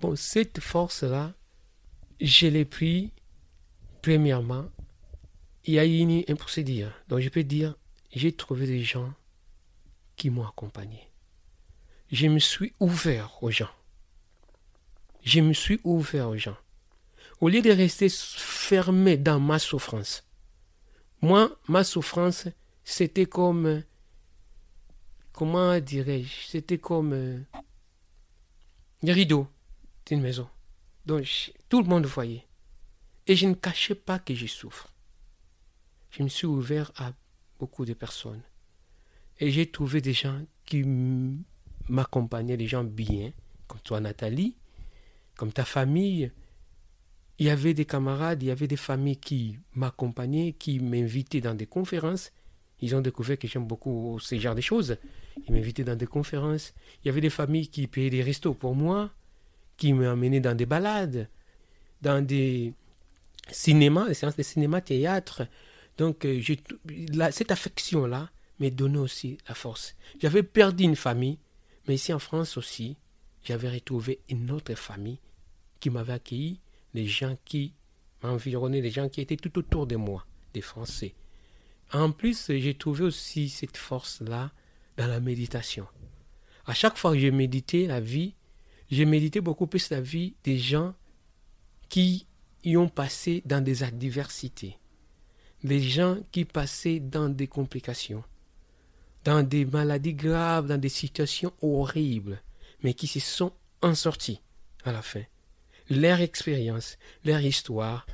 [0.00, 1.34] Bon, cette force-là,
[2.18, 3.12] je l'ai pris,
[4.00, 4.64] premièrement,
[5.66, 6.92] il y a eu un procédure.
[7.08, 7.76] Donc, je peux dire,
[8.10, 9.12] j'ai trouvé des gens
[10.16, 11.10] qui m'ont accompagné.
[12.10, 13.74] Je me suis ouvert aux gens.
[15.24, 16.56] Je me suis ouvert aux gens
[17.40, 20.24] au lieu de rester fermé dans ma souffrance.
[21.20, 22.48] Moi, ma souffrance,
[22.84, 23.82] c'était comme,
[25.32, 27.40] comment dirais-je, c'était comme euh,
[29.02, 29.48] les rideaux
[30.06, 30.48] d'une maison.
[31.04, 32.46] Donc tout le monde voyait.
[33.26, 34.92] Et je ne cachais pas que je souffre.
[36.10, 37.12] Je me suis ouvert à
[37.58, 38.42] beaucoup de personnes.
[39.38, 40.84] Et j'ai trouvé des gens qui
[41.88, 43.32] m'accompagnaient, des gens bien,
[43.66, 44.56] comme toi Nathalie,
[45.36, 46.30] comme ta famille,
[47.38, 51.54] il y avait des camarades, il y avait des familles qui m'accompagnaient, qui m'invitaient dans
[51.54, 52.32] des conférences.
[52.80, 54.96] Ils ont découvert que j'aime beaucoup ce genre de choses.
[55.46, 56.72] Ils m'invitaient dans des conférences.
[57.02, 59.10] Il y avait des familles qui payaient des restos pour moi,
[59.76, 61.28] qui m'amenaient dans des balades,
[62.00, 62.72] dans des
[63.50, 65.46] cinémas, des séances de cinéma, théâtre.
[65.98, 66.40] Donc, euh,
[67.30, 68.30] cette affection-là
[68.60, 69.94] m'a donné aussi la force.
[70.20, 71.38] J'avais perdu une famille,
[71.86, 72.96] mais ici en France aussi,
[73.44, 75.18] j'avais retrouvé une autre famille
[75.80, 76.60] qui m'avait accueilli
[76.96, 77.74] les gens qui
[78.22, 81.14] m'environnaient, les gens qui étaient tout autour de moi, des Français.
[81.92, 84.50] En plus, j'ai trouvé aussi cette force-là
[84.96, 85.86] dans la méditation.
[86.64, 88.34] À chaque fois que je méditais la vie,
[88.90, 90.94] j'ai médité beaucoup plus la vie des gens
[91.90, 92.26] qui
[92.64, 94.78] y ont passé dans des adversités,
[95.62, 98.24] des gens qui passaient dans des complications,
[99.22, 102.42] dans des maladies graves, dans des situations horribles,
[102.82, 103.52] mais qui se sont
[103.82, 104.40] en sortis
[104.84, 105.22] à la fin
[105.90, 108.06] leur expérience, leur histoire,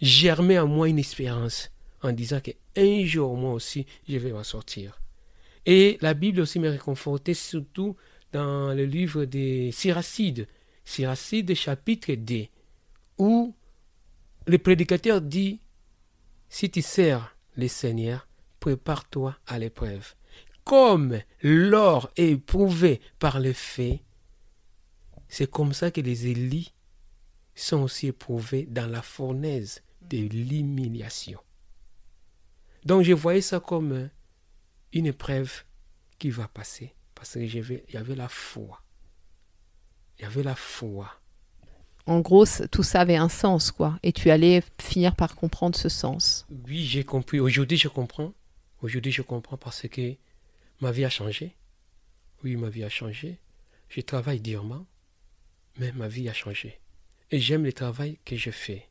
[0.00, 1.70] germait en moi une espérance
[2.02, 5.00] en disant qu'un jour, moi aussi, je vais m'en sortir.
[5.66, 7.96] Et la Bible aussi m'a réconforté, surtout
[8.32, 10.46] dans le livre des Syracides,
[10.84, 12.50] Syracides chapitre D,
[13.18, 13.54] où
[14.46, 15.60] le prédicateur dit,
[16.48, 18.26] si tu sers le Seigneur,
[18.58, 20.14] prépare-toi à l'épreuve.
[20.64, 24.02] Comme l'or est éprouvé par le fait,
[25.30, 26.74] c'est comme ça que les élis
[27.54, 31.40] sont aussi éprouvés dans la fournaise de l'humiliation.
[32.84, 34.10] Donc je voyais ça comme
[34.92, 35.64] une épreuve
[36.18, 36.94] qui va passer.
[37.14, 38.82] Parce qu'il y avait la foi.
[40.18, 41.20] Il y avait la foi.
[42.06, 43.98] En gros, tout ça avait un sens, quoi.
[44.02, 46.46] Et tu allais finir par comprendre ce sens.
[46.66, 47.38] Oui, j'ai compris.
[47.38, 48.32] Aujourd'hui, je comprends.
[48.80, 50.16] Aujourd'hui, je comprends parce que
[50.80, 51.54] ma vie a changé.
[52.42, 53.38] Oui, ma vie a changé.
[53.90, 54.86] Je travaille durement,
[55.78, 56.80] mais ma vie a changé.
[57.30, 58.88] Et j'aime le travail que je fais.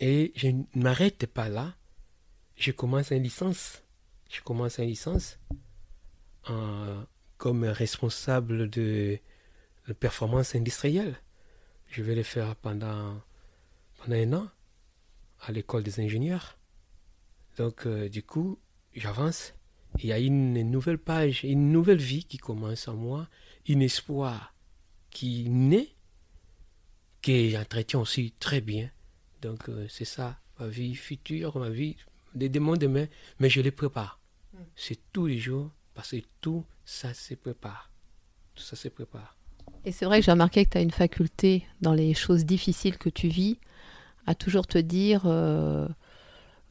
[0.00, 1.76] Et je ne m'arrête pas là.
[2.56, 3.82] Je commence une licence.
[4.30, 5.38] Je commence une licence
[7.38, 9.18] comme responsable de,
[9.88, 11.16] de performance industrielle.
[11.88, 13.20] Je vais le faire pendant,
[13.98, 14.48] pendant un an
[15.40, 16.58] à l'école des ingénieurs.
[17.56, 18.58] Donc, euh, du coup,
[18.94, 19.54] j'avance.
[19.98, 23.28] Il y a une nouvelle page, une nouvelle vie qui commence en moi,
[23.68, 24.55] un espoir
[25.16, 25.88] qui naît,
[27.22, 28.90] que j'entretiens aussi très bien.
[29.40, 31.96] Donc, euh, c'est ça, ma vie future, ma vie
[32.34, 33.06] des démons demain,
[33.40, 34.20] mais je les prépare.
[34.52, 34.58] Hmm.
[34.74, 37.90] C'est tous les jours, parce que tout ça se prépare.
[38.54, 39.38] Tout ça se prépare.
[39.86, 42.98] Et c'est vrai que j'ai remarqué que tu as une faculté dans les choses difficiles
[42.98, 43.58] que tu vis
[44.26, 45.88] à toujours te dire euh,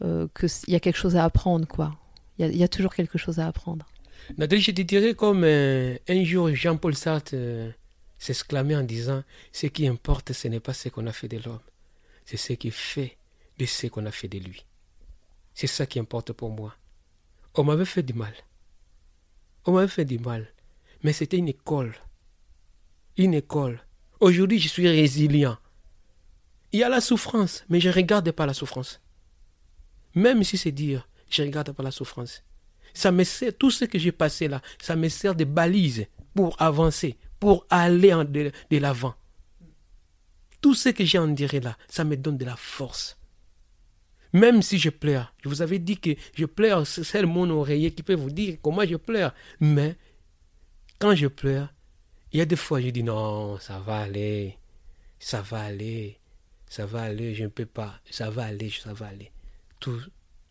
[0.03, 1.97] euh, qu'il y a quelque chose à apprendre, quoi.
[2.37, 3.87] Il y, a toujours quelque chose à apprendre.
[4.37, 7.33] Nathalie, je te dirais comme euh, un jour Jean-Paul Sartre
[8.25, 11.59] s'exclamait en disant Ce qui importe, ce n'est pas ce qu'on a fait de l'homme,
[12.25, 13.17] c'est ce qui fait
[13.57, 14.65] de ce qu'on a fait de lui.
[15.53, 16.75] C'est ça qui importe pour moi.
[17.53, 18.33] On m'avait fait du mal.
[19.65, 20.51] On m'avait fait du mal.
[21.03, 21.95] Mais c'était une école.
[23.17, 23.81] Une école.
[24.19, 25.57] Aujourd'hui, je suis résilient.
[26.73, 28.99] Il y a la souffrance, mais je ne regarde pas la souffrance.
[30.13, 32.43] Même si c'est dire, je ne regarde pas la souffrance.
[32.93, 36.61] Ça me sert, tout ce que j'ai passé là, ça me sert de balise pour
[36.61, 39.15] avancer, pour aller de, de l'avant.
[40.61, 43.17] Tout ce que j'ai enduré là, ça me donne de la force.
[44.33, 48.03] Même si je pleure, je vous avais dit que je pleure, c'est mon oreiller qui
[48.03, 49.33] peut vous dire comment je pleure.
[49.59, 49.95] Mais
[50.99, 51.69] quand je pleure,
[52.33, 54.57] il y a des fois je dis non, ça va aller,
[55.19, 56.19] ça va aller,
[56.67, 59.31] ça va aller, je ne peux pas, ça va aller, ça va aller.
[59.79, 60.01] Tout,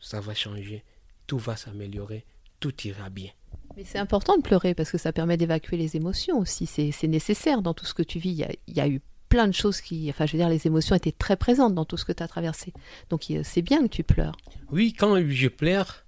[0.01, 0.83] ça va changer,
[1.27, 2.25] tout va s'améliorer,
[2.61, 3.33] tout ira bien.
[3.77, 6.67] Mais c'est important de pleurer parce que ça permet d'évacuer les émotions aussi.
[6.67, 8.31] C'est nécessaire dans tout ce que tu vis.
[8.31, 10.09] Il y a, il y a eu plein de choses qui.
[10.11, 12.29] Enfin, je veux dire, les émotions étaient très présentes dans tout ce que tu as
[12.29, 12.73] traversé.
[13.11, 14.37] Donc, c'est bien que tu pleures.
[14.71, 16.05] Oui, quand je pleure,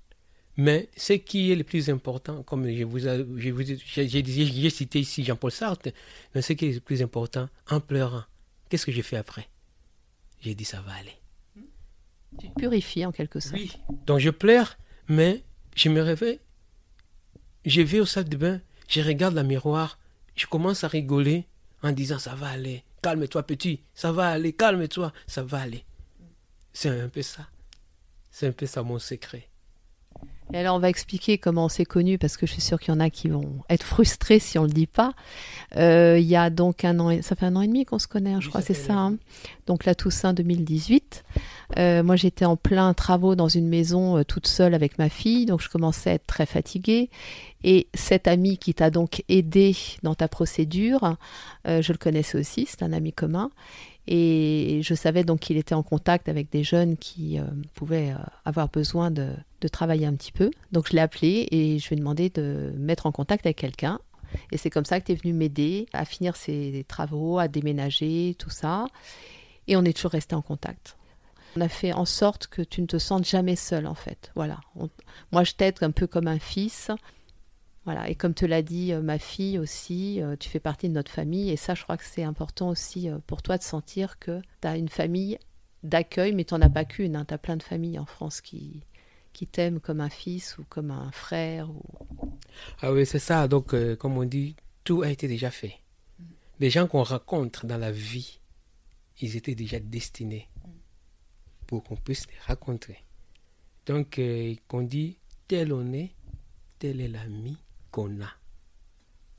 [0.57, 5.91] mais ce qui est le plus important, comme je vous, j'ai cité ici Jean-Paul Sartre,
[6.35, 8.23] mais ce qui est le plus important, en pleurant,
[8.69, 9.49] qu'est-ce que j'ai fait après?
[10.41, 11.15] J'ai dit ça va aller.
[12.39, 13.55] Tu te purifies en quelque sorte.
[13.55, 13.73] Oui.
[14.07, 14.77] Donc je pleure,
[15.09, 15.43] mais
[15.75, 16.41] je me réveille,
[17.67, 19.99] je vais au salle de bain, je regarde le miroir,
[20.37, 21.45] je commence à rigoler
[21.83, 25.85] en disant ça va aller, calme-toi petit, ça va aller, calme-toi, ça va aller.
[26.73, 27.47] C'est un peu ça.
[28.31, 29.49] C'est un peu ça mon secret.
[30.53, 32.95] Et alors, on va expliquer comment on s'est connus, parce que je suis sûre qu'il
[32.95, 35.13] y en a qui vont être frustrés si on ne le dit pas.
[35.77, 38.07] Euh, il y a donc un an, ça fait un an et demi qu'on se
[38.07, 38.95] connaît, hein, je crois, c'est ça.
[38.95, 39.17] Hein.
[39.67, 41.25] donc la Toussaint 2018.
[41.79, 45.47] Euh, moi, j'étais en plein travaux dans une maison euh, toute seule avec ma fille,
[45.47, 47.11] donc je commençais à être très fatiguée.
[47.65, 51.17] Et cet ami qui t'a donc aidé dans ta procédure,
[51.65, 53.51] je le connaissais aussi, c'est un ami commun.
[54.09, 57.45] Et je savais donc qu'il était en contact avec des jeunes qui euh,
[57.75, 59.33] pouvaient euh, avoir besoin de,
[59.73, 60.53] travailler un petit peu.
[60.71, 63.99] Donc je l'ai appelé et je lui ai demandé de mettre en contact avec quelqu'un.
[64.53, 68.37] Et c'est comme ça que tu es venu m'aider à finir ses travaux, à déménager,
[68.39, 68.87] tout ça.
[69.67, 70.97] Et on est toujours resté en contact.
[71.57, 74.31] On a fait en sorte que tu ne te sentes jamais seul en fait.
[74.35, 74.61] Voilà.
[75.33, 76.91] moi je t'aide un peu comme un fils.
[77.87, 80.95] Voilà, et comme te l'a dit euh, ma fille aussi, euh, tu fais partie de
[80.95, 81.51] notre famille.
[81.51, 84.69] Et ça, je crois que c'est important aussi euh, pour toi de sentir que tu
[84.69, 85.39] as une famille
[85.85, 87.15] d'accueil, mais tu n'en as pas qu'une.
[87.15, 87.25] Hein.
[87.25, 88.83] Tu as plein de familles en France qui,
[89.33, 91.71] qui t'aiment comme un fils ou comme un frère.
[91.71, 91.81] Ou...
[92.83, 93.47] Ah oui, c'est ça.
[93.47, 95.79] Donc, comme on dit, tout a été déjà fait.
[96.19, 96.25] Mm.
[96.59, 98.41] Les gens qu'on rencontre dans la vie,
[99.21, 100.49] ils étaient déjà destinés.
[101.67, 103.03] Pour qu'on puisse les rencontrer.
[103.87, 104.21] Donc,
[104.69, 105.17] qu'on dit,
[105.49, 106.11] tel on est,
[106.79, 107.57] tel est l'ami,
[107.91, 108.31] qu'on a.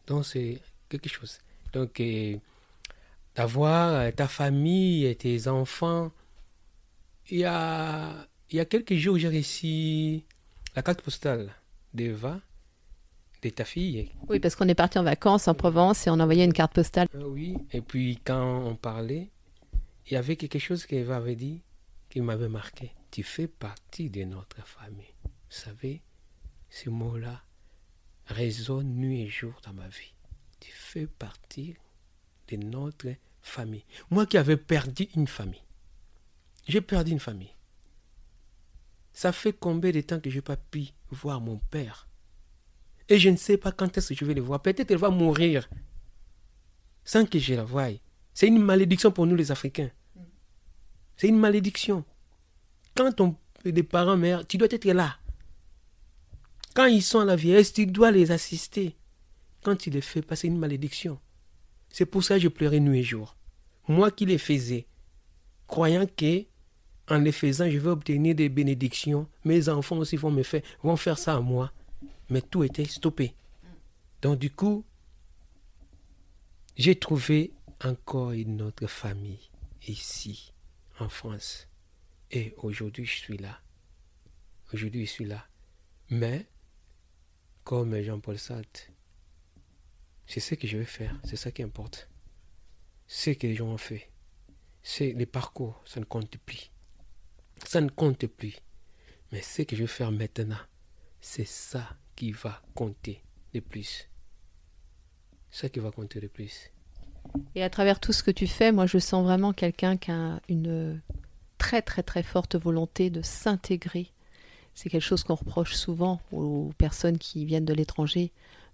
[0.07, 0.59] Donc c'est
[0.89, 1.39] quelque chose.
[1.73, 2.37] Donc euh,
[3.35, 6.11] d'avoir euh, ta famille et tes enfants,
[7.29, 10.23] il y a, il y a quelques jours j'ai reçu
[10.75, 11.53] la carte postale
[11.93, 12.39] d'Eva
[13.43, 14.09] de ta fille.
[14.29, 17.07] Oui, parce qu'on est parti en vacances en Provence et on envoyait une carte postale.
[17.13, 19.29] Ah oui, et puis quand on parlait,
[20.07, 21.61] il y avait quelque chose qu'Eva avait dit
[22.17, 22.95] qui m'avait marqué.
[23.11, 25.13] Tu fais partie de notre famille.
[25.23, 26.01] Vous savez,
[26.67, 27.43] ce mot-là
[28.25, 30.15] résonne nuit et jour dans ma vie.
[30.59, 31.75] Tu fais partie
[32.47, 33.09] de notre
[33.43, 33.85] famille.
[34.09, 35.61] Moi qui avais perdu une famille,
[36.67, 37.53] j'ai perdu une famille.
[39.13, 42.07] Ça fait combien de temps que je n'ai pas pu voir mon père?
[43.09, 44.59] Et je ne sais pas quand est-ce que je vais le voir.
[44.63, 45.69] Peut-être qu'elle va mourir
[47.03, 47.89] sans que je la voie.
[48.33, 49.91] C'est une malédiction pour nous les Africains.
[51.17, 52.05] C'est une malédiction.
[52.95, 53.35] Quand on
[53.65, 55.17] des parents mères, tu dois être là.
[56.73, 58.95] Quand ils sont à la vieillesse, tu dois les assister.
[59.63, 61.19] Quand tu les fais pas, c'est une malédiction.
[61.89, 63.35] C'est pour ça que je pleurais nuit et jour.
[63.87, 64.85] Moi qui les faisais,
[65.65, 66.45] croyant que
[67.09, 69.27] en les faisant, je vais obtenir des bénédictions.
[69.45, 71.71] Mes enfants aussi vont me faire, vont faire ça à moi.
[72.29, 73.33] Mais tout était stoppé.
[74.21, 74.83] Donc du coup,
[76.75, 77.53] j'ai trouvé
[77.83, 79.49] encore une autre famille
[79.87, 80.53] ici,
[80.99, 81.67] en France.
[82.31, 83.61] Et aujourd'hui, je suis là.
[84.73, 85.47] Aujourd'hui, je suis là.
[86.09, 86.45] Mais,
[87.63, 88.89] comme Jean-Paul Sartre,
[90.25, 91.19] c'est ce que je vais faire.
[91.23, 92.09] C'est ça qui importe.
[93.07, 94.11] Ce que les gens ont fait.
[94.83, 96.71] C'est les parcours, ça ne compte plus.
[97.65, 98.55] Ça ne compte plus.
[99.31, 100.59] Mais ce que je vais faire maintenant,
[101.19, 104.09] c'est ça qui va compter le plus.
[105.49, 106.71] Ça qui va compter le plus.
[107.55, 110.39] Et à travers tout ce que tu fais, moi je sens vraiment quelqu'un qui a
[110.49, 111.01] une
[111.57, 114.11] très très très forte volonté de s'intégrer.
[114.73, 118.31] C'est quelque chose qu'on reproche souvent aux personnes qui viennent de l'étranger.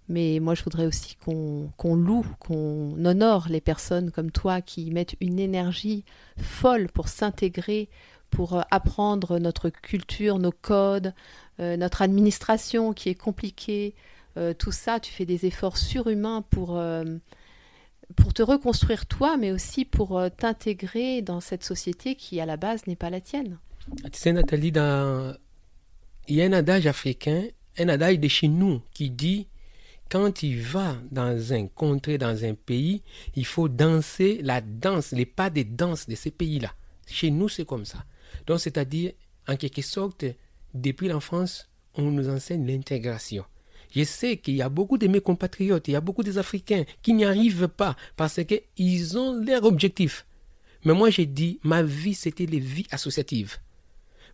[0.08, 5.16] Mais moi je voudrais aussi qu'on loue, qu'on honore les personnes comme toi qui mettent
[5.20, 6.04] une énergie
[6.36, 7.88] folle pour s'intégrer,
[8.28, 11.14] pour euh, apprendre notre culture, nos codes,
[11.60, 13.94] euh, notre administration qui est compliquée.
[14.36, 16.78] Euh, tout ça, tu fais des efforts surhumains pour,
[18.16, 22.86] pour te reconstruire toi, mais aussi pour t'intégrer dans cette société qui, à la base,
[22.86, 23.58] n'est pas la tienne.
[24.04, 24.72] Tu sais, Nathalie,
[26.28, 27.44] il y a un adage africain,
[27.78, 29.48] un adage de chez nous, qui dit
[30.10, 33.02] quand tu vas dans un contrée, dans un pays,
[33.34, 36.72] il faut danser la danse, les pas de danse de ces pays-là.
[37.06, 38.04] Chez nous, c'est comme ça.
[38.46, 39.12] Donc, c'est-à-dire,
[39.48, 40.24] en quelque sorte,
[40.72, 43.44] depuis l'enfance, on nous enseigne l'intégration.
[43.94, 46.84] Je sais qu'il y a beaucoup de mes compatriotes, il y a beaucoup des Africains
[47.02, 50.26] qui n'y arrivent pas parce qu'ils ont leur objectif.
[50.84, 53.56] Mais moi, j'ai dit, ma vie, c'était les vies associatives.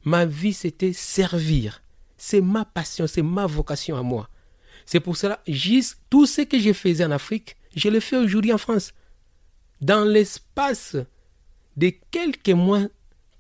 [0.05, 1.83] Ma vie, c'était servir.
[2.17, 4.29] C'est ma passion, c'est ma vocation à moi.
[4.87, 5.43] C'est pour cela,
[6.09, 8.93] tout ce que j'ai fait en Afrique, je le fais aujourd'hui en France.
[9.81, 10.97] Dans l'espace
[11.77, 12.89] de quelques mois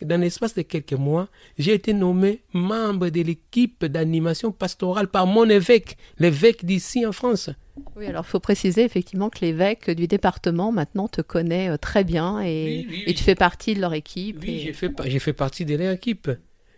[0.02, 1.28] dans l'espace de quelques mois,
[1.58, 7.50] j'ai été nommé membre de l'équipe d'animation pastorale par mon évêque, l'évêque d'ici en France.
[7.96, 12.04] Oui, alors il faut préciser effectivement que l'évêque du département maintenant te connaît euh, très
[12.04, 14.38] bien et, tu fais partie de leur équipe.
[14.42, 16.30] Oui, j'ai fait, fait partie de leur équipe.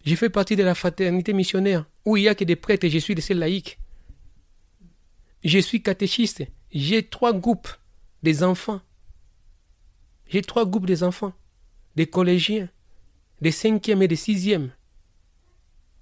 [0.05, 2.91] J'ai fait partie de la fraternité missionnaire où il n'y a que des prêtres et
[2.91, 3.79] je suis de ces laïcs.
[5.45, 6.45] Je suis catéchiste.
[6.73, 7.69] J'ai trois groupes
[8.23, 8.81] des enfants.
[10.29, 11.35] J'ai trois groupes des enfants,
[11.95, 12.69] des collégiens,
[13.43, 14.71] des cinquièmes et des sixièmes.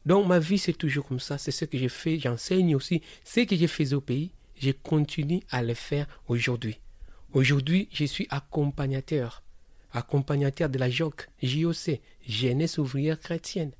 [0.04, 1.38] Donc ma vie, c'est toujours comme ça.
[1.38, 2.18] C'est ce que j'ai fait.
[2.18, 3.00] J'enseigne aussi.
[3.24, 6.78] Ce que j'ai fait au pays, je continue à le faire aujourd'hui.
[7.32, 9.42] Aujourd'hui, je suis accompagnateur.
[9.92, 13.72] Accompagnateur de la JOC, JOC, Jeunesse ouvrière chrétienne.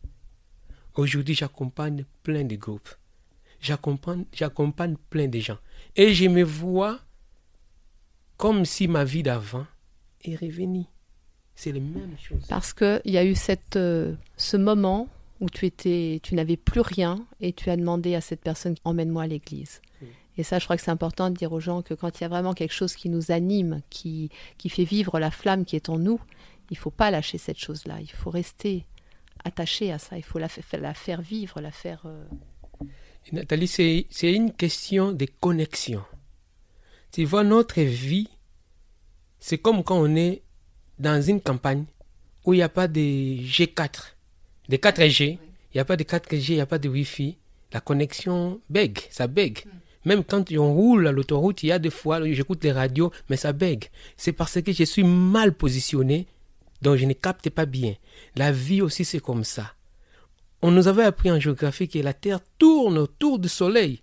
[0.94, 2.88] Aujourd'hui, j'accompagne plein de groupes.
[3.60, 5.58] J'accompagne, j'accompagne plein de gens.
[5.96, 6.98] Et je me vois
[8.38, 9.66] comme si ma vie d'avant
[10.24, 10.86] est revenue.
[11.60, 12.46] C'est les mêmes choses.
[12.48, 15.08] Parce qu'il y a eu cette, euh, ce moment
[15.40, 19.24] où tu, étais, tu n'avais plus rien et tu as demandé à cette personne emmène-moi
[19.24, 19.82] à l'église.
[20.38, 22.24] Et ça, je crois que c'est important de dire aux gens que quand il y
[22.24, 25.90] a vraiment quelque chose qui nous anime, qui, qui fait vivre la flamme qui est
[25.90, 26.18] en nous,
[26.70, 28.00] il faut pas lâcher cette chose-là.
[28.00, 28.86] Il faut rester
[29.44, 30.16] attaché à ça.
[30.16, 30.48] Il faut la,
[30.80, 32.06] la faire vivre, la faire.
[32.06, 32.24] Euh,
[33.32, 36.02] Nathalie, c'est une question de connexion.
[37.12, 38.30] Tu vois, notre vie,
[39.40, 40.42] c'est comme quand on est
[41.00, 41.84] dans une campagne
[42.44, 44.14] où il n'y a pas de G4,
[44.68, 45.38] de 4G,
[45.72, 47.38] il n'y a pas de 4G, il n'y a pas de Wi-Fi,
[47.72, 49.64] la connexion bègue, ça bègue.
[49.64, 49.70] Hmm.
[50.04, 53.36] Même quand on roule à l'autoroute, il y a des fois, j'écoute les radios, mais
[53.36, 53.86] ça bègue.
[54.16, 56.26] C'est parce que je suis mal positionné,
[56.82, 57.94] donc je ne capte pas bien.
[58.36, 59.74] La vie aussi, c'est comme ça.
[60.62, 64.02] On nous avait appris en géographie que la Terre tourne autour du Soleil.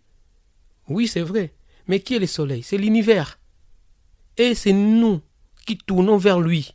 [0.90, 1.54] Oui, c'est vrai.
[1.88, 2.64] Mais qui est le Soleil?
[2.64, 3.40] C'est l'univers.
[4.38, 5.22] Et c'est nous
[5.66, 6.74] qui tournons vers lui.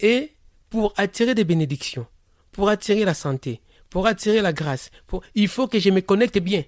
[0.00, 0.32] Et
[0.70, 2.06] pour attirer des bénédictions,
[2.52, 3.60] pour attirer la santé,
[3.90, 4.90] pour attirer la grâce,
[5.34, 6.64] il faut que je me connecte bien.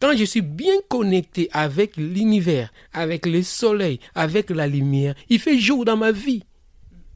[0.00, 5.58] Quand je suis bien connecté avec l'univers, avec le soleil, avec la lumière, il fait
[5.58, 6.44] jour dans ma vie.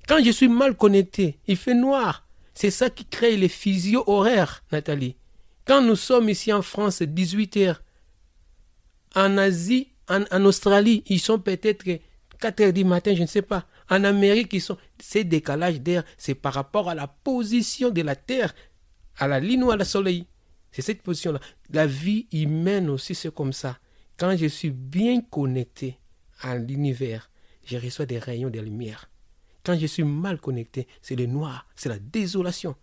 [0.09, 2.27] Quand je suis mal connecté, il fait noir.
[2.55, 5.17] C'est ça qui crée les physio horaires, Nathalie.
[5.65, 7.83] Quand nous sommes ici en France, 18 heures.
[9.15, 11.85] En Asie, en, Australie, ils sont peut-être
[12.41, 13.67] 4 heures du matin, je ne sais pas.
[13.93, 14.79] En Amérique, ils sont.
[14.99, 18.55] Ces décalages d'air, c'est par rapport à la position de la Terre,
[19.19, 20.27] à la ligne ou à la soleil.
[20.71, 21.41] C'est cette position-là.
[21.69, 23.79] La vie humaine aussi, c'est comme ça.
[24.17, 25.99] Quand je suis bien connecté
[26.41, 27.31] à l'univers,
[27.67, 29.11] je reçois des rayons de lumière.
[29.63, 32.75] Quand je suis mal connecté, c'est le noir, c'est la désolation.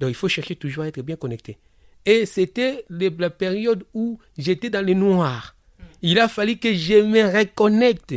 [0.00, 1.58] Donc il faut chercher toujours à être bien connecté.
[2.04, 5.54] Et c'était la période où j'étais dans le noir.
[6.02, 8.16] Il a fallu que je me reconnecte.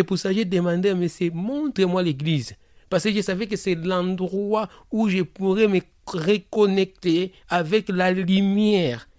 [0.00, 2.54] C'est pour ça que j'ai demandé à monsieur, montre-moi l'église.
[2.88, 9.10] Parce que je savais que c'est l'endroit où je pourrais me reconnecter avec la lumière.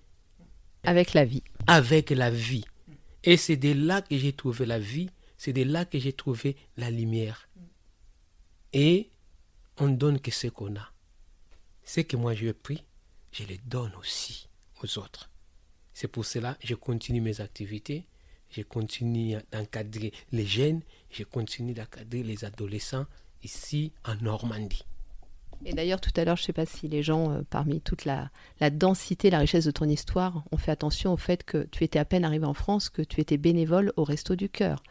[0.83, 1.43] Avec la vie.
[1.67, 2.65] Avec la vie.
[3.23, 6.55] Et c'est de là que j'ai trouvé la vie, c'est de là que j'ai trouvé
[6.77, 7.47] la lumière.
[8.73, 9.11] Et
[9.77, 10.91] on ne donne que ce qu'on a.
[11.83, 12.83] Ce que moi j'ai pris,
[13.31, 14.49] je le donne aussi
[14.81, 15.29] aux autres.
[15.93, 18.07] C'est pour cela que je continue mes activités,
[18.51, 23.05] je continue d'encadrer les jeunes, je continue d'encadrer les adolescents
[23.43, 24.85] ici en Normandie.
[25.63, 28.05] Et d'ailleurs, tout à l'heure, je ne sais pas si les gens, euh, parmi toute
[28.05, 31.83] la, la, densité, la richesse de ton histoire, ont fait attention au fait que tu
[31.83, 34.81] étais à peine arrivé en France, que tu étais bénévole au Resto du Cœur.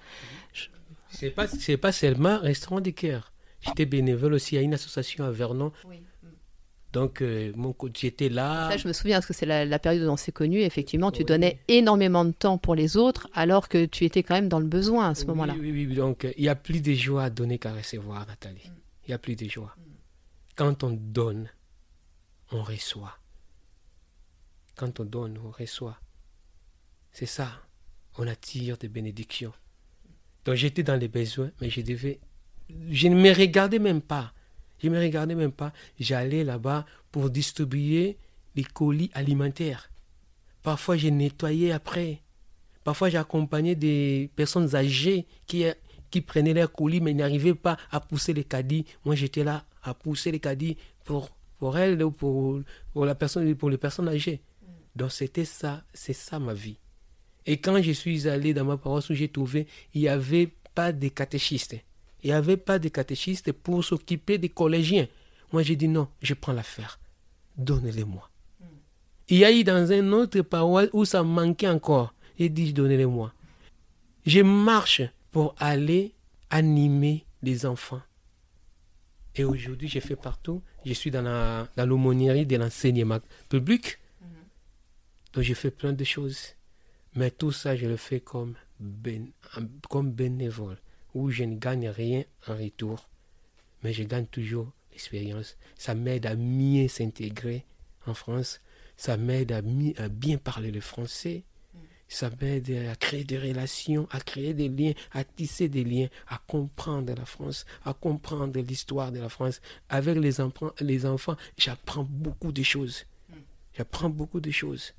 [1.11, 1.49] Ce n'est pas,
[1.81, 3.33] pas seulement Restaurant du Cœur.
[3.63, 5.73] J'étais bénévole aussi à une association à Vernon.
[6.93, 8.71] Donc, euh, mon j'étais là.
[8.71, 10.61] Ça, je me souviens, parce que c'est la, période où on s'est connus.
[10.61, 14.49] Effectivement, tu donnais énormément de temps pour les autres, alors que tu étais quand même
[14.49, 15.55] dans le besoin à ce moment-là.
[15.59, 15.95] Oui, oui, oui.
[15.95, 18.67] Donc, il y a plus de joie à donner qu'à recevoir, Nathalie.
[18.67, 18.75] Mm.
[19.07, 19.75] Il y a plus de joie.
[19.77, 19.83] Mm.
[20.57, 21.49] Quand on donne,
[22.51, 23.17] on reçoit.
[24.77, 25.99] Quand on donne, on reçoit.
[27.13, 27.51] C'est ça.
[28.19, 29.53] On attire des bénédictions.
[30.45, 32.19] Donc, j'étais dans les besoins, mais je devais
[32.91, 34.33] je ne me regardais même pas.
[34.83, 35.73] Je ne me regardais même pas.
[35.99, 38.19] J'allais là-bas pour distribuer
[38.57, 39.91] les colis alimentaires.
[40.63, 42.21] Parfois, j'ai nettoyé après.
[42.85, 45.65] Parfois, j'accompagnais des personnes âgées qui,
[46.11, 48.87] qui prenaient leurs colis mais n'arrivaient pas à pousser les caddies.
[49.05, 52.61] Moi, j'étais là à pousser les caddies pour, pour elles ou pour,
[52.93, 54.41] pour, la personne, pour les personnes âgées.
[54.97, 56.79] Donc, c'était ça, c'est ça ma vie.
[57.47, 60.93] Et quand je suis allé dans ma paroisse où j'ai trouvé, il n'y avait pas
[60.93, 61.77] de catéchistes.
[62.23, 65.09] Il n'y avait pas de catéchistes pour s'occuper des collégiens.
[65.53, 67.01] Moi, j'ai dit non, je prends l'affaire.
[67.57, 68.29] Donnez-les-moi.
[69.29, 72.15] Il y a eu dans un autre paroisse où ça manquait encore.
[72.39, 73.33] Il dit donnez-les-moi.
[74.27, 76.15] Je marche pour aller
[76.51, 78.03] animer les enfants.
[79.37, 80.63] Et aujourd'hui, je fais partout.
[80.85, 83.99] Je suis dans l'aumônerie de l'enseignement public.
[85.33, 86.55] Donc, je fais plein de choses.
[87.15, 89.29] Mais tout ça, je le fais comme, ben,
[89.89, 90.77] comme bénévole
[91.15, 93.09] où je ne gagne rien en retour,
[93.83, 95.57] mais je gagne toujours l'expérience.
[95.77, 97.65] Ça m'aide à mieux s'intégrer
[98.07, 98.61] en France,
[98.97, 99.63] ça m'aide à,
[100.09, 101.45] bien parler le français,
[102.09, 106.39] ça m'aide à créer des relations, à créer des liens, à tisser des liens, à
[106.47, 109.61] comprendre la France, à comprendre l'histoire de la France.
[109.89, 113.07] Avec les enfants, les enfants j'apprends beaucoup de choses.
[113.75, 114.93] J'apprends beaucoup de choses.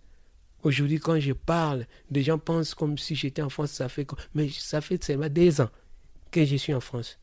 [0.63, 4.47] Aujourd'hui, quand je parle, des gens pensent comme si j'étais en France, ça fait, mais
[4.49, 5.69] ça fait seulement des ans
[6.31, 7.17] que je suis en France.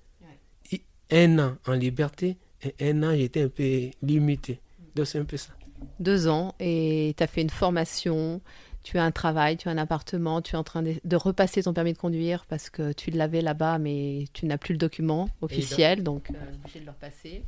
[1.10, 4.60] Un an en liberté et un an j'étais un peu limité.
[4.94, 5.52] Donc c'est un peu ça.
[6.00, 8.42] Deux ans et tu as fait une formation,
[8.82, 11.72] tu as un travail, tu as un appartement, tu es en train de, repasser ton
[11.72, 16.02] permis de conduire parce que tu l'avais là-bas mais tu n'as plus le document officiel,
[16.02, 17.44] donc euh, obligé de le repasser.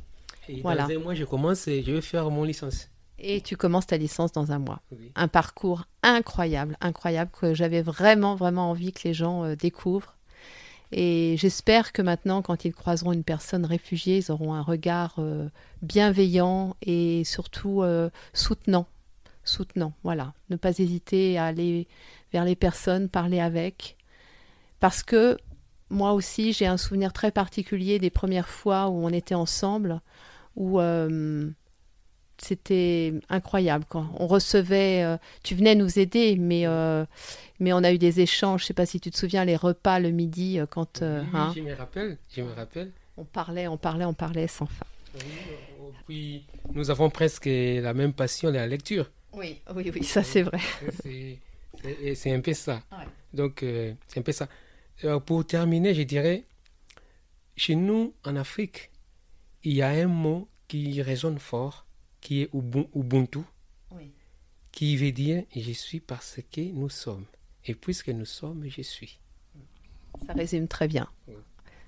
[0.49, 0.87] Et voilà.
[0.87, 2.89] dans un mois, je commence et je vais faire mon licence.
[3.19, 4.81] Et tu commences ta licence dans un mois.
[5.15, 10.17] Un parcours incroyable, incroyable, que j'avais vraiment, vraiment envie que les gens euh, découvrent.
[10.91, 15.47] Et j'espère que maintenant, quand ils croiseront une personne réfugiée, ils auront un regard euh,
[15.81, 18.87] bienveillant et surtout euh, soutenant.
[19.43, 20.33] Soutenant, voilà.
[20.49, 21.87] Ne pas hésiter à aller
[22.33, 23.97] vers les personnes, parler avec.
[24.79, 25.37] Parce que
[25.89, 30.01] moi aussi, j'ai un souvenir très particulier des premières fois où on était ensemble,
[30.55, 31.49] où euh,
[32.43, 33.85] c'était incroyable.
[33.87, 37.05] Quand on recevait, euh, tu venais nous aider, mais, euh,
[37.59, 38.61] mais on a eu des échanges.
[38.61, 41.01] Je ne sais pas si tu te souviens, les repas le midi, euh, quand.
[41.01, 41.53] oui, hein.
[41.55, 42.91] je me rappelle, je me rappelle.
[43.17, 44.85] On parlait, on parlait, on parlait sans fin.
[46.09, 49.11] Oui, nous avons presque la même passion, la lecture.
[49.33, 50.59] Oui, oui, oui, ça c'est vrai.
[52.15, 52.81] C'est un peu ça.
[53.33, 54.47] Donc, c'est un peu ça.
[55.25, 56.45] pour terminer, je dirais,
[57.55, 58.89] chez nous, en Afrique,
[59.63, 61.85] il y a un mot qui résonne fort
[62.21, 63.39] qui est Ubuntu,
[64.71, 67.25] qui veut dire je suis parce que nous sommes.
[67.65, 69.19] Et puisque nous sommes, je suis.
[70.25, 71.07] Ça résume très bien.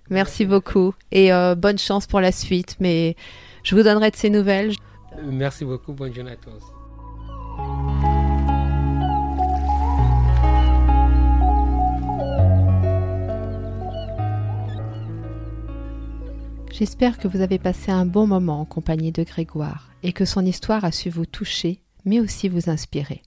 [0.10, 2.76] Merci beaucoup et euh, bonne chance pour la suite.
[2.80, 3.16] Mais
[3.64, 4.74] je vous donnerai de ces nouvelles.
[5.24, 5.94] Merci beaucoup.
[5.94, 6.83] Bonne journée à toi aussi.
[16.74, 20.44] J'espère que vous avez passé un bon moment en compagnie de Grégoire et que son
[20.44, 23.22] histoire a su vous toucher, mais aussi vous inspirer.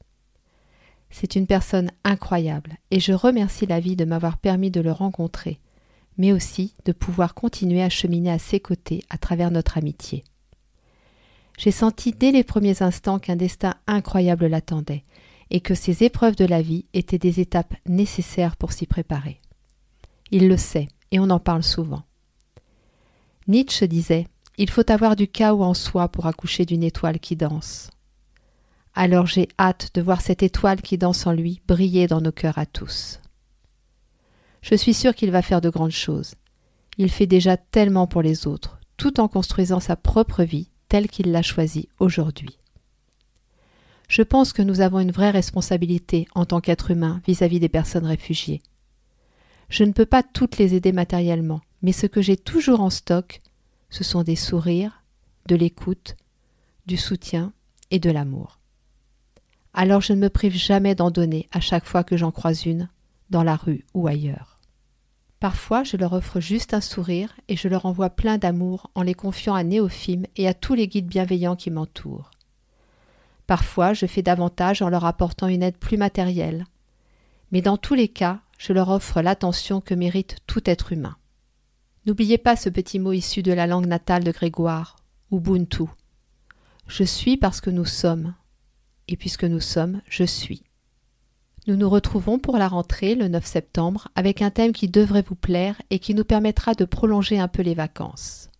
[1.10, 5.60] C'est une personne incroyable et je remercie la vie de m'avoir permis de le rencontrer,
[6.18, 10.24] mais aussi de pouvoir continuer à cheminer à ses côtés à travers notre amitié.
[11.56, 15.04] J'ai senti dès les premiers instants qu'un destin incroyable l'attendait
[15.50, 19.40] et que ces épreuves de la vie étaient des étapes nécessaires pour s'y préparer.
[20.32, 22.05] Il le sait et on en parle souvent.
[23.48, 24.26] Nietzsche disait
[24.58, 27.90] Il faut avoir du chaos en soi pour accoucher d'une étoile qui danse.
[28.94, 32.58] Alors j'ai hâte de voir cette étoile qui danse en lui briller dans nos cœurs
[32.58, 33.20] à tous.
[34.62, 36.34] Je suis sûr qu'il va faire de grandes choses.
[36.98, 41.30] Il fait déjà tellement pour les autres, tout en construisant sa propre vie telle qu'il
[41.30, 42.58] l'a choisie aujourd'hui.
[44.08, 48.06] Je pense que nous avons une vraie responsabilité en tant qu'être humain vis-à-vis des personnes
[48.06, 48.62] réfugiées.
[49.68, 53.40] Je ne peux pas toutes les aider matériellement, mais ce que j'ai toujours en stock,
[53.90, 55.02] ce sont des sourires,
[55.46, 56.16] de l'écoute,
[56.86, 57.52] du soutien
[57.90, 58.58] et de l'amour.
[59.74, 62.88] Alors je ne me prive jamais d'en donner à chaque fois que j'en croise une,
[63.30, 64.58] dans la rue ou ailleurs.
[65.38, 69.14] Parfois je leur offre juste un sourire et je leur envoie plein d'amour en les
[69.14, 72.30] confiant à Néophime et à tous les guides bienveillants qui m'entourent.
[73.46, 76.64] Parfois je fais davantage en leur apportant une aide plus matérielle.
[77.52, 81.16] Mais dans tous les cas, je leur offre l'attention que mérite tout être humain.
[82.06, 84.96] N'oubliez pas ce petit mot issu de la langue natale de Grégoire,
[85.32, 85.84] Ubuntu.
[86.86, 88.34] Je suis parce que nous sommes,
[89.08, 90.62] et puisque nous sommes, je suis.
[91.66, 95.34] Nous nous retrouvons pour la rentrée le 9 septembre avec un thème qui devrait vous
[95.34, 98.50] plaire et qui nous permettra de prolonger un peu les vacances.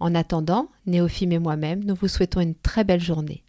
[0.00, 3.44] En attendant, Néophime et moi-même, nous vous souhaitons une très belle journée.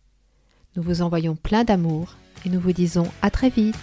[0.75, 2.15] Nous vous envoyons plein d'amour
[2.45, 3.75] et nous vous disons à très vite.